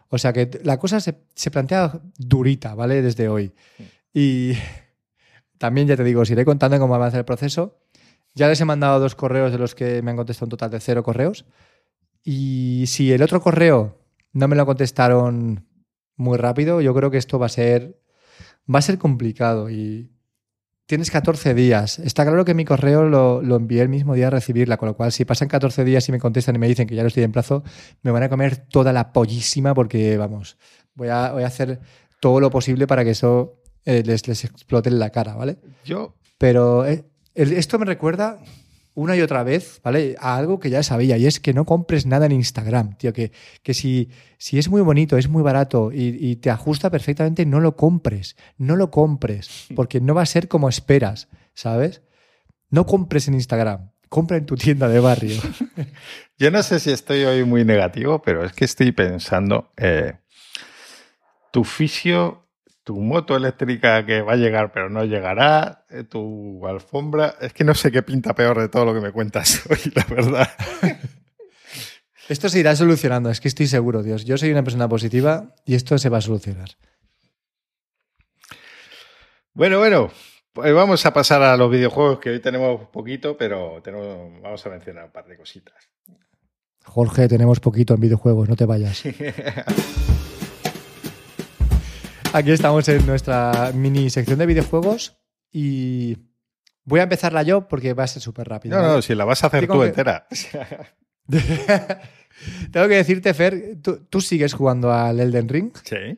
O 0.07 0.17
sea 0.17 0.31
que 0.31 0.49
la 0.63 0.79
cosa 0.79 1.01
se, 1.01 1.19
se 1.35 1.51
plantea 1.51 1.99
durita, 2.17 2.73
¿vale? 2.73 3.01
Desde 3.01 3.27
hoy. 3.27 3.51
Y 4.13 4.53
también 5.57 5.87
ya 5.87 5.97
te 5.97 6.05
digo, 6.05 6.21
os 6.21 6.29
iré 6.31 6.45
contando 6.45 6.79
cómo 6.79 6.95
avanza 6.95 7.17
el 7.17 7.25
proceso. 7.25 7.81
Ya 8.33 8.47
les 8.47 8.61
he 8.61 8.65
mandado 8.65 9.01
dos 9.01 9.15
correos 9.15 9.51
de 9.51 9.57
los 9.57 9.75
que 9.75 10.01
me 10.01 10.11
han 10.11 10.17
contestado 10.17 10.45
un 10.45 10.51
total 10.51 10.71
de 10.71 10.79
cero 10.79 11.03
correos. 11.03 11.45
Y 12.23 12.85
si 12.87 13.11
el 13.11 13.21
otro 13.23 13.41
correo 13.41 13.97
no 14.31 14.47
me 14.47 14.55
lo 14.55 14.65
contestaron 14.65 15.65
muy 16.17 16.37
rápido, 16.37 16.81
yo 16.81 16.93
creo 16.93 17.09
que 17.11 17.17
esto 17.17 17.39
va 17.39 17.45
a 17.45 17.49
ser, 17.49 17.99
va 18.73 18.79
a 18.79 18.81
ser 18.81 18.97
complicado. 18.97 19.69
Y 19.69 20.11
tienes 20.87 21.11
14 21.11 21.53
días. 21.53 21.99
Está 21.99 22.25
claro 22.25 22.43
que 22.43 22.53
mi 22.53 22.65
correo 22.65 23.07
lo, 23.07 23.55
envié 23.55 23.81
el 23.81 23.89
mismo 23.89 24.15
día 24.15 24.27
a 24.27 24.31
recibirla, 24.31 24.77
con 24.77 24.87
lo 24.87 24.97
cual 24.97 25.11
si 25.11 25.25
pasan 25.25 25.47
14 25.47 25.85
días 25.85 26.09
y 26.09 26.11
me 26.11 26.19
contestan 26.19 26.55
y 26.55 26.59
me 26.59 26.67
dicen 26.67 26.87
que 26.87 26.95
ya 26.95 27.03
no 27.03 27.07
estoy 27.07 27.23
en 27.23 27.31
plazo, 27.31 27.63
me 28.01 28.11
van 28.11 28.23
a 28.23 28.29
comer 28.29 28.57
toda 28.57 28.91
la 28.91 29.13
pollísima 29.13 29.73
porque, 29.73 30.17
vamos, 30.17 30.57
voy 30.95 31.09
a, 31.09 31.31
voy 31.31 31.43
a 31.43 31.47
hacer 31.47 31.79
todo 32.19 32.39
lo 32.39 32.49
posible 32.49 32.87
para 32.87 33.03
que 33.03 33.11
eso 33.11 33.61
eh, 33.85 34.03
les, 34.05 34.27
les 34.27 34.43
explote 34.43 34.89
en 34.89 34.99
la 34.99 35.11
cara, 35.11 35.35
¿vale? 35.35 35.59
Yo. 35.85 36.15
Pero 36.37 36.85
eh, 36.85 37.05
esto 37.35 37.79
me 37.79 37.85
recuerda 37.85 38.39
una 38.97 39.15
y 39.15 39.21
otra 39.21 39.43
vez, 39.43 39.79
¿vale? 39.83 40.15
A 40.19 40.37
algo 40.37 40.59
que 40.59 40.69
ya 40.69 40.81
sabía, 40.81 41.17
y 41.17 41.27
es 41.27 41.39
que 41.39 41.53
no 41.53 41.65
compres 41.65 42.05
nada 42.05 42.25
en 42.25 42.31
Instagram, 42.31 42.97
tío. 42.97 43.13
Que, 43.13 43.31
que 43.61 43.73
si, 43.73 44.09
si 44.37 44.57
es 44.57 44.69
muy 44.69 44.81
bonito, 44.81 45.17
es 45.17 45.29
muy 45.29 45.43
barato 45.43 45.91
y, 45.93 46.35
te 46.37 46.49
ajusta 46.49 46.89
perfectamente, 46.89 47.45
no 47.45 47.59
lo 47.59 47.75
compres. 47.75 48.35
No 48.57 48.75
lo 48.75 48.89
compres, 48.89 49.67
porque 49.75 50.01
no 50.01 50.15
va 50.15 50.23
a 50.23 50.25
ser 50.25 50.47
como 50.47 50.67
esperas. 50.67 51.27
¿sabes? 51.57 52.03
No 52.69 52.85
compres 52.85 53.27
en 53.27 53.33
Instagram, 53.33 53.91
compra 54.09 54.37
en 54.37 54.45
tu 54.45 54.55
tienda 54.55 54.87
de 54.87 54.99
barrio. 54.99 55.41
Yo 56.37 56.51
no 56.51 56.61
sé 56.61 56.79
si 56.79 56.91
estoy 56.91 57.23
hoy 57.23 57.43
muy 57.43 57.65
negativo, 57.65 58.21
pero 58.21 58.45
es 58.45 58.53
que 58.53 58.65
estoy 58.65 58.91
pensando, 58.91 59.71
eh, 59.75 60.19
tu 61.51 61.63
fisio, 61.63 62.46
tu 62.87 63.01
moto 63.01 63.35
eléctrica 63.35 64.05
que 64.05 64.21
va 64.21 64.31
a 64.31 64.37
llegar 64.37 64.71
pero 64.71 64.89
no 64.89 65.03
llegará, 65.03 65.83
eh, 65.89 66.05
tu 66.05 66.65
alfombra, 66.65 67.35
es 67.41 67.51
que 67.51 67.65
no 67.65 67.75
sé 67.75 67.91
qué 67.91 68.01
pinta 68.01 68.33
peor 68.33 68.61
de 68.61 68.69
todo 68.69 68.85
lo 68.85 68.93
que 68.93 69.01
me 69.01 69.11
cuentas 69.11 69.63
hoy, 69.69 69.91
la 69.93 70.05
verdad. 70.05 70.49
Esto 72.29 72.47
se 72.47 72.59
irá 72.59 72.77
solucionando, 72.77 73.29
es 73.29 73.41
que 73.41 73.49
estoy 73.49 73.67
seguro, 73.67 74.03
Dios. 74.03 74.23
Yo 74.23 74.37
soy 74.37 74.51
una 74.51 74.63
persona 74.63 74.87
positiva 74.87 75.53
y 75.65 75.75
esto 75.75 75.97
se 75.97 76.09
va 76.09 76.17
a 76.17 76.21
solucionar. 76.21 76.69
Bueno, 79.53 79.79
bueno, 79.79 80.11
pues 80.53 80.73
vamos 80.73 81.05
a 81.05 81.13
pasar 81.13 81.41
a 81.41 81.55
los 81.55 81.71
videojuegos, 81.71 82.19
que 82.19 82.29
hoy 82.31 82.41
tenemos 82.41 82.89
poquito, 82.89 83.37
pero 83.37 83.81
tenemos, 83.81 84.41
vamos 84.41 84.65
a 84.65 84.69
mencionar 84.69 85.05
un 85.05 85.11
par 85.11 85.25
de 85.25 85.37
cositas. 85.37 85.89
Jorge, 86.83 87.29
tenemos 87.29 87.61
poquito 87.61 87.93
en 87.93 88.01
videojuegos, 88.01 88.49
no 88.49 88.55
te 88.57 88.65
vayas. 88.65 89.03
Aquí 92.33 92.51
estamos 92.51 92.87
en 92.89 93.05
nuestra 93.05 93.71
mini 93.73 94.09
sección 94.09 94.37
de 94.39 94.45
videojuegos 94.45 95.17
y 95.51 96.17
voy 96.83 96.99
a 96.99 97.03
empezarla 97.03 97.43
yo 97.43 97.67
porque 97.67 97.93
va 97.93 98.03
a 98.03 98.07
ser 98.07 98.21
súper 98.21 98.47
rápido. 98.49 98.79
No, 98.79 98.87
no, 98.87 99.01
si 99.01 99.15
la 99.15 99.25
vas 99.25 99.43
a 99.43 99.47
hacer 99.47 99.67
tú 99.67 99.81
entera. 99.83 100.27
Tengo 102.71 102.87
que 102.87 102.95
decirte, 102.95 103.33
Fer, 103.33 103.77
¿tú, 103.81 104.21
sigues 104.21 104.53
jugando 104.53 104.91
al 104.91 105.19
Elden 105.19 105.49
Ring? 105.49 105.71
Sí. 105.83 106.17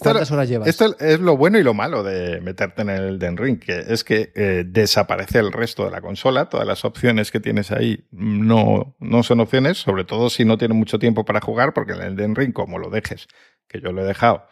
¿Cuántas 0.00 0.30
horas 0.30 0.48
llevas? 0.48 0.66
Esto 0.66 0.96
es 0.98 1.20
lo 1.20 1.36
bueno 1.36 1.58
y 1.58 1.62
lo 1.62 1.74
malo 1.74 2.02
de 2.02 2.40
meterte 2.40 2.80
en 2.80 2.88
el 2.88 3.04
Elden 3.08 3.36
Ring, 3.36 3.60
que 3.60 3.84
es 3.86 4.02
que 4.04 4.32
eh, 4.34 4.64
desaparece 4.66 5.38
el 5.38 5.52
resto 5.52 5.84
de 5.84 5.90
la 5.90 6.00
consola. 6.00 6.48
Todas 6.48 6.66
las 6.66 6.86
opciones 6.86 7.30
que 7.30 7.40
tienes 7.40 7.70
ahí 7.72 8.06
no, 8.10 8.96
no 8.98 9.22
son 9.22 9.40
opciones, 9.40 9.76
sobre 9.76 10.04
todo 10.04 10.30
si 10.30 10.46
no 10.46 10.56
tienes 10.56 10.76
mucho 10.76 10.98
tiempo 10.98 11.26
para 11.26 11.42
jugar, 11.42 11.74
porque 11.74 11.92
el 11.92 12.00
Elden 12.00 12.34
Ring, 12.34 12.54
como 12.54 12.78
lo 12.78 12.88
dejes, 12.88 13.28
que 13.68 13.82
yo 13.82 13.92
lo 13.92 14.02
he 14.02 14.06
dejado 14.06 14.46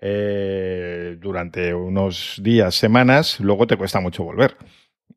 eh, 0.00 1.16
durante 1.20 1.74
unos 1.74 2.40
días, 2.42 2.74
semanas, 2.74 3.40
luego 3.40 3.66
te 3.66 3.76
cuesta 3.76 4.00
mucho 4.00 4.24
volver. 4.24 4.56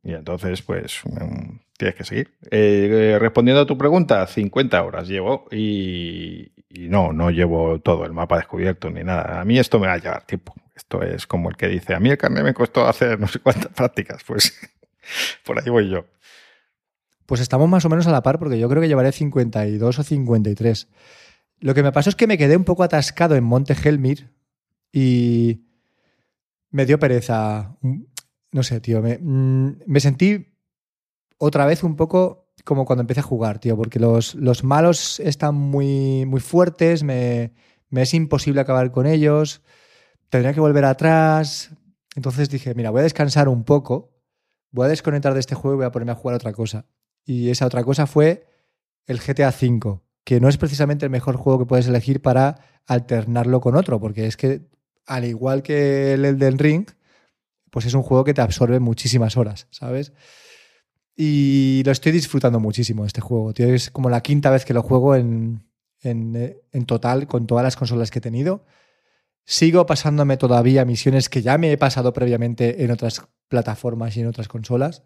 Y 0.04 0.14
entonces, 0.14 0.62
pues, 0.62 1.02
mm, 1.04 1.60
tienes 1.78 1.96
que 1.96 2.04
seguir. 2.04 2.32
Eh, 2.52 3.18
respondiendo 3.20 3.62
a 3.62 3.66
tu 3.66 3.78
pregunta, 3.78 4.26
50 4.26 4.82
horas 4.84 5.08
llevo 5.08 5.48
y, 5.52 6.52
no, 6.70 7.12
no 7.12 7.32
llevo 7.32 7.80
todo 7.80 8.06
el 8.06 8.14
mapa 8.14 8.38
descubierto 8.38 8.90
ni 8.90 9.04
nada. 9.04 9.42
A 9.42 9.46
mí 9.46 9.60
esto 9.60 9.80
me 9.80 9.88
va 9.88 9.94
a 9.94 9.98
llevar 9.98 10.26
tiempo. 10.26 10.54
Esto 10.76 11.02
es 11.02 11.26
como 11.28 11.50
el 11.50 11.58
que 11.58 11.68
dice, 11.68 11.94
a 11.96 12.00
mí 12.00 12.10
el 12.10 12.18
carnet 12.18 12.44
me 12.44 12.54
costó 12.54 12.88
hacer 12.88 13.20
no 13.20 13.28
sé 13.28 13.40
cuántas 13.40 13.72
prácticas. 13.74 14.24
Pues 14.24 14.54
por 15.44 15.60
ahí 15.60 15.70
voy 15.70 15.90
yo. 15.90 16.06
Pues 17.26 17.42
estamos 17.42 17.68
más 17.68 17.84
o 17.84 17.90
menos 17.90 18.08
a 18.08 18.12
la 18.12 18.24
par 18.24 18.40
porque 18.40 18.60
yo 18.60 18.70
creo 18.70 18.82
que 18.82 18.88
llevaré 18.88 19.12
52 19.12 20.00
o 20.00 20.04
53. 20.04 20.88
Lo 21.60 21.74
que 21.74 21.84
me 21.84 21.92
pasó 21.92 22.10
es 22.10 22.16
que 22.16 22.28
me 22.28 22.38
quedé 22.38 22.56
un 22.56 22.64
poco 22.64 22.84
atascado 22.84 23.36
en 23.36 23.44
Monte 23.44 23.76
Helmir 23.84 24.30
y 25.00 25.64
me 26.72 26.88
dio 26.88 26.98
pereza. 26.98 27.78
No 28.52 28.64
sé, 28.64 28.82
tío, 28.82 29.00
me, 29.04 29.20
mm, 29.22 29.84
me 29.86 30.00
sentí 30.00 30.56
otra 31.38 31.68
vez 31.68 31.84
un 31.84 31.96
poco 31.96 32.50
como 32.64 32.86
cuando 32.86 33.02
empecé 33.02 33.20
a 33.20 33.24
jugar, 33.24 33.60
tío, 33.60 33.78
porque 33.78 34.00
los, 34.00 34.34
los 34.34 34.64
malos 34.64 35.20
están 35.20 35.54
muy, 35.54 36.26
muy 36.26 36.40
fuertes, 36.40 37.04
me, 37.04 37.54
me, 37.90 38.02
es 38.02 38.14
imposible 38.16 38.60
acabar 38.60 38.92
con 38.92 39.06
ellos, 39.06 39.62
tendría 40.30 40.54
que 40.54 40.62
volver 40.62 40.84
atrás. 40.86 41.70
Entonces 42.16 42.50
dije, 42.50 42.74
mira, 42.74 42.90
voy 42.90 43.02
a 43.02 43.04
descansar 43.04 43.50
un 43.50 43.66
poco, 43.66 44.10
voy 44.72 44.88
a 44.88 44.90
desconectar 44.90 45.36
de 45.36 45.42
este 45.42 45.54
juego 45.54 45.76
y 45.76 45.78
voy 45.78 45.86
a 45.86 45.92
ponerme 45.92 46.14
a 46.14 46.16
jugar 46.16 46.36
otra 46.36 46.54
cosa. 46.54 46.88
Y 47.24 47.52
esa 47.52 47.68
otra 47.68 47.84
cosa 47.84 48.08
fue 48.08 48.48
el 49.06 49.20
GTA 49.20 49.50
V, 49.50 50.00
que 50.24 50.42
no 50.42 50.50
es 50.50 50.58
precisamente 50.58 51.06
el 51.06 51.12
mejor 51.12 51.38
juego 51.38 51.60
que 51.60 51.66
puedes 51.68 51.88
elegir 51.88 52.20
para 52.20 52.82
alternarlo 52.88 53.62
con 53.62 53.76
otro, 53.76 54.00
porque 54.00 54.26
es 54.26 54.38
que, 54.38 54.68
al 55.08 55.26
igual 55.26 55.64
que 55.64 56.14
el 56.14 56.26
Elden 56.26 56.60
Ring, 56.60 56.86
pues 57.72 57.86
es 57.86 57.94
un 57.94 58.04
juego 58.04 58.24
que 58.24 58.34
te 58.34 58.42
absorbe 58.42 58.80
muchísimas 58.80 59.38
horas, 59.38 59.68
¿sabes? 59.72 60.14
Y 61.16 61.82
lo 61.84 61.92
estoy 61.92 62.12
disfrutando 62.12 62.60
muchísimo 62.60 63.06
este 63.06 63.22
juego, 63.22 63.54
tío. 63.54 63.74
Es 63.74 63.90
como 63.90 64.10
la 64.10 64.22
quinta 64.22 64.52
vez 64.52 64.66
que 64.66 64.74
lo 64.74 64.84
juego 64.84 65.16
en, 65.16 65.68
en, 66.02 66.86
total 66.86 67.28
con 67.28 67.48
todas 67.48 67.64
las 67.64 67.76
consolas 67.76 68.12
que 68.12 68.20
he 68.20 68.22
tenido. 68.22 68.66
Sigo 69.44 69.86
pasándome 69.86 70.38
todavía 70.38 70.86
misiones 70.86 71.30
que 71.30 71.42
ya 71.42 71.58
me 71.58 71.72
he 71.72 71.78
pasado 71.78 72.14
previamente 72.14 72.84
en 72.84 72.92
otras 72.92 73.24
plataformas 73.48 74.16
y 74.18 74.22
en 74.22 74.28
otras 74.28 74.48
consolas, 74.48 75.04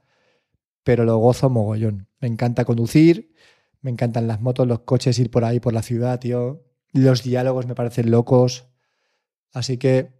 pero 0.83 1.05
lo 1.05 1.17
gozo 1.17 1.49
mogollón. 1.49 2.07
Me 2.19 2.27
encanta 2.27 2.65
conducir, 2.65 3.33
me 3.81 3.91
encantan 3.91 4.27
las 4.27 4.41
motos, 4.41 4.67
los 4.67 4.79
coches, 4.79 5.17
ir 5.19 5.29
por 5.31 5.45
ahí 5.45 5.59
por 5.59 5.73
la 5.73 5.83
ciudad, 5.83 6.19
tío. 6.19 6.65
Los 6.91 7.23
diálogos 7.23 7.67
me 7.67 7.75
parecen 7.75 8.11
locos. 8.11 8.70
Así 9.53 9.77
que 9.77 10.11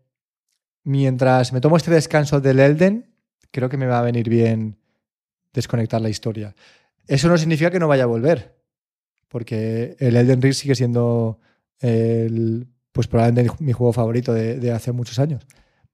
mientras 0.84 1.53
me 1.53 1.61
tomo 1.61 1.77
este 1.77 1.91
descanso 1.91 2.41
del 2.41 2.59
Elden, 2.59 3.13
creo 3.51 3.69
que 3.69 3.77
me 3.77 3.88
va 3.88 3.99
a 3.99 4.03
venir 4.03 4.29
bien 4.29 4.77
desconectar 5.53 6.01
la 6.01 6.09
historia. 6.09 6.55
Eso 7.07 7.27
no 7.27 7.38
significa 7.38 7.71
que 7.71 7.79
no 7.79 7.88
vaya 7.88 8.03
a 8.03 8.07
volver, 8.07 8.57
porque 9.27 9.95
el 9.99 10.15
Elden 10.15 10.41
Ring 10.41 10.53
sigue 10.53 10.75
siendo 10.75 11.39
el, 11.79 12.67
pues 12.91 13.07
probablemente 13.07 13.53
mi 13.59 13.73
juego 13.73 13.93
favorito 13.93 14.34
de, 14.34 14.71
hace 14.71 14.91
muchos 14.91 15.19
años. 15.19 15.45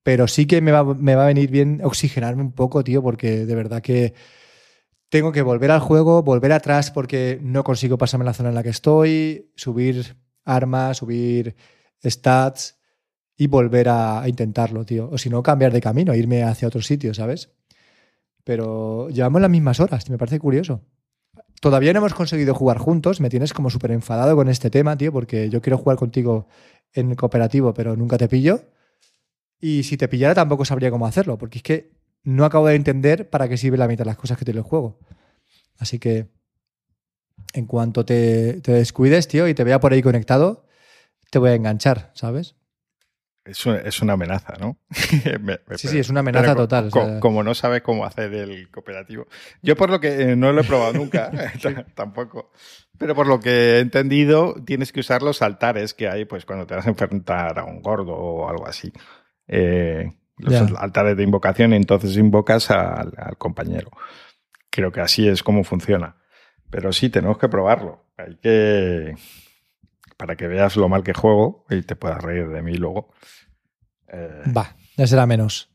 Pero 0.03 0.27
sí 0.27 0.45
que 0.45 0.61
me 0.61 0.71
va, 0.71 0.83
me 0.83 1.15
va 1.15 1.23
a 1.23 1.27
venir 1.27 1.51
bien 1.51 1.81
oxigenarme 1.83 2.41
un 2.41 2.53
poco, 2.53 2.83
tío, 2.83 3.01
porque 3.01 3.45
de 3.45 3.55
verdad 3.55 3.81
que 3.81 4.13
tengo 5.09 5.31
que 5.31 5.41
volver 5.41 5.71
al 5.71 5.79
juego, 5.79 6.23
volver 6.23 6.51
atrás 6.51 6.91
porque 6.91 7.39
no 7.41 7.63
consigo 7.63 7.97
pasarme 7.97 8.25
la 8.25 8.33
zona 8.33 8.49
en 8.49 8.55
la 8.55 8.63
que 8.63 8.69
estoy, 8.69 9.51
subir 9.55 10.17
armas, 10.45 10.97
subir 10.97 11.55
stats 12.05 12.76
y 13.37 13.47
volver 13.47 13.89
a, 13.89 14.23
intentarlo, 14.27 14.85
tío. 14.85 15.09
O 15.11 15.17
si 15.17 15.29
no, 15.29 15.43
cambiar 15.43 15.71
de 15.71 15.81
camino, 15.81 16.15
irme 16.15 16.43
hacia 16.43 16.67
otro 16.67 16.81
sitio, 16.81 17.13
¿sabes? 17.13 17.51
pero 18.47 19.09
llevamos 19.09 19.41
las 19.41 19.51
mismas 19.51 19.81
horas, 19.81 20.09
me 20.09 20.17
parece 20.17 20.39
curioso. 20.39 20.81
Todavía 21.59 21.91
no 21.91 21.99
hemos 21.99 22.13
conseguido 22.13 22.55
jugar 22.55 22.77
juntos, 22.77 23.19
me 23.19 23.29
tienes 23.29 23.51
como 23.51 23.69
súper 23.69 23.91
enfadado 23.91 24.37
con 24.37 24.47
este 24.47 24.69
tema, 24.69 24.97
tío, 24.97 25.11
porque 25.11 25.49
yo 25.49 25.61
quiero 25.61 25.77
jugar 25.77 25.97
contigo 25.97 26.47
en 26.93 27.13
cooperativo, 27.15 27.73
pero 27.73 27.97
nunca 27.97 28.17
te 28.17 28.29
pillo. 28.29 28.61
Y 29.59 29.83
si 29.83 29.97
te 29.97 30.07
pillara 30.07 30.33
tampoco 30.33 30.63
sabría 30.63 30.89
cómo 30.89 31.05
hacerlo, 31.05 31.37
porque 31.37 31.57
es 31.57 31.63
que 31.63 31.91
no 32.23 32.45
acabo 32.45 32.67
de 32.67 32.75
entender 32.75 33.29
para 33.29 33.49
qué 33.49 33.57
sirve 33.57 33.75
la 33.75 33.89
mitad 33.89 34.05
de 34.05 34.11
las 34.11 34.17
cosas 34.17 34.37
que 34.37 34.45
tiene 34.45 34.61
el 34.61 34.65
juego. 34.65 34.97
Así 35.77 35.99
que 35.99 36.29
en 37.51 37.65
cuanto 37.65 38.05
te, 38.05 38.61
te 38.61 38.71
descuides, 38.71 39.27
tío, 39.27 39.49
y 39.49 39.55
te 39.55 39.65
vea 39.65 39.81
por 39.81 39.91
ahí 39.91 40.01
conectado, 40.01 40.63
te 41.31 41.39
voy 41.39 41.49
a 41.49 41.55
enganchar, 41.55 42.11
¿sabes? 42.13 42.55
Es 43.47 44.01
una, 44.01 44.13
amenaza, 44.13 44.55
¿no? 44.59 44.77
sí, 44.91 45.87
sí, 45.87 45.99
es 45.99 46.09
una 46.09 46.19
amenaza 46.19 46.55
total. 46.55 46.89
como 47.19 47.43
no 47.43 47.53
sabes 47.53 47.81
cómo 47.81 48.05
hacer 48.05 48.33
el 48.33 48.69
cooperativo. 48.69 49.27
Yo 49.61 49.75
por 49.75 49.89
lo 49.89 49.99
que 49.99 50.31
eh, 50.31 50.35
no 50.35 50.51
lo 50.51 50.61
he 50.61 50.63
probado 50.63 50.93
nunca, 50.93 51.31
tampoco. 51.95 52.51
Pero 52.97 53.15
por 53.15 53.27
lo 53.27 53.39
que 53.39 53.49
he 53.49 53.79
entendido, 53.79 54.55
tienes 54.65 54.91
que 54.91 54.99
usar 54.99 55.21
los 55.21 55.41
altares 55.41 55.93
que 55.93 56.09
hay 56.09 56.25
pues 56.25 56.45
cuando 56.45 56.65
te 56.65 56.75
vas 56.75 56.85
a 56.87 56.89
enfrentar 56.89 57.59
a 57.59 57.63
un 57.63 57.81
gordo 57.81 58.13
o 58.13 58.49
algo 58.49 58.67
así. 58.67 58.91
Eh, 59.47 60.11
los 60.37 60.71
altares 60.77 61.15
de 61.15 61.23
invocación, 61.23 61.73
entonces 61.73 62.17
invocas 62.17 62.69
al, 62.69 63.37
compañero. 63.37 63.91
Creo 64.69 64.91
que 64.91 65.01
así 65.01 65.27
es 65.27 65.41
como 65.41 65.63
funciona. 65.63 66.17
Pero 66.69 66.91
sí, 66.91 67.09
tenemos 67.09 67.37
que 67.37 67.47
probarlo. 67.47 68.05
Hay 68.17 68.35
que 68.35 69.15
para 70.17 70.35
que 70.35 70.47
veas 70.47 70.75
lo 70.75 70.89
mal 70.89 71.03
que 71.03 71.13
juego 71.13 71.65
y 71.69 71.83
te 71.83 71.95
puedas 71.95 72.21
reír 72.21 72.49
de 72.49 72.61
mí 72.61 72.73
luego. 72.73 73.13
Eh, 74.11 74.43
Va, 74.55 74.75
ya 74.95 75.07
será 75.07 75.25
menos. 75.25 75.69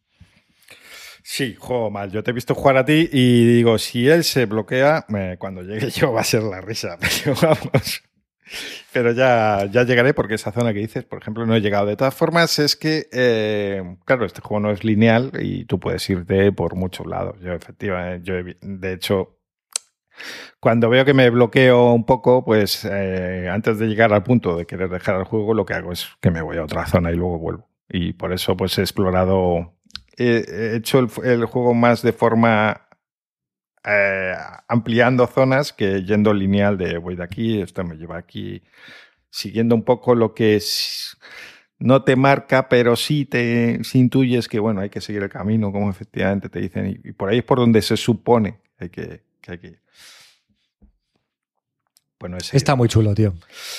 Sí, 1.23 1.55
juego 1.59 1.91
mal. 1.91 2.11
Yo 2.11 2.23
te 2.23 2.31
he 2.33 2.35
visto 2.35 2.55
jugar 2.55 2.77
a 2.77 2.85
ti 2.85 3.09
y 3.13 3.47
digo, 3.47 3.79
si 3.79 4.09
él 4.09 4.25
se 4.25 4.47
bloquea, 4.47 5.07
cuando 5.39 5.63
llegue 5.63 5.91
yo 5.95 6.13
va 6.13 6.23
a 6.23 6.25
ser 6.25 6.43
la 6.43 6.61
risa. 6.61 6.99
Pero 7.25 7.37
vamos. 7.41 8.03
Pero 8.93 9.13
ya, 9.13 9.67
ya 9.71 9.85
llegaré 9.85 10.13
porque 10.13 10.35
esa 10.35 10.53
zona 10.53 10.75
que 10.75 10.81
dices, 10.81 11.05
por 11.05 11.23
ejemplo, 11.23 11.47
no 11.47 11.55
he 11.55 11.61
llegado. 11.61 11.87
De 11.87 11.97
todas 11.97 12.15
formas, 12.15 12.59
es 12.59 12.77
que, 12.77 13.09
eh, 13.13 13.97
claro, 14.05 14.27
este 14.27 14.43
juego 14.43 14.61
no 14.61 14.71
es 14.71 14.85
lineal 14.85 15.33
y 15.41 15.65
tú 15.65 15.81
puedes 15.81 16.09
irte 16.11 16.53
por 16.53 16.75
muchos 16.75 17.07
lados. 17.07 17.37
Yo, 17.41 17.53
efectivamente, 17.53 18.27
yo 18.27 18.35
de 18.61 18.93
hecho, 18.93 19.39
cuando 20.61 20.91
veo 20.91 21.05
que 21.05 21.15
me 21.15 21.31
bloqueo 21.31 21.93
un 21.93 22.05
poco, 22.05 22.45
pues 22.45 22.85
eh, 22.85 23.49
antes 23.51 23.79
de 23.79 23.87
llegar 23.87 24.13
al 24.13 24.23
punto 24.23 24.57
de 24.57 24.67
querer 24.67 24.91
dejar 24.91 25.17
el 25.17 25.25
juego, 25.25 25.55
lo 25.55 25.65
que 25.65 25.75
hago 25.75 25.93
es 25.93 26.09
que 26.21 26.31
me 26.31 26.43
voy 26.43 26.59
a 26.59 26.65
otra 26.65 26.87
zona 26.87 27.11
y 27.11 27.15
luego 27.17 27.39
vuelvo. 27.39 27.72
Y 27.95 28.15
por 28.15 28.33
eso 28.33 28.57
pues 28.57 28.79
he 28.79 28.81
explorado, 28.81 29.75
he, 30.17 30.75
hecho 30.77 30.99
el, 30.99 31.45
juego 31.45 31.75
más 31.75 32.01
de 32.01 32.15
forma 32.15 32.89
eh, 33.85 34.35
ampliando 34.67 35.27
zonas 35.27 35.75
que 35.75 36.03
yendo 36.03 36.33
lineal 36.33 36.79
de 36.79 36.97
voy 36.97 37.17
de 37.17 37.23
aquí, 37.23 37.61
esto 37.61 37.85
me 37.85 37.97
lleva 37.97 38.17
aquí, 38.17 38.63
siguiendo 39.29 39.75
un 39.75 39.83
poco 39.83 40.15
lo 40.15 40.33
que 40.33 40.59
no 41.79 42.03
te 42.03 42.17
marca, 42.17 42.71
pero 42.71 42.97
sí 42.97 43.27
te 43.27 43.79
intuyes 43.93 44.49
que 44.49 44.59
bueno, 44.59 44.81
hay 44.81 44.89
que 44.89 45.03
seguir 45.03 45.23
el 45.23 45.29
camino, 45.29 45.71
como 45.71 45.91
efectivamente 45.91 46.49
te 46.49 46.61
dicen, 46.61 46.99
y, 47.05 47.13
por 47.13 47.29
ahí 47.29 47.39
es 47.39 47.45
por 47.45 47.59
donde 47.59 47.83
se 47.83 47.99
supone 47.99 48.59
que 48.79 48.85
hay 48.85 48.89
que, 48.89 49.23
que, 49.43 49.53
hay 49.53 49.59
que 49.59 49.67
ir. 49.67 49.83
Bueno, 52.19 52.39
Está 52.39 52.75
muy 52.75 52.89
chulo, 52.89 53.15
tío. 53.15 53.35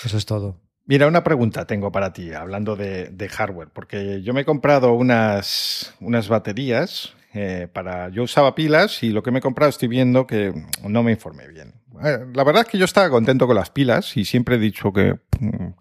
Eso 0.05 0.17
es 0.17 0.25
todo. 0.27 0.62
Mira, 0.85 1.07
una 1.07 1.23
pregunta 1.23 1.65
tengo 1.65 1.91
para 1.91 2.11
ti, 2.11 2.33
hablando 2.33 2.75
de, 2.75 3.29
hardware, 3.29 3.69
porque 3.71 4.21
yo 4.21 4.33
me 4.33 4.41
he 4.41 4.45
comprado 4.45 4.93
unas, 4.93 5.95
unas 6.01 6.27
baterías 6.27 7.15
eh, 7.33 7.69
para. 7.71 8.09
Yo 8.09 8.23
usaba 8.23 8.53
pilas 8.53 9.01
y 9.01 9.09
lo 9.09 9.23
que 9.23 9.31
me 9.31 9.39
he 9.39 9.41
comprado 9.41 9.69
estoy 9.69 9.87
viendo 9.87 10.27
que 10.27 10.53
no 10.83 11.01
me 11.01 11.11
informé 11.11 11.47
bien. 11.47 11.73
Eh, 12.03 12.25
la 12.33 12.43
verdad 12.43 12.63
es 12.63 12.67
que 12.67 12.77
yo 12.77 12.83
estaba 12.83 13.09
contento 13.09 13.47
con 13.47 13.55
las 13.55 13.69
pilas 13.69 14.17
y 14.17 14.25
siempre 14.25 14.55
he 14.55 14.59
dicho 14.59 14.91
que, 14.91 15.19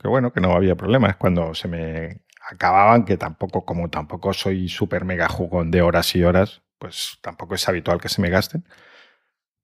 que 0.00 0.08
bueno, 0.08 0.32
que 0.32 0.40
no 0.40 0.52
había 0.52 0.76
problemas 0.76 1.16
cuando 1.16 1.52
se 1.52 1.66
me 1.66 2.20
acababan, 2.48 3.04
que 3.04 3.16
tampoco, 3.16 3.64
como 3.64 3.90
tampoco 3.90 4.32
soy 4.32 4.68
súper 4.68 5.04
mega 5.04 5.28
jugón 5.28 5.72
de 5.72 5.82
horas 5.82 6.14
y 6.14 6.22
horas, 6.22 6.62
pues 6.78 7.18
tampoco 7.22 7.56
es 7.56 7.68
habitual 7.68 8.00
que 8.00 8.08
se 8.08 8.22
me 8.22 8.30
gasten. 8.30 8.64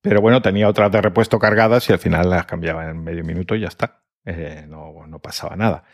Pero 0.01 0.21
bueno, 0.21 0.43
tenía 0.43 0.69
otras 0.69 0.91
de 0.91 1.01
repuesto 1.01 1.39
cargadas 1.39 1.89
y 1.89 1.93
al 1.93 1.99
final 2.01 2.31
las 2.31 2.47
cambiaba 2.47 2.91
en 2.91 3.05
medio 3.05 3.25
minuto 3.25 3.55
y 3.55 3.61
ya 3.61 3.69
está. 3.69 3.98
Eh, 4.25 4.67
no, 4.69 5.07
no, 5.07 5.19
pasaba 5.21 5.57
nada. 5.57 5.85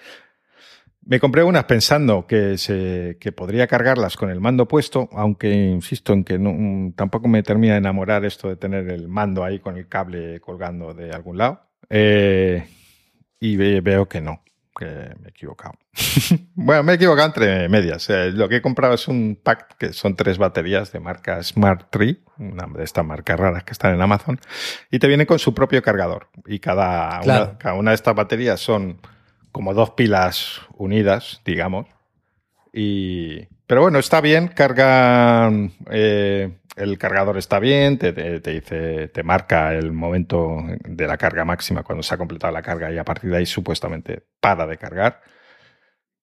Me 1.06 1.20
compré 1.20 1.42
unas 1.42 1.64
pensando 1.64 2.26
que, 2.26 2.56
se, 2.56 3.18
que 3.20 3.30
podría 3.30 3.66
cargarlas 3.66 4.16
con 4.16 4.30
el 4.30 4.40
mando 4.40 4.66
puesto, 4.66 5.08
aunque 5.12 5.52
insisto 5.52 6.14
en 6.14 6.24
que 6.24 6.38
tampoco 6.96 7.28
me 7.28 7.42
termina 7.42 7.74
de 7.74 7.78
enamorar 7.78 8.24
esto 8.24 8.48
de 8.48 8.56
tener 8.56 8.88
el 8.88 9.08
mando 9.08 9.44
ahí 9.44 9.60
con 9.60 9.76
el 9.76 9.86
cable 9.88 10.40
colgando 10.40 10.94
de 10.94 11.10
algún 11.10 11.38
lado. 11.38 11.68
Eh, 11.90 12.66
y 13.38 13.56
veo 13.56 14.08
que 14.08 14.20
no 14.22 14.44
que 14.74 14.86
me 15.20 15.26
he 15.26 15.30
equivocado. 15.30 15.74
bueno, 16.54 16.82
me 16.82 16.92
he 16.92 16.94
equivocado 16.96 17.26
entre 17.26 17.68
medias. 17.68 18.08
lo 18.08 18.48
que 18.48 18.56
he 18.56 18.62
comprado 18.62 18.94
es 18.94 19.08
un 19.08 19.38
pack 19.42 19.76
que 19.78 19.92
son 19.92 20.16
tres 20.16 20.38
baterías 20.38 20.92
de 20.92 21.00
marca 21.00 21.42
Smart 21.42 21.90
Tree, 21.90 22.22
una 22.38 22.66
de 22.66 22.84
estas 22.84 23.04
marcas 23.04 23.38
raras 23.38 23.64
que 23.64 23.72
están 23.72 23.94
en 23.94 24.02
Amazon, 24.02 24.40
y 24.90 24.98
te 24.98 25.08
viene 25.08 25.26
con 25.26 25.38
su 25.38 25.54
propio 25.54 25.82
cargador. 25.82 26.28
Y 26.46 26.58
cada, 26.58 27.20
una, 27.22 27.58
cada 27.58 27.74
una 27.74 27.90
de 27.92 27.96
estas 27.96 28.14
baterías 28.14 28.60
son 28.60 29.00
como 29.52 29.74
dos 29.74 29.90
pilas 29.90 30.60
unidas, 30.76 31.40
digamos. 31.44 31.86
Y, 32.72 33.46
pero 33.66 33.82
bueno, 33.82 33.98
está 34.00 34.20
bien, 34.20 34.48
cargan 34.48 35.72
eh, 35.90 36.58
el 36.76 36.98
cargador 36.98 37.38
está 37.38 37.60
bien, 37.60 37.98
te, 37.98 38.12
dice, 38.40 39.08
te 39.08 39.22
marca 39.22 39.74
el 39.74 39.92
momento 39.92 40.58
de 40.80 41.06
la 41.06 41.16
carga 41.16 41.44
máxima 41.44 41.82
cuando 41.82 42.02
se 42.02 42.14
ha 42.14 42.18
completado 42.18 42.52
la 42.52 42.62
carga 42.62 42.92
y 42.92 42.98
a 42.98 43.04
partir 43.04 43.30
de 43.30 43.38
ahí 43.38 43.46
supuestamente 43.46 44.24
para 44.40 44.66
de 44.66 44.76
cargar, 44.76 45.22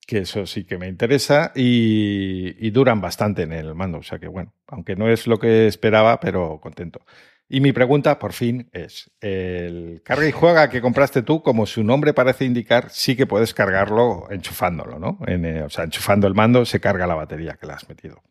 que 0.06 0.20
eso 0.20 0.45
sí 0.45 0.66
que 0.66 0.78
me 0.78 0.88
interesa 0.88 1.52
y, 1.56 2.70
duran 2.72 3.02
bastante 3.02 3.43
en 3.43 3.54
el 3.54 3.76
mando, 3.76 3.99
o 3.99 4.04
sea 4.04 4.20
que 4.20 4.28
bueno, 4.28 4.54
aunque 4.68 4.95
no 4.95 5.10
es 5.10 5.28
lo 5.28 5.39
que 5.39 5.68
esperaba, 5.68 6.20
pero 6.20 6.60
contento. 6.62 7.02
Y 7.47 7.60
mi 7.60 7.74
pregunta, 7.74 8.18
por 8.18 8.32
fin, 8.32 8.70
es, 8.72 9.12
el 9.20 10.02
carga 10.06 10.28
y 10.28 10.32
juega 10.32 10.70
que 10.70 10.82
compraste 10.82 11.22
tú, 11.22 11.43
como 11.43 11.66
su 11.66 11.84
nombre 11.84 12.14
parece 12.14 12.45
indicar, 12.45 12.89
sí 12.89 13.18
que 13.18 13.28
puedes 13.28 13.54
cargarlo 13.54 14.32
enchufándolo, 14.32 14.99
¿no? 14.99 15.20
Eh, 15.28 15.62
o 15.66 15.70
sea, 15.70 15.84
enchufando 15.84 16.28
el 16.28 16.34
mando 16.34 16.64
se 16.64 16.80
carga 16.80 17.06
la 17.08 17.16
batería 17.16 17.58
que 17.60 17.68
le 17.68 17.74
has 17.74 17.89
metido. 17.89 18.24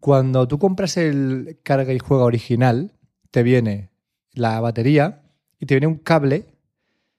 Cuando 0.00 0.48
tú 0.48 0.58
compras 0.58 0.96
el 0.96 1.60
carga 1.62 1.92
y 1.92 1.98
juega 1.98 2.24
original, 2.24 2.92
te 3.30 3.42
viene 3.42 3.90
la 4.32 4.58
batería 4.60 5.22
y 5.58 5.66
te 5.66 5.74
viene 5.74 5.86
un 5.86 5.98
cable, 5.98 6.46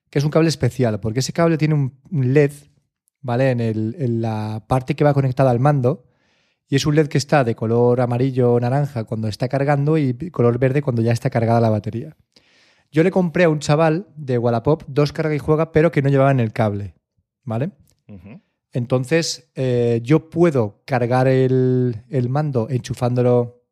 que 0.10 0.18
es 0.18 0.26
un 0.26 0.32
cable 0.32 0.50
especial, 0.50 1.00
porque 1.00 1.20
ese 1.20 1.34
cable 1.34 1.60
tiene 1.60 1.76
un 1.76 2.34
LED, 2.34 2.52
¿vale? 3.24 3.50
En, 3.50 3.60
en 3.60 4.22
la 4.22 4.64
parte 4.68 4.96
que 4.96 5.04
va 5.04 5.16
conectada 5.16 5.50
al 5.50 5.60
mando. 5.60 6.06
Y 6.70 6.76
es 6.76 6.86
un 6.86 6.96
LED 6.96 7.08
que 7.08 7.18
está 7.18 7.44
de 7.44 7.56
color 7.56 8.00
amarillo 8.02 8.54
o 8.54 8.60
naranja 8.60 9.04
cuando 9.04 9.28
está 9.28 9.48
cargando 9.48 9.98
y 9.98 10.14
color 10.32 10.60
verde 10.60 10.84
cuando 10.84 11.02
ya 11.02 11.12
está 11.12 11.32
cargada 11.32 11.60
la 11.60 11.70
batería. 11.70 12.16
Yo 12.94 13.04
le 13.04 13.10
compré 13.10 13.46
a 13.46 13.50
un 13.50 13.60
chaval 13.60 14.08
de 14.16 14.38
Wallapop 14.38 14.84
dos 14.88 15.12
carga 15.12 15.34
y 15.34 15.40
juega, 15.40 15.72
pero 15.72 15.92
que 15.92 16.04
no 16.04 16.10
llevaban 16.10 16.40
el 16.40 16.54
cable, 16.54 16.94
¿vale? 17.44 17.72
Entonces, 18.72 19.52
eh, 19.56 20.00
yo 20.04 20.30
puedo 20.30 20.84
cargar 20.86 21.28
el, 21.28 21.96
mando 22.30 22.68
enchufándolo 22.70 23.64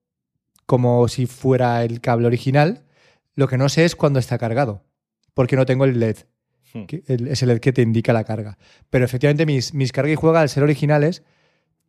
como 0.66 1.08
si 1.08 1.28
fuera 1.28 1.84
el 1.84 2.02
cable 2.02 2.26
original. 2.26 2.86
Lo 3.36 3.48
que 3.48 3.60
no 3.60 3.70
sé 3.70 3.86
es 3.86 3.96
cuándo 3.96 4.18
está 4.18 4.40
cargado, 4.40 4.86
porque 5.36 5.56
no 5.56 5.68
tengo 5.68 5.86
el 5.86 6.00
LED. 6.00 6.18
Hmm. 6.74 6.86
es 7.08 7.42
el 7.42 7.50
LED 7.50 7.60
que 7.60 7.74
te 7.74 7.82
indica 7.82 8.14
la 8.14 8.24
carga. 8.24 8.58
Pero 8.90 9.06
efectivamente, 9.06 9.46
mis, 9.46 9.74
mis 9.74 9.92
carga 9.92 10.12
y 10.12 10.16
juega, 10.16 10.42
al 10.42 10.50
ser 10.50 10.64
originales, 10.64 11.24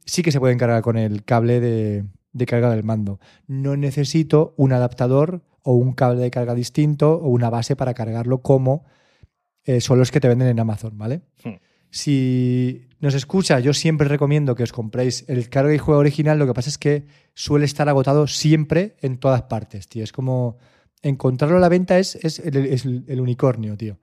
sí 0.04 0.22
que 0.22 0.32
se 0.32 0.40
pueden 0.40 0.58
cargar 0.58 0.82
con 0.82 0.96
el 0.96 1.24
cable 1.24 1.60
de, 1.60 2.04
carga 2.46 2.70
del 2.70 2.84
mando. 2.84 3.20
No 3.46 3.76
necesito 3.76 4.54
un 4.56 4.72
adaptador 4.72 5.42
o 5.62 5.74
un 5.74 5.92
cable 5.92 6.20
de 6.20 6.30
carga 6.30 6.54
distinto 6.54 7.14
o 7.14 7.28
una 7.28 7.50
base 7.50 7.76
para 7.76 7.94
cargarlo 7.94 8.42
como 8.42 8.84
eh, 9.64 9.80
son 9.80 9.98
los 9.98 10.10
que 10.10 10.20
te 10.20 10.28
venden 10.28 10.48
en 10.48 10.58
Amazon, 10.58 10.98
¿vale? 10.98 11.22
Hmm. 11.44 11.54
Si 11.90 12.88
nos 13.00 13.14
escucha, 13.14 13.60
yo 13.60 13.74
siempre 13.74 14.08
recomiendo 14.08 14.54
que 14.54 14.62
os 14.62 14.72
compréis 14.72 15.26
el 15.28 15.50
carga 15.50 15.74
y 15.74 15.78
juego 15.78 16.00
original. 16.00 16.38
Lo 16.38 16.46
que 16.46 16.54
pasa 16.54 16.70
es 16.70 16.78
que 16.78 17.04
suele 17.34 17.66
estar 17.66 17.88
agotado 17.88 18.26
siempre 18.26 18.96
en 19.02 19.18
todas 19.18 19.42
partes, 19.42 19.88
tío. 19.88 20.02
Es 20.02 20.10
como 20.10 20.56
encontrarlo 21.02 21.58
a 21.58 21.60
la 21.60 21.68
venta 21.68 21.98
es, 21.98 22.16
el, 22.38 23.20
unicornio, 23.20 23.76
tío. 23.76 23.98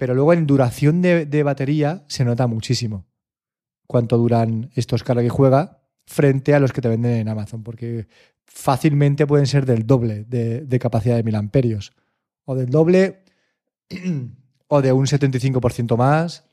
Pero 0.00 0.14
luego 0.14 0.32
en 0.32 0.46
duración 0.46 1.02
de, 1.02 1.42
batería 1.42 2.04
se 2.06 2.24
nota 2.24 2.46
muchísimo 2.46 3.04
cuánto 3.86 4.16
duran 4.16 4.70
estos 4.74 5.04
carga 5.04 5.22
y 5.22 5.28
juega 5.28 5.82
frente 6.06 6.54
a 6.54 6.58
los 6.58 6.72
que 6.72 6.80
te 6.80 6.88
venden 6.88 7.18
en 7.18 7.28
Amazon, 7.28 7.62
porque 7.62 8.08
fácilmente 8.46 9.26
pueden 9.26 9.46
ser 9.46 9.66
del 9.66 9.86
doble 9.86 10.24
de, 10.24 10.62
de 10.62 10.78
capacidad 10.78 11.16
de 11.16 11.22
mil 11.22 11.34
amperios. 11.34 11.92
O 12.46 12.54
del 12.54 12.70
doble 12.70 13.24
o 14.68 14.80
de 14.80 14.90
un 14.90 15.04
75% 15.04 15.98
más 15.98 16.46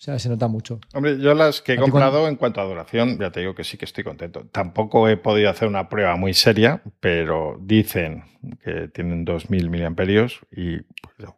o 0.00 0.02
sea, 0.02 0.18
se 0.18 0.30
nota 0.30 0.48
mucho. 0.48 0.80
Hombre, 0.94 1.20
yo 1.20 1.34
las 1.34 1.60
que 1.60 1.74
he 1.74 1.76
comprado 1.76 2.26
en 2.26 2.36
cuanto 2.36 2.62
a 2.62 2.64
duración, 2.64 3.18
ya 3.18 3.30
te 3.30 3.40
digo 3.40 3.54
que 3.54 3.64
sí 3.64 3.76
que 3.76 3.84
estoy 3.84 4.02
contento. 4.02 4.46
Tampoco 4.50 5.06
he 5.10 5.18
podido 5.18 5.50
hacer 5.50 5.68
una 5.68 5.90
prueba 5.90 6.16
muy 6.16 6.32
seria, 6.32 6.82
pero 7.00 7.58
dicen 7.60 8.24
que 8.64 8.88
tienen 8.88 9.26
2.000 9.26 9.68
miliamperios 9.68 10.40
y 10.50 10.78
pues, 10.78 11.30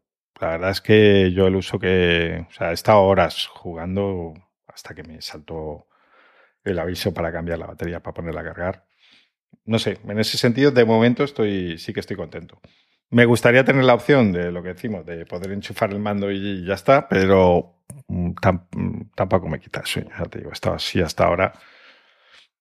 la 0.42 0.48
verdad 0.48 0.70
es 0.70 0.80
que 0.80 1.32
yo 1.32 1.46
el 1.46 1.54
uso 1.54 1.78
que... 1.78 2.46
O 2.48 2.52
sea, 2.52 2.70
he 2.70 2.74
estado 2.74 3.02
horas 3.02 3.46
jugando 3.46 4.34
hasta 4.66 4.92
que 4.92 5.04
me 5.04 5.22
saltó 5.22 5.86
el 6.64 6.78
aviso 6.80 7.14
para 7.14 7.32
cambiar 7.32 7.60
la 7.60 7.66
batería, 7.66 8.00
para 8.00 8.14
ponerla 8.14 8.40
a 8.40 8.44
cargar. 8.44 8.84
No 9.64 9.78
sé, 9.78 10.00
en 10.04 10.18
ese 10.18 10.38
sentido, 10.38 10.72
de 10.72 10.84
momento 10.84 11.22
estoy, 11.22 11.78
sí 11.78 11.92
que 11.92 12.00
estoy 12.00 12.16
contento. 12.16 12.60
Me 13.10 13.24
gustaría 13.24 13.64
tener 13.64 13.84
la 13.84 13.94
opción 13.94 14.32
de 14.32 14.50
lo 14.50 14.62
que 14.64 14.70
decimos, 14.70 15.06
de 15.06 15.26
poder 15.26 15.52
enchufar 15.52 15.92
el 15.92 16.00
mando 16.00 16.30
y 16.32 16.64
ya 16.66 16.74
está, 16.74 17.08
pero 17.08 17.76
mm, 18.08 18.30
mm, 18.30 19.10
tampoco 19.14 19.48
me 19.48 19.60
quita 19.60 19.80
el 19.80 19.86
sueño, 19.86 20.10
ya 20.18 20.24
te 20.24 20.38
digo, 20.38 20.50
he 20.50 20.54
estado 20.54 20.74
así 20.74 21.00
hasta 21.00 21.24
ahora. 21.24 21.52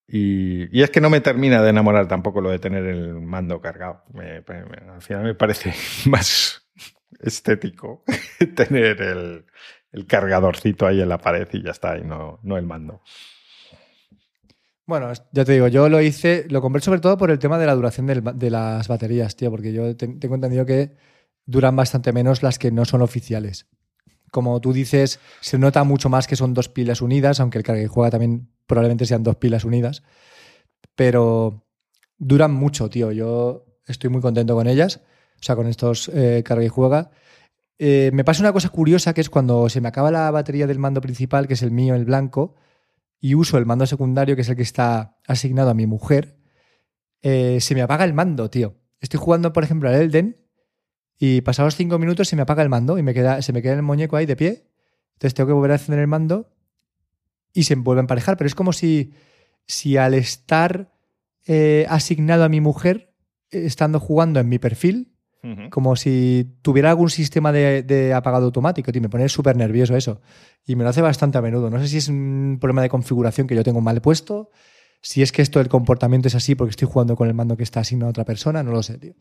Y, 0.07 0.81
es 0.81 0.91
que 0.91 1.01
no 1.01 1.09
me 1.09 1.21
termina 1.21 1.63
de 1.63 1.69
enamorar 1.69 2.07
tampoco 2.07 2.41
lo 2.41 2.51
de 2.51 2.59
tener 2.59 2.85
el 2.85 3.21
mando 3.21 3.61
cargado. 3.61 4.03
al 4.13 5.01
final 5.01 5.23
me 5.23 5.33
parece 5.35 5.73
más 6.09 6.61
estético 7.19 8.03
tener 8.55 9.01
el, 9.01 9.45
el, 9.91 10.05
cargadorcito 10.05 10.87
ahí 10.87 11.01
en 11.01 11.09
la 11.09 11.17
pared 11.17 11.47
y 11.51 11.63
ya 11.63 11.71
está, 11.71 11.97
y 11.97 12.03
no, 12.03 12.39
no 12.43 12.57
el 12.57 12.65
mando. 12.65 13.01
Bueno, 14.85 15.11
ya 15.31 15.45
te 15.45 15.53
digo, 15.53 15.67
yo 15.67 15.87
lo 15.87 16.01
hice, 16.01 16.45
lo 16.49 16.61
compré 16.61 16.81
sobre 16.81 16.99
todo 16.99 17.17
por 17.17 17.31
el 17.31 17.39
tema 17.39 17.57
de 17.57 17.65
la 17.65 17.75
duración 17.75 18.07
de 18.07 18.49
las 18.49 18.87
baterías, 18.87 19.35
tío, 19.35 19.49
porque 19.49 19.71
yo 19.71 19.95
tengo 19.95 20.35
entendido 20.35 20.65
que 20.65 20.97
duran 21.45 21.75
bastante 21.75 22.11
menos 22.11 22.43
las 22.43 22.59
que 22.59 22.71
no 22.71 22.83
son 22.83 23.01
oficiales. 23.01 23.67
Como 24.31 24.59
tú 24.59 24.73
dices, 24.73 25.19
se 25.39 25.57
nota 25.57 25.83
mucho 25.83 26.09
más 26.09 26.27
que 26.27 26.35
son 26.35 26.53
dos 26.53 26.67
pilas 26.67 27.01
unidas, 27.01 27.39
aunque 27.39 27.57
el 27.57 27.63
carga 27.63 27.81
y 27.81 27.87
juega 27.87 28.11
también 28.11 28.49
probablemente 28.65 29.05
sean 29.05 29.23
dos 29.23 29.35
pilas 29.35 29.65
unidas, 29.65 30.03
pero 30.95 31.63
duran 32.17 32.53
mucho, 32.53 32.89
tío. 32.89 33.11
Yo 33.11 33.65
estoy 33.87 34.09
muy 34.09 34.21
contento 34.21 34.55
con 34.55 34.67
ellas, 34.67 35.01
o 35.41 35.43
sea, 35.43 35.55
con 35.55 35.67
estos 35.67 36.09
eh, 36.13 36.43
carga 36.45 36.63
y 36.63 36.67
juega. 36.67 37.09
Eh, 37.79 38.11
me 38.13 38.23
pasa 38.23 38.43
una 38.43 38.53
cosa 38.53 38.69
curiosa 38.69 39.13
que 39.15 39.21
es 39.21 39.29
cuando 39.31 39.67
se 39.67 39.81
me 39.81 39.87
acaba 39.87 40.11
la 40.11 40.29
batería 40.29 40.67
del 40.67 40.77
mando 40.77 41.01
principal, 41.01 41.47
que 41.47 41.55
es 41.55 41.63
el 41.63 41.71
mío, 41.71 41.95
el 41.95 42.05
blanco, 42.05 42.55
y 43.19 43.33
uso 43.33 43.57
el 43.57 43.65
mando 43.65 43.87
secundario, 43.87 44.35
que 44.35 44.43
es 44.43 44.49
el 44.49 44.55
que 44.55 44.61
está 44.61 45.17
asignado 45.27 45.71
a 45.71 45.73
mi 45.73 45.87
mujer, 45.87 46.37
eh, 47.23 47.57
se 47.59 47.73
me 47.73 47.81
apaga 47.81 48.03
el 48.03 48.13
mando, 48.13 48.51
tío. 48.51 48.75
Estoy 48.99 49.19
jugando, 49.19 49.51
por 49.51 49.63
ejemplo, 49.63 49.89
al 49.89 49.95
Elden 49.95 50.37
y 51.17 51.41
pasados 51.41 51.75
cinco 51.75 51.97
minutos 51.97 52.27
se 52.27 52.35
me 52.35 52.43
apaga 52.43 52.61
el 52.61 52.69
mando 52.69 52.99
y 52.99 53.03
me 53.03 53.15
queda, 53.15 53.41
se 53.41 53.51
me 53.51 53.63
queda 53.63 53.73
el 53.73 53.81
muñeco 53.81 54.15
ahí 54.15 54.27
de 54.27 54.35
pie. 54.35 54.67
Entonces 55.13 55.33
tengo 55.33 55.47
que 55.47 55.53
volver 55.53 55.71
a 55.71 55.75
encender 55.75 55.99
el 55.99 56.07
mando 56.07 56.53
y 57.53 57.63
se 57.63 57.73
vuelve 57.75 57.99
a 57.99 58.01
emparejar. 58.01 58.37
Pero 58.37 58.47
es 58.47 58.55
como 58.55 58.73
si, 58.73 59.13
si 59.65 59.97
al 59.97 60.13
estar 60.13 60.91
eh, 61.47 61.87
asignado 61.89 62.43
a 62.43 62.49
mi 62.49 62.61
mujer, 62.61 63.11
estando 63.49 63.99
jugando 63.99 64.39
en 64.39 64.49
mi 64.49 64.59
perfil, 64.59 65.11
Como 65.71 65.95
si 65.95 66.55
tuviera 66.61 66.91
algún 66.91 67.09
sistema 67.09 67.51
de, 67.51 67.81
de 67.81 68.13
apagado 68.13 68.45
automático, 68.45 68.91
tío. 68.91 69.01
Me 69.01 69.09
pone 69.09 69.27
súper 69.27 69.55
nervioso 69.55 69.95
eso. 69.95 70.21
Y 70.67 70.75
me 70.75 70.83
lo 70.83 70.91
hace 70.91 71.01
bastante 71.01 71.39
a 71.39 71.41
menudo. 71.41 71.69
No 71.69 71.79
sé 71.79 71.87
si 71.87 71.97
es 71.97 72.09
un 72.09 72.59
problema 72.61 72.83
de 72.83 72.89
configuración 72.89 73.47
que 73.47 73.55
yo 73.55 73.63
tengo 73.63 73.81
mal 73.81 74.01
puesto, 74.01 74.51
si 75.01 75.23
es 75.23 75.31
que 75.31 75.41
esto 75.41 75.59
del 75.59 75.67
comportamiento 75.67 76.27
es 76.27 76.35
así 76.35 76.53
porque 76.55 76.71
estoy 76.71 76.87
jugando 76.87 77.15
con 77.15 77.27
el 77.27 77.33
mando 77.33 77.57
que 77.57 77.63
está 77.63 77.79
asignado 77.79 78.07
a 78.07 78.11
otra 78.11 78.25
persona, 78.25 78.61
no 78.61 78.71
lo 78.71 78.83
sé, 78.83 78.99
tío. 78.99 79.13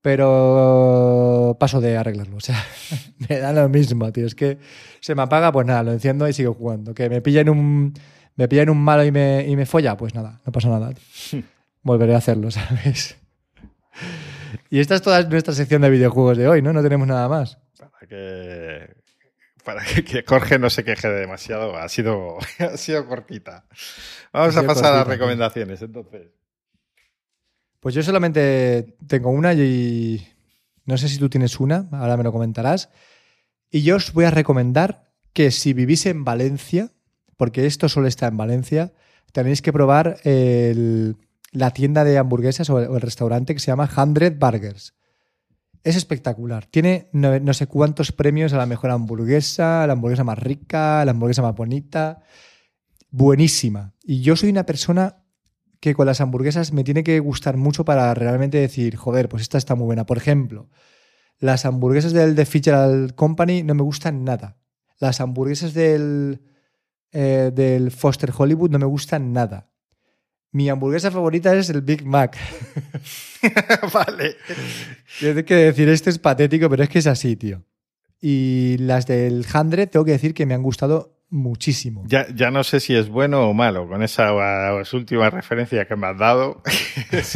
Pero 0.00 1.56
paso 1.58 1.80
de 1.80 1.96
arreglarlo. 1.96 2.36
O 2.36 2.40
sea, 2.40 2.64
me 3.28 3.38
da 3.38 3.52
lo 3.52 3.68
mismo, 3.68 4.10
tío. 4.12 4.26
Es 4.26 4.36
que 4.36 4.58
se 5.00 5.16
me 5.16 5.22
apaga, 5.22 5.50
pues 5.50 5.66
nada, 5.66 5.82
lo 5.82 5.92
enciendo 5.92 6.28
y 6.28 6.32
sigo 6.32 6.54
jugando. 6.54 6.94
Que 6.94 7.10
me 7.10 7.20
pilla 7.20 7.40
en 7.40 7.48
un, 7.48 7.94
me 8.36 8.46
pilla 8.46 8.62
en 8.62 8.70
un 8.70 8.78
malo 8.78 9.04
y 9.04 9.10
me, 9.10 9.44
y 9.48 9.56
me 9.56 9.66
folla, 9.66 9.96
pues 9.96 10.14
nada, 10.14 10.40
no 10.46 10.52
pasa 10.52 10.68
nada. 10.68 10.92
Volveré 11.82 12.14
a 12.14 12.18
hacerlo, 12.18 12.50
¿sabes? 12.52 13.17
Y 14.70 14.80
esta 14.80 14.94
es 14.94 15.02
toda 15.02 15.22
nuestra 15.24 15.54
sección 15.54 15.82
de 15.82 15.90
videojuegos 15.90 16.36
de 16.38 16.48
hoy, 16.48 16.62
¿no? 16.62 16.72
No 16.72 16.82
tenemos 16.82 17.06
nada 17.06 17.28
más. 17.28 17.58
Para 17.78 18.06
que, 18.08 18.96
para 19.64 19.84
que, 19.84 20.24
Jorge 20.26 20.58
no 20.58 20.70
se 20.70 20.84
queje 20.84 21.08
demasiado, 21.08 21.76
ha 21.76 21.88
sido, 21.88 22.38
ha 22.58 22.76
sido 22.76 23.06
cortita. 23.06 23.66
Vamos 24.32 24.56
a 24.56 24.62
pasar 24.64 24.92
a 24.92 24.96
las 24.98 25.06
recomendaciones, 25.06 25.82
entonces. 25.82 26.28
Pues 27.80 27.94
yo 27.94 28.02
solamente 28.02 28.96
tengo 29.06 29.30
una 29.30 29.54
y 29.54 30.26
no 30.84 30.98
sé 30.98 31.08
si 31.08 31.18
tú 31.18 31.28
tienes 31.28 31.60
una, 31.60 31.88
ahora 31.92 32.16
me 32.16 32.24
lo 32.24 32.32
comentarás. 32.32 32.90
Y 33.70 33.82
yo 33.82 33.96
os 33.96 34.12
voy 34.12 34.24
a 34.24 34.30
recomendar 34.30 35.12
que 35.32 35.50
si 35.50 35.72
vivís 35.74 36.06
en 36.06 36.24
Valencia, 36.24 36.90
porque 37.36 37.66
esto 37.66 37.88
solo 37.88 38.08
está 38.08 38.26
en 38.26 38.36
Valencia, 38.36 38.92
tenéis 39.32 39.62
que 39.62 39.72
probar 39.72 40.18
el- 40.24 41.16
la 41.52 41.70
tienda 41.70 42.04
de 42.04 42.18
hamburguesas 42.18 42.68
o 42.70 42.78
el, 42.78 43.00
restaurante 43.00 43.54
que 43.54 43.60
se 43.60 43.68
llama 43.68 43.90
Hundred 43.96 44.38
Burgers. 44.38 44.94
Es 45.84 45.96
espectacular. 45.96 46.66
Tiene 46.66 47.08
no, 47.12 47.54
sé 47.54 47.66
cuántos 47.66 48.12
premios 48.12 48.52
a 48.52 48.58
la 48.58 48.66
mejor 48.66 48.90
hamburguesa, 48.90 49.86
la 49.86 49.92
hamburguesa 49.94 50.24
más 50.24 50.38
rica, 50.38 51.04
la 51.04 51.12
hamburguesa 51.12 51.42
más 51.42 51.54
bonita. 51.54 52.20
Buenísima. 53.10 53.94
Y 54.02 54.20
yo 54.20 54.36
soy 54.36 54.50
una 54.50 54.66
persona 54.66 55.24
que 55.80 55.94
con 55.94 56.06
las 56.06 56.20
hamburguesas 56.20 56.72
me 56.72 56.84
tiene 56.84 57.04
que 57.04 57.20
gustar 57.20 57.56
mucho 57.56 57.84
para 57.84 58.12
realmente 58.12 58.58
decir, 58.58 58.96
joder, 58.96 59.28
pues 59.28 59.42
esta 59.42 59.56
está 59.56 59.76
muy 59.76 59.86
buena. 59.86 60.04
Por 60.04 60.18
ejemplo, 60.18 60.68
las 61.38 61.64
hamburguesas 61.64 62.12
del 62.12 62.34
The 62.34 62.44
Fitzgerald 62.44 63.14
Company 63.14 63.62
no 63.62 63.74
me 63.74 63.82
gustan 63.82 64.24
nada. 64.24 64.58
Las 64.98 65.20
hamburguesas 65.20 65.72
del, 65.72 66.42
eh, 67.12 67.52
del 67.54 67.92
Foster 67.92 68.32
Hollywood 68.36 68.70
no 68.70 68.80
me 68.80 68.86
gustan 68.86 69.32
nada. 69.32 69.70
Mi 70.50 70.68
hamburguesa 70.70 71.10
favorita 71.10 71.54
es 71.54 71.68
el 71.70 71.82
Big 71.82 72.06
Mac. 72.06 72.36
vale. 73.92 74.36
Tengo 75.20 75.44
que 75.44 75.54
decir, 75.54 75.88
esto 75.88 76.08
es 76.08 76.18
patético, 76.18 76.70
pero 76.70 76.82
es 76.82 76.88
que 76.88 77.00
es 77.00 77.06
así, 77.06 77.36
tío. 77.36 77.62
Y 78.20 78.76
las 78.78 79.06
del 79.06 79.44
Hundred 79.54 79.90
tengo 79.90 80.04
que 80.04 80.12
decir 80.12 80.34
que 80.34 80.46
me 80.46 80.54
han 80.54 80.62
gustado 80.62 81.18
muchísimo. 81.30 82.04
Ya, 82.06 82.26
ya 82.34 82.50
no 82.50 82.64
sé 82.64 82.80
si 82.80 82.94
es 82.96 83.08
bueno 83.08 83.48
o 83.48 83.54
malo 83.54 83.86
con 83.86 84.02
esa 84.02 84.32
última 84.92 85.28
referencia 85.30 85.86
que 85.86 85.96
me 85.96 86.06
has 86.06 86.18
dado. 86.18 86.62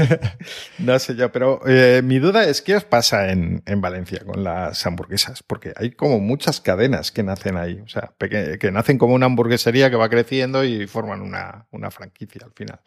no 0.79 0.99
sé 0.99 1.15
yo, 1.15 1.31
pero 1.31 1.61
eh, 1.67 2.01
mi 2.03 2.19
duda 2.19 2.45
es 2.45 2.63
qué 2.63 2.77
os 2.77 2.85
pasa 2.85 3.31
en, 3.31 3.63
en, 3.67 3.81
Valencia 3.81 4.21
con 4.25 4.43
las 4.43 4.85
hamburguesas, 4.87 5.43
porque 5.43 5.73
hay 5.77 5.91
como 5.93 6.21
muchas 6.21 6.61
cadenas 6.61 7.13
que 7.13 7.23
nacen 7.23 7.57
ahí, 7.57 7.81
o 7.81 7.89
sea, 7.89 8.13
que, 8.19 8.59
que 8.59 8.71
nacen 8.71 8.97
como 8.97 9.15
una 9.15 9.27
hamburguesería 9.27 9.91
que 9.91 9.97
va 9.97 10.09
creciendo 10.09 10.65
y 10.65 10.87
forman 10.87 11.21
una, 11.21 11.67
una 11.71 11.91
franquicia 11.91 12.43
al 12.47 12.53
final. 12.53 12.81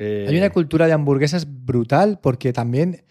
Eh, 0.00 0.24
hay 0.26 0.36
una 0.38 0.48
cultura 0.48 0.86
de 0.86 0.94
hamburguesas 0.94 1.46
brutal 1.46 2.20
porque 2.22 2.54
también 2.54 3.04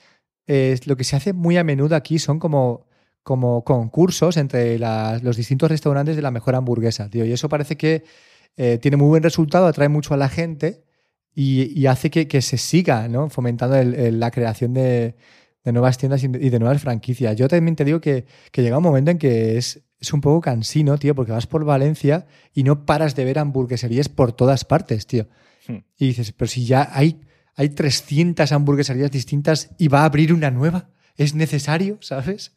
eh, 0.47 0.75
lo 0.85 0.97
que 0.97 1.03
se 1.03 1.15
hace 1.15 1.33
muy 1.33 1.55
a 1.55 1.63
menudo 1.63 1.95
aquí 1.95 2.17
son 2.17 2.39
como 2.39 2.87
como 3.21 3.63
concursos 3.63 4.37
entre 4.37 4.79
los 4.79 5.37
distintos 5.37 5.69
restaurantes 5.69 6.15
de 6.15 6.21
la 6.23 6.31
mejor 6.31 6.55
hamburguesa, 6.55 7.11
tío. 7.11 7.25
Y 7.25 7.31
eso 7.31 7.47
parece 7.47 7.77
que 7.77 8.03
eh, 8.57 8.79
tiene 8.79 8.97
muy 8.97 9.07
buen 9.07 9.21
resultado, 9.21 9.67
atrae 9.67 9.87
mucho 9.87 10.15
a 10.15 10.17
la 10.17 10.29
gente 10.29 10.83
y, 11.35 11.85
hace 11.85 12.09
que, 12.09 12.41
se 12.41 12.57
siga 12.57 13.07
¿no? 13.07 13.29
fomentando 13.29 13.77
la 13.83 14.31
creación 14.31 14.73
de, 14.73 15.15
de, 15.63 15.71
nuevas 15.71 15.99
tiendas 15.99 16.23
y 16.23 16.27
de 16.27 16.59
nuevas 16.59 16.81
franquicias. 16.81 17.35
Yo 17.35 17.47
también 17.47 17.75
te 17.75 17.85
digo 17.85 18.01
que, 18.01 18.25
que 18.51 18.63
llega 18.63 18.77
un 18.77 18.83
momento 18.83 19.11
en 19.11 19.19
que 19.19 19.57
es, 19.57 19.81
es, 19.99 20.11
un 20.11 20.21
poco 20.21 20.41
cansino, 20.41 20.97
tío, 20.97 21.13
porque 21.13 21.31
vas 21.31 21.45
por 21.45 21.65
Valencia 21.65 22.25
y 22.55 22.63
no 22.63 22.85
paras 22.85 23.15
de 23.15 23.25
ver 23.25 23.37
hamburgueserías 23.37 24.09
por 24.09 24.33
todas 24.33 24.65
partes, 24.65 25.05
tío. 25.05 25.27
Hmm. 25.69 25.83
Y 25.97 26.07
dices, 26.07 26.31
pero 26.31 26.49
si 26.49 26.65
ya 26.65 26.89
hay, 26.91 27.21
hay 27.55 27.69
300 27.69 28.51
hamburgueserías 28.51 29.11
distintas 29.11 29.69
y 29.77 29.87
va 29.87 30.01
a 30.01 30.05
abrir 30.05 30.33
una 30.33 30.51
nueva. 30.51 30.89
¿Es 31.15 31.35
necesario, 31.35 31.97
sabes? 32.01 32.55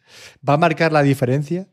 ¿Va 0.48 0.54
a 0.54 0.56
marcar 0.56 0.92
la 0.92 1.02
diferencia? 1.02 1.68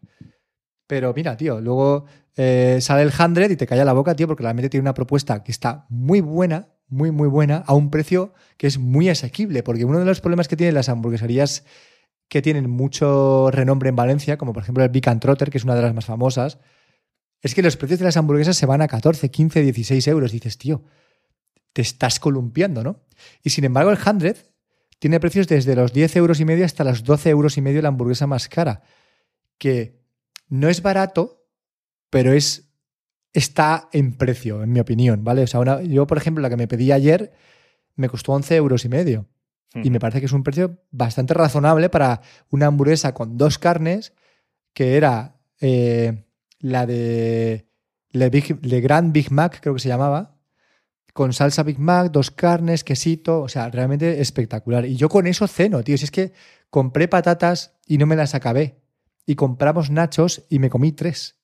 Pero 0.87 1.13
mira, 1.13 1.37
tío, 1.37 1.61
luego 1.61 2.05
eh, 2.35 2.79
sale 2.81 3.03
el 3.03 3.11
100 3.11 3.51
y 3.51 3.55
te 3.55 3.67
calla 3.67 3.85
la 3.85 3.93
boca, 3.93 4.15
tío, 4.15 4.27
porque 4.27 4.43
realmente 4.43 4.69
tiene 4.69 4.81
una 4.81 4.95
propuesta 4.95 5.43
que 5.43 5.51
está 5.51 5.85
muy 5.89 6.19
buena, 6.19 6.69
muy, 6.87 7.11
muy 7.11 7.27
buena, 7.27 7.63
a 7.67 7.73
un 7.73 7.91
precio 7.91 8.33
que 8.57 8.65
es 8.67 8.79
muy 8.79 9.07
asequible. 9.07 9.61
Porque 9.63 9.85
uno 9.85 9.99
de 9.99 10.05
los 10.05 10.19
problemas 10.19 10.47
que 10.47 10.57
tienen 10.57 10.73
las 10.73 10.89
hamburgueserías 10.89 11.63
que 12.27 12.41
tienen 12.41 12.69
mucho 12.69 13.49
renombre 13.51 13.89
en 13.89 13.95
Valencia, 13.95 14.37
como 14.37 14.53
por 14.53 14.63
ejemplo 14.63 14.83
el 14.83 15.01
and 15.05 15.21
Trotter, 15.21 15.49
que 15.49 15.59
es 15.59 15.63
una 15.63 15.75
de 15.75 15.83
las 15.83 15.93
más 15.93 16.05
famosas, 16.05 16.59
es 17.41 17.55
que 17.55 17.61
los 17.61 17.77
precios 17.77 17.99
de 17.99 18.05
las 18.05 18.17
hamburguesas 18.17 18.57
se 18.57 18.65
van 18.65 18.81
a 18.81 18.87
14, 18.87 19.29
15, 19.29 19.61
16 19.61 20.07
euros. 20.07 20.31
Dices, 20.31 20.57
tío, 20.57 20.83
te 21.79 21.83
estás 21.83 22.19
columpiando, 22.19 22.83
¿no? 22.83 23.05
Y 23.41 23.51
sin 23.51 23.63
embargo, 23.63 23.89
el 23.89 23.97
100 23.97 24.35
tiene 24.99 25.17
precios 25.21 25.47
desde 25.47 25.77
los 25.77 25.93
10 25.93 26.13
euros 26.17 26.41
y 26.41 26.43
medio 26.43 26.65
hasta 26.65 26.83
los 26.83 27.05
12 27.05 27.29
euros 27.29 27.57
y 27.57 27.61
medio 27.61 27.81
la 27.81 27.87
hamburguesa 27.87 28.27
más 28.27 28.49
cara. 28.49 28.81
Que 29.57 30.03
no 30.49 30.67
es 30.67 30.81
barato, 30.81 31.47
pero 32.09 32.33
es 32.33 32.69
está 33.31 33.87
en 33.93 34.17
precio, 34.17 34.61
en 34.61 34.73
mi 34.73 34.81
opinión, 34.81 35.23
¿vale? 35.23 35.43
O 35.43 35.47
sea, 35.47 35.61
una, 35.61 35.81
yo, 35.81 36.05
por 36.05 36.17
ejemplo, 36.17 36.41
la 36.41 36.49
que 36.49 36.57
me 36.57 36.67
pedí 36.67 36.91
ayer 36.91 37.31
me 37.95 38.09
costó 38.09 38.33
11 38.33 38.57
euros 38.57 38.83
y 38.83 38.89
medio. 38.89 39.29
Uh 39.73 39.79
-huh. 39.79 39.85
Y 39.85 39.89
me 39.89 40.01
parece 40.01 40.19
que 40.19 40.25
es 40.25 40.33
un 40.33 40.43
precio 40.43 40.81
bastante 40.91 41.33
razonable 41.33 41.87
para 41.87 42.19
una 42.49 42.65
hamburguesa 42.65 43.13
con 43.13 43.37
dos 43.37 43.57
carnes, 43.57 44.11
que 44.73 44.97
era 44.97 45.37
eh, 45.61 46.25
la 46.59 46.85
de 46.85 47.69
Le, 48.09 48.29
Big, 48.29 48.59
Le 48.65 48.81
Grand 48.81 49.13
Big 49.13 49.31
Mac, 49.31 49.59
creo 49.61 49.75
que 49.75 49.79
se 49.79 49.87
llamaba, 49.87 50.38
con 51.19 51.33
salsa 51.33 51.63
Big 51.63 51.79
Mac, 51.79 52.13
dos 52.13 52.31
carnes, 52.31 52.85
quesito, 52.85 53.41
o 53.41 53.49
sea, 53.49 53.69
realmente 53.69 54.21
espectacular. 54.21 54.85
Y 54.85 54.95
yo 54.95 55.09
con 55.09 55.27
eso 55.27 55.49
ceno, 55.49 55.83
tío. 55.83 55.97
Si 55.97 56.05
es 56.05 56.11
que 56.11 56.31
compré 56.69 57.09
patatas 57.09 57.73
y 57.85 57.97
no 57.97 58.05
me 58.05 58.15
las 58.15 58.35
acabé. 58.35 58.79
Y 59.25 59.35
compramos 59.35 59.91
nachos 59.91 60.45
y 60.47 60.59
me 60.59 60.69
comí 60.69 60.93
tres. 60.93 61.35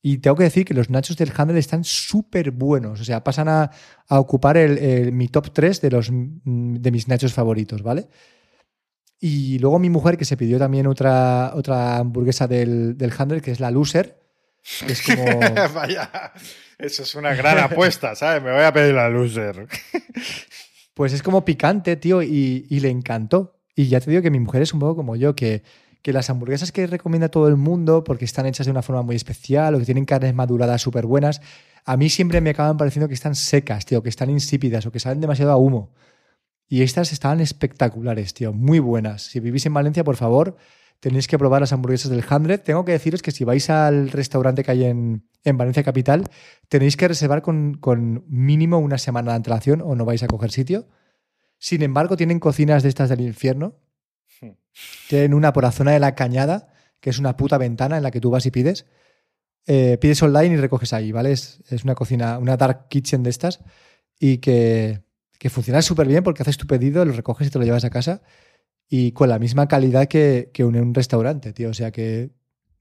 Y 0.00 0.18
tengo 0.18 0.36
que 0.36 0.44
decir 0.44 0.64
que 0.64 0.72
los 0.72 0.88
nachos 0.88 1.18
del 1.18 1.32
Handel 1.36 1.58
están 1.58 1.84
súper 1.84 2.50
buenos. 2.50 2.98
O 2.98 3.04
sea, 3.04 3.22
pasan 3.22 3.50
a, 3.50 3.70
ocupar 4.08 4.56
el, 4.56 5.12
mi 5.12 5.28
top 5.28 5.52
3 5.52 5.82
de, 5.82 5.90
los, 5.90 6.08
de 6.10 6.90
mis 6.90 7.06
nachos 7.06 7.34
favoritos, 7.34 7.82
¿vale? 7.82 8.08
Y 9.20 9.58
luego 9.58 9.78
mi 9.78 9.90
mujer, 9.90 10.16
que 10.16 10.24
se 10.24 10.38
pidió 10.38 10.58
también 10.58 10.86
otra, 10.86 11.52
otra 11.54 11.98
hamburguesa 11.98 12.48
del, 12.48 12.96
del 12.96 13.12
Handel, 13.18 13.42
que 13.42 13.50
es 13.50 13.60
la 13.60 13.70
Loser. 13.70 14.18
Eso 16.80 17.02
es 17.02 17.14
una 17.14 17.34
gran 17.34 17.58
apuesta, 17.58 18.14
¿sabes? 18.14 18.42
Me 18.42 18.52
voy 18.52 18.62
a 18.62 18.72
pedir 18.72 18.94
la 18.94 19.08
loser. 19.08 19.66
Pues 20.94 21.12
es 21.12 21.22
como 21.22 21.44
picante, 21.44 21.96
tío, 21.96 22.22
y, 22.22 22.66
y, 22.68 22.80
le 22.80 22.90
encantó. 22.90 23.60
Y 23.74 23.88
ya 23.88 24.00
te 24.00 24.10
digo 24.10 24.22
que 24.22 24.30
mi 24.30 24.40
mujer 24.40 24.62
es 24.62 24.72
un 24.72 24.80
poco 24.80 24.96
como 24.96 25.16
yo, 25.16 25.34
que, 25.34 25.62
que 26.02 26.12
las 26.12 26.30
hamburguesas 26.30 26.72
que 26.72 26.86
recomienda 26.86 27.28
todo 27.28 27.48
el 27.48 27.56
mundo, 27.56 28.04
porque 28.04 28.24
están 28.24 28.46
hechas 28.46 28.66
de 28.66 28.72
una 28.72 28.82
forma 28.82 29.02
muy 29.02 29.16
especial 29.16 29.74
o 29.74 29.78
que 29.78 29.84
tienen 29.84 30.04
carnes 30.04 30.34
maduradas 30.34 30.82
súper 30.82 31.06
buenas, 31.06 31.40
a 31.84 31.96
mí 31.96 32.08
siempre 32.08 32.40
me 32.40 32.50
acaban 32.50 32.76
pareciendo 32.76 33.08
que 33.08 33.14
están 33.14 33.34
secas, 33.34 33.86
tío, 33.86 34.02
que 34.02 34.08
están 34.08 34.30
insípidas 34.30 34.86
o 34.86 34.92
que 34.92 35.00
saben 35.00 35.20
demasiado 35.20 35.52
a 35.52 35.56
humo. 35.56 35.92
Y 36.68 36.82
estas 36.82 37.12
estaban 37.12 37.40
espectaculares, 37.40 38.32
tío, 38.32 38.52
muy 38.52 38.78
buenas. 38.78 39.22
Si 39.22 39.40
vivís 39.40 39.66
en 39.66 39.74
Valencia, 39.74 40.04
por 40.04 40.16
favor, 40.16 40.56
tenéis 41.00 41.26
que 41.26 41.38
probar 41.38 41.62
las 41.62 41.72
hamburguesas 41.72 42.10
del 42.10 42.24
Hundred. 42.30 42.60
Tengo 42.60 42.84
que 42.84 42.92
deciros 42.92 43.22
que 43.22 43.32
si 43.32 43.44
vais 43.44 43.68
al 43.70 44.10
restaurante 44.10 44.62
que 44.62 44.70
hay 44.70 44.84
en, 44.84 45.26
en 45.44 45.56
Valencia 45.56 45.82
Capital, 45.82 46.28
tenéis 46.68 46.96
que 46.96 47.08
reservar 47.08 47.42
con, 47.42 47.74
con, 47.74 48.24
mínimo 48.28 48.78
una 48.78 48.98
semana 48.98 49.32
de 49.32 49.36
antelación 49.36 49.80
o 49.80 49.96
no 49.96 50.04
vais 50.04 50.22
a 50.22 50.28
coger 50.28 50.50
sitio. 50.50 50.86
Sin 51.58 51.82
embargo, 51.82 52.16
tienen 52.16 52.38
cocinas 52.38 52.82
de 52.82 52.90
estas 52.90 53.08
del 53.08 53.22
infierno. 53.22 53.76
Tienen 55.08 55.34
una 55.34 55.52
por 55.52 55.64
la 55.64 55.72
zona 55.72 55.90
de 55.92 55.98
la 55.98 56.14
Cañada, 56.14 56.72
que 57.00 57.10
es 57.10 57.18
una 57.18 57.36
puta 57.36 57.58
ventana 57.58 57.96
en 57.96 58.02
la 58.02 58.10
que 58.10 58.20
tú 58.20 58.30
vas 58.30 58.46
y 58.46 58.50
pides. 58.50 58.86
Eh, 59.66 59.98
pides 60.00 60.22
online 60.22 60.54
y 60.54 60.56
recoges 60.56 60.92
ahí, 60.92 61.12
¿vale? 61.12 61.32
Es, 61.32 61.62
es, 61.68 61.84
una 61.84 61.94
cocina, 61.94 62.38
una 62.38 62.56
dark 62.56 62.88
kitchen 62.88 63.22
de 63.22 63.30
estas 63.30 63.60
y 64.18 64.38
que, 64.38 65.02
que 65.38 65.50
funciona 65.50 65.82
súper 65.82 66.06
bien 66.06 66.22
porque 66.22 66.42
haces 66.42 66.56
tu 66.56 66.66
pedido, 66.66 67.04
lo 67.04 67.12
recoges 67.12 67.48
y 67.48 67.50
te 67.50 67.58
lo 67.58 67.64
llevas 67.64 67.84
a 67.84 67.90
casa 67.90 68.22
y 68.90 69.12
con 69.12 69.28
la 69.28 69.38
misma 69.38 69.68
calidad 69.68 70.08
que, 70.08 70.50
que 70.52 70.64
un, 70.64 70.76
un, 70.76 70.92
restaurante, 70.92 71.52
tío. 71.52 71.70
O 71.70 71.74
sea 71.74 71.92
que 71.92 72.30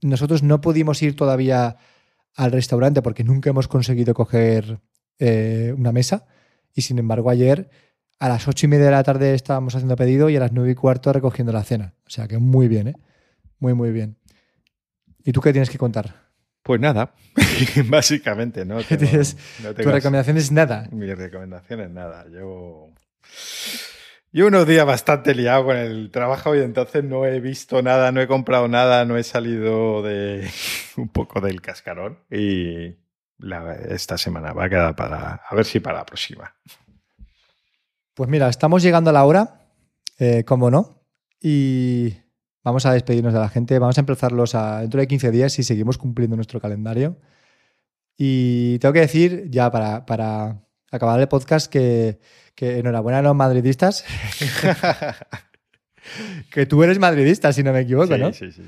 nosotros 0.02 0.42
no 0.42 0.60
pudimos 0.60 1.02
ir 1.04 1.16
todavía 1.16 1.78
al 2.36 2.52
restaurante 2.52 3.02
porque 3.02 3.24
nunca 3.24 3.52
hemos 3.52 3.68
conseguido 3.68 4.14
coger 4.16 4.80
eh, 5.20 5.74
una 5.78 5.92
mesa 5.92 6.26
y 6.74 6.82
sin 6.82 6.98
embargo 6.98 7.30
ayer 7.30 7.70
a 8.20 8.28
las 8.28 8.48
ocho 8.48 8.66
y 8.66 8.70
media 8.70 8.86
de 8.86 8.92
la 8.92 9.04
tarde 9.04 9.34
estábamos 9.34 9.76
haciendo 9.76 9.96
pedido 9.96 10.30
y 10.30 10.36
a 10.36 10.40
las 10.40 10.52
nueve 10.52 10.72
y 10.72 10.76
cuarto 10.76 11.14
recogiendo 11.14 11.54
la 11.54 11.64
cena. 11.64 11.94
O 12.08 12.10
sea 12.10 12.28
que 12.28 12.40
muy 12.40 12.68
bien, 12.68 12.90
¿eh? 12.90 12.96
Muy, 13.60 13.74
muy 13.74 13.92
bien. 13.92 14.18
¿Y 15.24 15.32
tú 15.32 15.42
qué 15.42 15.52
tienes 15.52 15.70
que 15.70 15.78
contar? 15.78 16.30
Pues 16.64 16.82
nada, 16.82 17.14
básicamente, 17.86 18.66
¿no? 18.66 18.78
¿Qué 18.88 18.98
tienes? 18.98 19.38
¿Tu 19.62 19.90
recomendación 19.90 20.38
es 20.38 20.52
nada? 20.52 20.88
Mi 20.92 21.14
recomendación 21.14 21.82
es 21.82 21.90
nada. 21.92 22.26
Yo... 22.32 22.90
Yo 24.32 24.46
unos 24.46 24.68
días 24.68 24.86
bastante 24.86 25.34
liado 25.34 25.66
con 25.66 25.76
el 25.76 26.12
trabajo 26.12 26.56
y 26.56 26.60
entonces 26.60 27.04
no 27.04 27.26
he 27.26 27.40
visto 27.40 27.82
nada, 27.82 28.12
no 28.12 28.22
he 28.22 28.28
comprado 28.28 28.68
nada, 28.68 29.04
no 29.04 29.18
he 29.18 29.24
salido 29.24 30.04
de 30.04 30.48
un 30.98 31.10
poco 31.10 31.42
del 31.42 31.62
cascarón 31.62 32.20
y 32.30 32.96
esta 33.90 34.20
semana 34.20 34.54
va 34.54 34.66
a 34.66 34.70
quedar 34.70 34.96
para, 34.96 35.42
a 35.50 35.56
ver 35.56 35.66
si 35.66 35.80
para 35.80 36.00
la 36.00 36.06
próxima. 36.06 36.54
Pues 38.14 38.30
mira, 38.30 38.50
estamos 38.50 38.84
llegando 38.84 39.10
a 39.10 39.14
la 39.14 39.26
hora, 39.26 39.62
eh, 40.20 40.44
como 40.44 40.70
no, 40.70 41.02
y 41.42 42.14
vamos 42.64 42.86
a 42.86 42.94
despedirnos 42.94 43.34
de 43.34 43.40
la 43.40 43.50
gente, 43.50 43.80
vamos 43.80 43.98
a 43.98 44.02
empezarlos 44.02 44.54
a, 44.54 44.82
dentro 44.82 45.00
de 45.00 45.08
15 45.08 45.32
días 45.32 45.54
si 45.54 45.64
seguimos 45.64 45.98
cumpliendo 45.98 46.36
nuestro 46.36 46.62
calendario. 46.62 47.18
Y 48.16 48.78
tengo 48.80 48.94
que 48.94 49.00
decir, 49.00 49.48
ya 49.50 49.72
para, 49.72 50.06
para 50.06 50.68
acabar 50.92 51.20
el 51.20 51.28
podcast, 51.28 51.72
que 51.72 52.20
que 52.60 52.78
enhorabuena 52.78 53.20
a 53.20 53.22
los 53.22 53.36
madridistas. 53.38 54.04
que 56.52 56.66
tú 56.66 56.84
eres 56.84 57.00
madridista, 57.00 57.54
si 57.54 57.64
no 57.64 57.72
me 57.72 57.80
equivoco, 57.80 58.18
¿no? 58.18 58.34
Sí, 58.34 58.52
sí. 58.52 58.64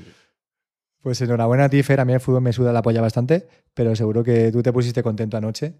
Pues 1.02 1.20
enhorabuena 1.20 1.64
a 1.64 1.68
ti, 1.68 1.82
Fer. 1.82 2.00
A 2.00 2.06
mí 2.06 2.14
el 2.14 2.20
fútbol 2.20 2.40
me 2.40 2.54
suda 2.54 2.72
la 2.72 2.80
polla 2.80 3.02
bastante, 3.02 3.46
pero 3.74 3.94
seguro 3.94 4.24
que 4.24 4.50
tú 4.50 4.62
te 4.62 4.72
pusiste 4.72 5.02
contento 5.02 5.36
anoche. 5.36 5.74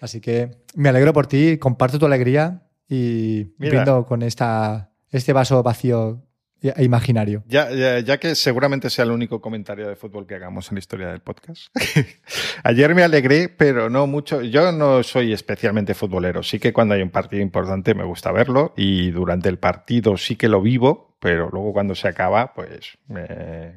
Así 0.00 0.18
que 0.18 0.62
me 0.74 0.88
alegro 0.88 1.12
por 1.12 1.26
ti, 1.26 1.58
comparto 1.58 1.98
tu 1.98 2.06
alegría 2.06 2.62
y 2.88 3.52
viendo 3.58 4.06
con 4.06 4.22
esta, 4.22 4.92
este 5.10 5.34
vaso 5.34 5.62
vacío 5.62 6.25
e 6.62 6.84
imaginario. 6.84 7.44
Ya, 7.46 8.00
ya, 8.00 8.18
que 8.18 8.34
seguramente 8.34 8.90
sea 8.90 9.04
el 9.04 9.10
único 9.10 9.40
comentario 9.40 9.88
de 9.88 9.96
fútbol 9.96 10.26
que 10.26 10.34
hagamos 10.34 10.70
en 10.70 10.76
la 10.76 10.78
historia 10.78 11.08
del 11.08 11.20
podcast. 11.20 11.68
Ayer 12.64 12.94
me 12.94 13.02
alegré, 13.02 13.48
pero 13.48 13.90
no 13.90 14.06
mucho. 14.06 14.42
Yo 14.42 14.72
no 14.72 15.02
soy 15.02 15.32
especialmente 15.32 15.94
futbolero. 15.94 16.42
Sí 16.42 16.58
que 16.58 16.72
cuando 16.72 16.94
hay 16.94 17.02
un 17.02 17.10
partido 17.10 17.42
importante 17.42 17.94
me 17.94 18.04
gusta 18.04 18.32
verlo 18.32 18.72
y 18.76 19.10
durante 19.10 19.48
el 19.48 19.58
partido 19.58 20.16
sí 20.16 20.36
que 20.36 20.48
lo 20.48 20.62
vivo, 20.62 21.16
pero 21.20 21.50
luego 21.50 21.72
cuando 21.72 21.94
se 21.94 22.08
acaba, 22.08 22.54
pues 22.54 22.98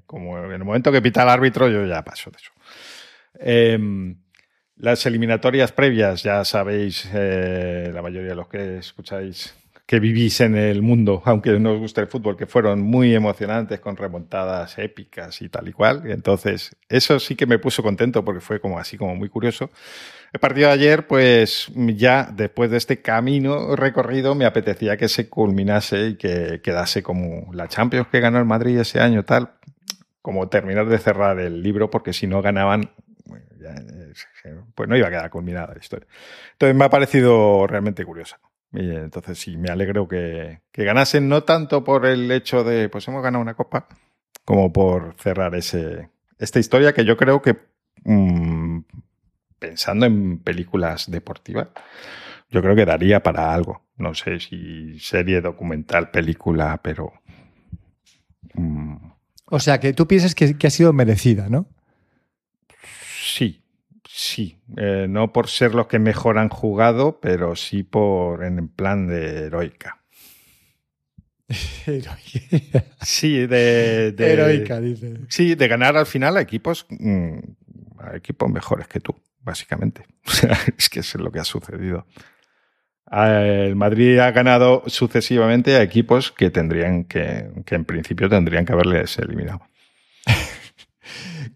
como 0.06 0.38
en 0.38 0.52
el 0.52 0.64
momento 0.64 0.92
que 0.92 1.02
pita 1.02 1.24
el 1.24 1.30
árbitro 1.30 1.70
yo 1.70 1.86
ya 1.86 2.04
paso 2.04 2.32
de 2.32 2.38
eso. 2.38 2.52
Em, 3.40 4.16
las 4.76 5.06
eliminatorias 5.06 5.72
previas, 5.74 6.24
ya 6.24 6.46
sabéis, 6.46 7.10
eh, 7.14 7.92
la 7.94 8.02
mayoría 8.02 8.30
de 8.30 8.36
los 8.36 8.48
que 8.48 8.78
escucháis 8.78 9.54
que 9.90 10.00
vivís 10.00 10.40
en 10.42 10.56
el 10.56 10.84
mundo, 10.84 11.24
aunque 11.26 11.60
no 11.60 11.72
os 11.72 11.80
guste 11.80 12.00
el 12.00 12.06
fútbol, 12.06 12.38
que 12.38 12.46
fueron 12.46 12.80
muy 12.80 13.16
emocionantes 13.16 13.80
con 13.80 13.98
remontadas 13.98 14.78
épicas 14.78 15.42
y 15.42 15.50
tal 15.50 15.68
y 15.68 15.74
cual. 15.74 16.04
Entonces, 16.12 16.76
eso 16.88 17.20
sí 17.20 17.36
que 17.36 17.48
me 17.48 17.58
puso 17.58 17.82
contento 17.82 18.24
porque 18.24 18.40
fue 18.40 18.62
como 18.62 18.78
así 18.78 18.98
como 18.98 19.16
muy 19.16 19.30
curioso. 19.30 19.72
El 20.32 20.40
partido 20.40 20.68
de 20.68 20.76
ayer, 20.76 21.08
pues 21.08 21.72
ya 21.76 22.30
después 22.32 22.70
de 22.70 22.78
este 22.78 23.02
camino 23.02 23.76
recorrido, 23.76 24.36
me 24.36 24.46
apetecía 24.46 24.96
que 24.96 25.10
se 25.10 25.28
culminase 25.28 26.10
y 26.10 26.18
que 26.18 26.62
quedase 26.64 27.02
como 27.02 27.52
la 27.52 27.68
Champions 27.68 28.10
que 28.12 28.20
ganó 28.20 28.38
el 28.38 28.46
Madrid 28.46 28.78
ese 28.78 29.00
año, 29.00 29.26
tal, 29.26 29.54
como 30.22 30.50
terminar 30.50 30.88
de 30.88 31.00
cerrar 31.00 31.40
el 31.40 31.64
libro, 31.64 31.90
porque 31.90 32.14
si 32.14 32.28
no 32.28 32.44
ganaban, 32.44 32.92
pues 34.76 34.88
no 34.88 34.96
iba 34.96 35.08
a 35.08 35.10
quedar 35.10 35.32
culminada 35.32 35.74
la 35.74 35.80
historia. 35.80 36.08
Entonces 36.52 36.76
me 36.76 36.86
ha 36.86 36.90
parecido 36.92 37.66
realmente 37.66 38.06
curiosa. 38.06 38.40
Y 38.72 38.92
entonces 38.92 39.40
sí, 39.40 39.58
me 39.58 39.70
alegro 39.70 40.08
que, 40.08 40.62
ganasen, 40.74 41.28
no 41.28 41.44
tanto 41.44 41.84
por 41.84 42.06
el 42.06 42.32
hecho 42.32 42.64
de, 42.64 42.90
pues 42.90 43.08
hemos 43.08 43.24
ganado 43.24 43.42
una 43.42 43.56
copa, 43.56 43.88
como 44.46 44.72
por 44.72 45.16
cerrar 45.18 45.56
ese, 45.56 46.10
esta 46.38 46.60
historia 46.60 46.94
que 46.94 47.04
yo 47.04 47.18
creo 47.18 47.42
que, 47.42 47.58
mm, 48.04 48.80
pensando 49.58 50.06
en 50.06 50.40
películas 50.40 51.10
deportivas, 51.10 51.70
yo 52.52 52.62
creo 52.62 52.76
que 52.76 52.86
daría 52.86 53.22
para 53.24 53.54
algo. 53.54 53.84
No 53.98 54.14
sé 54.14 54.40
si 54.40 55.00
serie, 55.00 55.42
documental, 55.42 56.12
película, 56.12 56.80
pero... 56.82 57.14
Mm, 58.54 58.98
o 59.46 59.60
sea, 59.60 59.80
que 59.80 59.94
tú 59.94 60.08
piensas 60.08 60.36
que, 60.36 60.58
que 60.58 60.68
ha 60.68 60.72
sido 60.72 60.94
merecida, 60.94 61.50
¿no? 61.50 61.68
Sí, 63.22 63.64
Sí, 64.22 64.58
eh, 64.76 65.08
no 65.08 65.32
por 65.32 65.48
ser 65.48 65.74
los 65.74 65.88
que 65.88 65.98
mejor 65.98 66.40
han 66.40 66.50
jugado, 66.50 67.22
pero 67.22 67.56
sí 67.56 67.84
por 67.84 68.44
en 68.44 68.68
plan 68.68 69.08
de 69.08 69.46
heroica. 69.46 70.02
heroica. 71.88 72.84
Sí, 73.02 73.48
de, 73.48 74.14
Heroica, 74.18 74.82
dice. 74.82 75.20
Sí, 75.30 75.56
de 75.56 75.68
ganar 75.70 75.96
al 75.96 76.06
final 76.06 76.36
a 76.36 76.42
equipos, 76.42 76.86
mm, 76.90 77.38
a 78.00 78.18
equipos 78.18 78.52
mejores 78.52 78.90
que 78.90 79.00
tú, 79.00 79.16
básicamente. 79.40 80.04
es 80.78 80.90
que 80.90 81.00
es 81.00 81.16
lo 81.16 81.32
que 81.32 81.40
ha 81.40 81.46
sucedido. 81.46 82.06
El 83.10 83.78
Madrid 83.78 84.20
ha 84.20 84.32
ganado 84.32 84.84
sucesivamente 84.88 85.78
a 85.78 85.82
equipos 85.82 86.34
que 86.34 86.50
tendrían 86.50 87.06
que, 87.06 87.52
que 87.66 87.76
en 87.76 87.86
principio 87.86 88.28
tendrían 88.28 88.66
que 88.66 88.74
haberles 88.74 89.18
eliminado. 89.18 89.62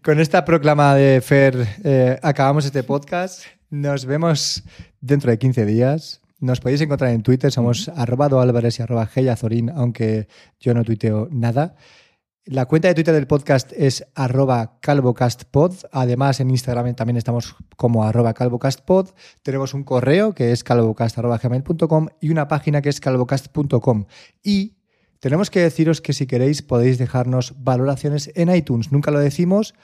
Con 0.02 0.20
esta 0.20 0.44
proclama 0.44 0.94
de 0.94 1.20
Fer 1.20 1.66
eh, 1.84 2.18
acabamos 2.22 2.64
este 2.64 2.82
podcast. 2.82 3.44
Nos 3.70 4.04
vemos 4.04 4.62
dentro 5.00 5.30
de 5.30 5.38
15 5.38 5.66
días. 5.66 6.22
Nos 6.40 6.60
podéis 6.60 6.80
encontrar 6.80 7.10
en 7.10 7.22
Twitter, 7.22 7.50
somos 7.50 7.88
arroba 7.88 8.26
Álvarez 8.26 8.78
y 8.78 8.82
arroba 8.82 9.08
Azorín, 9.30 9.70
aunque 9.70 10.28
yo 10.60 10.74
no 10.74 10.84
tuiteo 10.84 11.28
nada. 11.30 11.76
La 12.46 12.66
cuenta 12.66 12.88
de 12.88 12.94
Twitter 12.94 13.14
del 13.14 13.26
podcast 13.26 13.72
es 13.72 14.04
arroba 14.14 14.78
calvocastpod. 14.80 15.74
Además, 15.92 16.40
en 16.40 16.50
Instagram 16.50 16.94
también 16.94 17.16
estamos 17.16 17.56
como 17.76 18.04
arroba 18.04 18.34
calvocastpod. 18.34 19.08
Tenemos 19.42 19.72
un 19.72 19.84
correo 19.84 20.34
que 20.34 20.52
es 20.52 20.62
calvocast.gmail.com 20.62 22.08
y 22.20 22.30
una 22.30 22.46
página 22.46 22.82
que 22.82 22.90
es 22.90 23.00
calvocast.com. 23.00 24.04
Y 24.42 24.76
tenemos 25.24 25.48
que 25.48 25.60
deciros 25.60 26.02
que 26.02 26.12
si 26.12 26.26
queréis 26.26 26.60
podéis 26.60 26.98
dejarnos 26.98 27.54
valoraciones 27.56 28.30
en 28.34 28.54
iTunes. 28.54 28.92
Nunca 28.92 29.10
lo 29.10 29.18
decimos, 29.18 29.74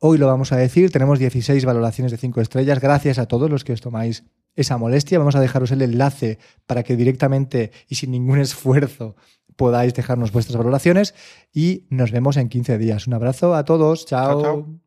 hoy 0.00 0.18
lo 0.18 0.26
vamos 0.26 0.50
a 0.50 0.56
decir. 0.56 0.90
Tenemos 0.90 1.20
16 1.20 1.64
valoraciones 1.64 2.10
de 2.10 2.18
5 2.18 2.40
estrellas. 2.40 2.80
Gracias 2.80 3.20
a 3.20 3.26
todos 3.26 3.48
los 3.48 3.62
que 3.62 3.72
os 3.72 3.80
tomáis 3.80 4.24
esa 4.56 4.76
molestia. 4.76 5.20
Vamos 5.20 5.36
a 5.36 5.40
dejaros 5.40 5.70
el 5.70 5.80
enlace 5.80 6.40
para 6.66 6.82
que 6.82 6.96
directamente 6.96 7.70
y 7.88 7.94
sin 7.94 8.10
ningún 8.10 8.40
esfuerzo 8.40 9.14
podáis 9.54 9.94
dejarnos 9.94 10.32
vuestras 10.32 10.56
valoraciones 10.56 11.14
y 11.52 11.86
nos 11.88 12.10
vemos 12.10 12.36
en 12.36 12.48
15 12.48 12.76
días. 12.76 13.06
Un 13.06 13.14
abrazo 13.14 13.54
a 13.54 13.64
todos. 13.64 14.06
chao. 14.06 14.42
chao. 14.42 14.83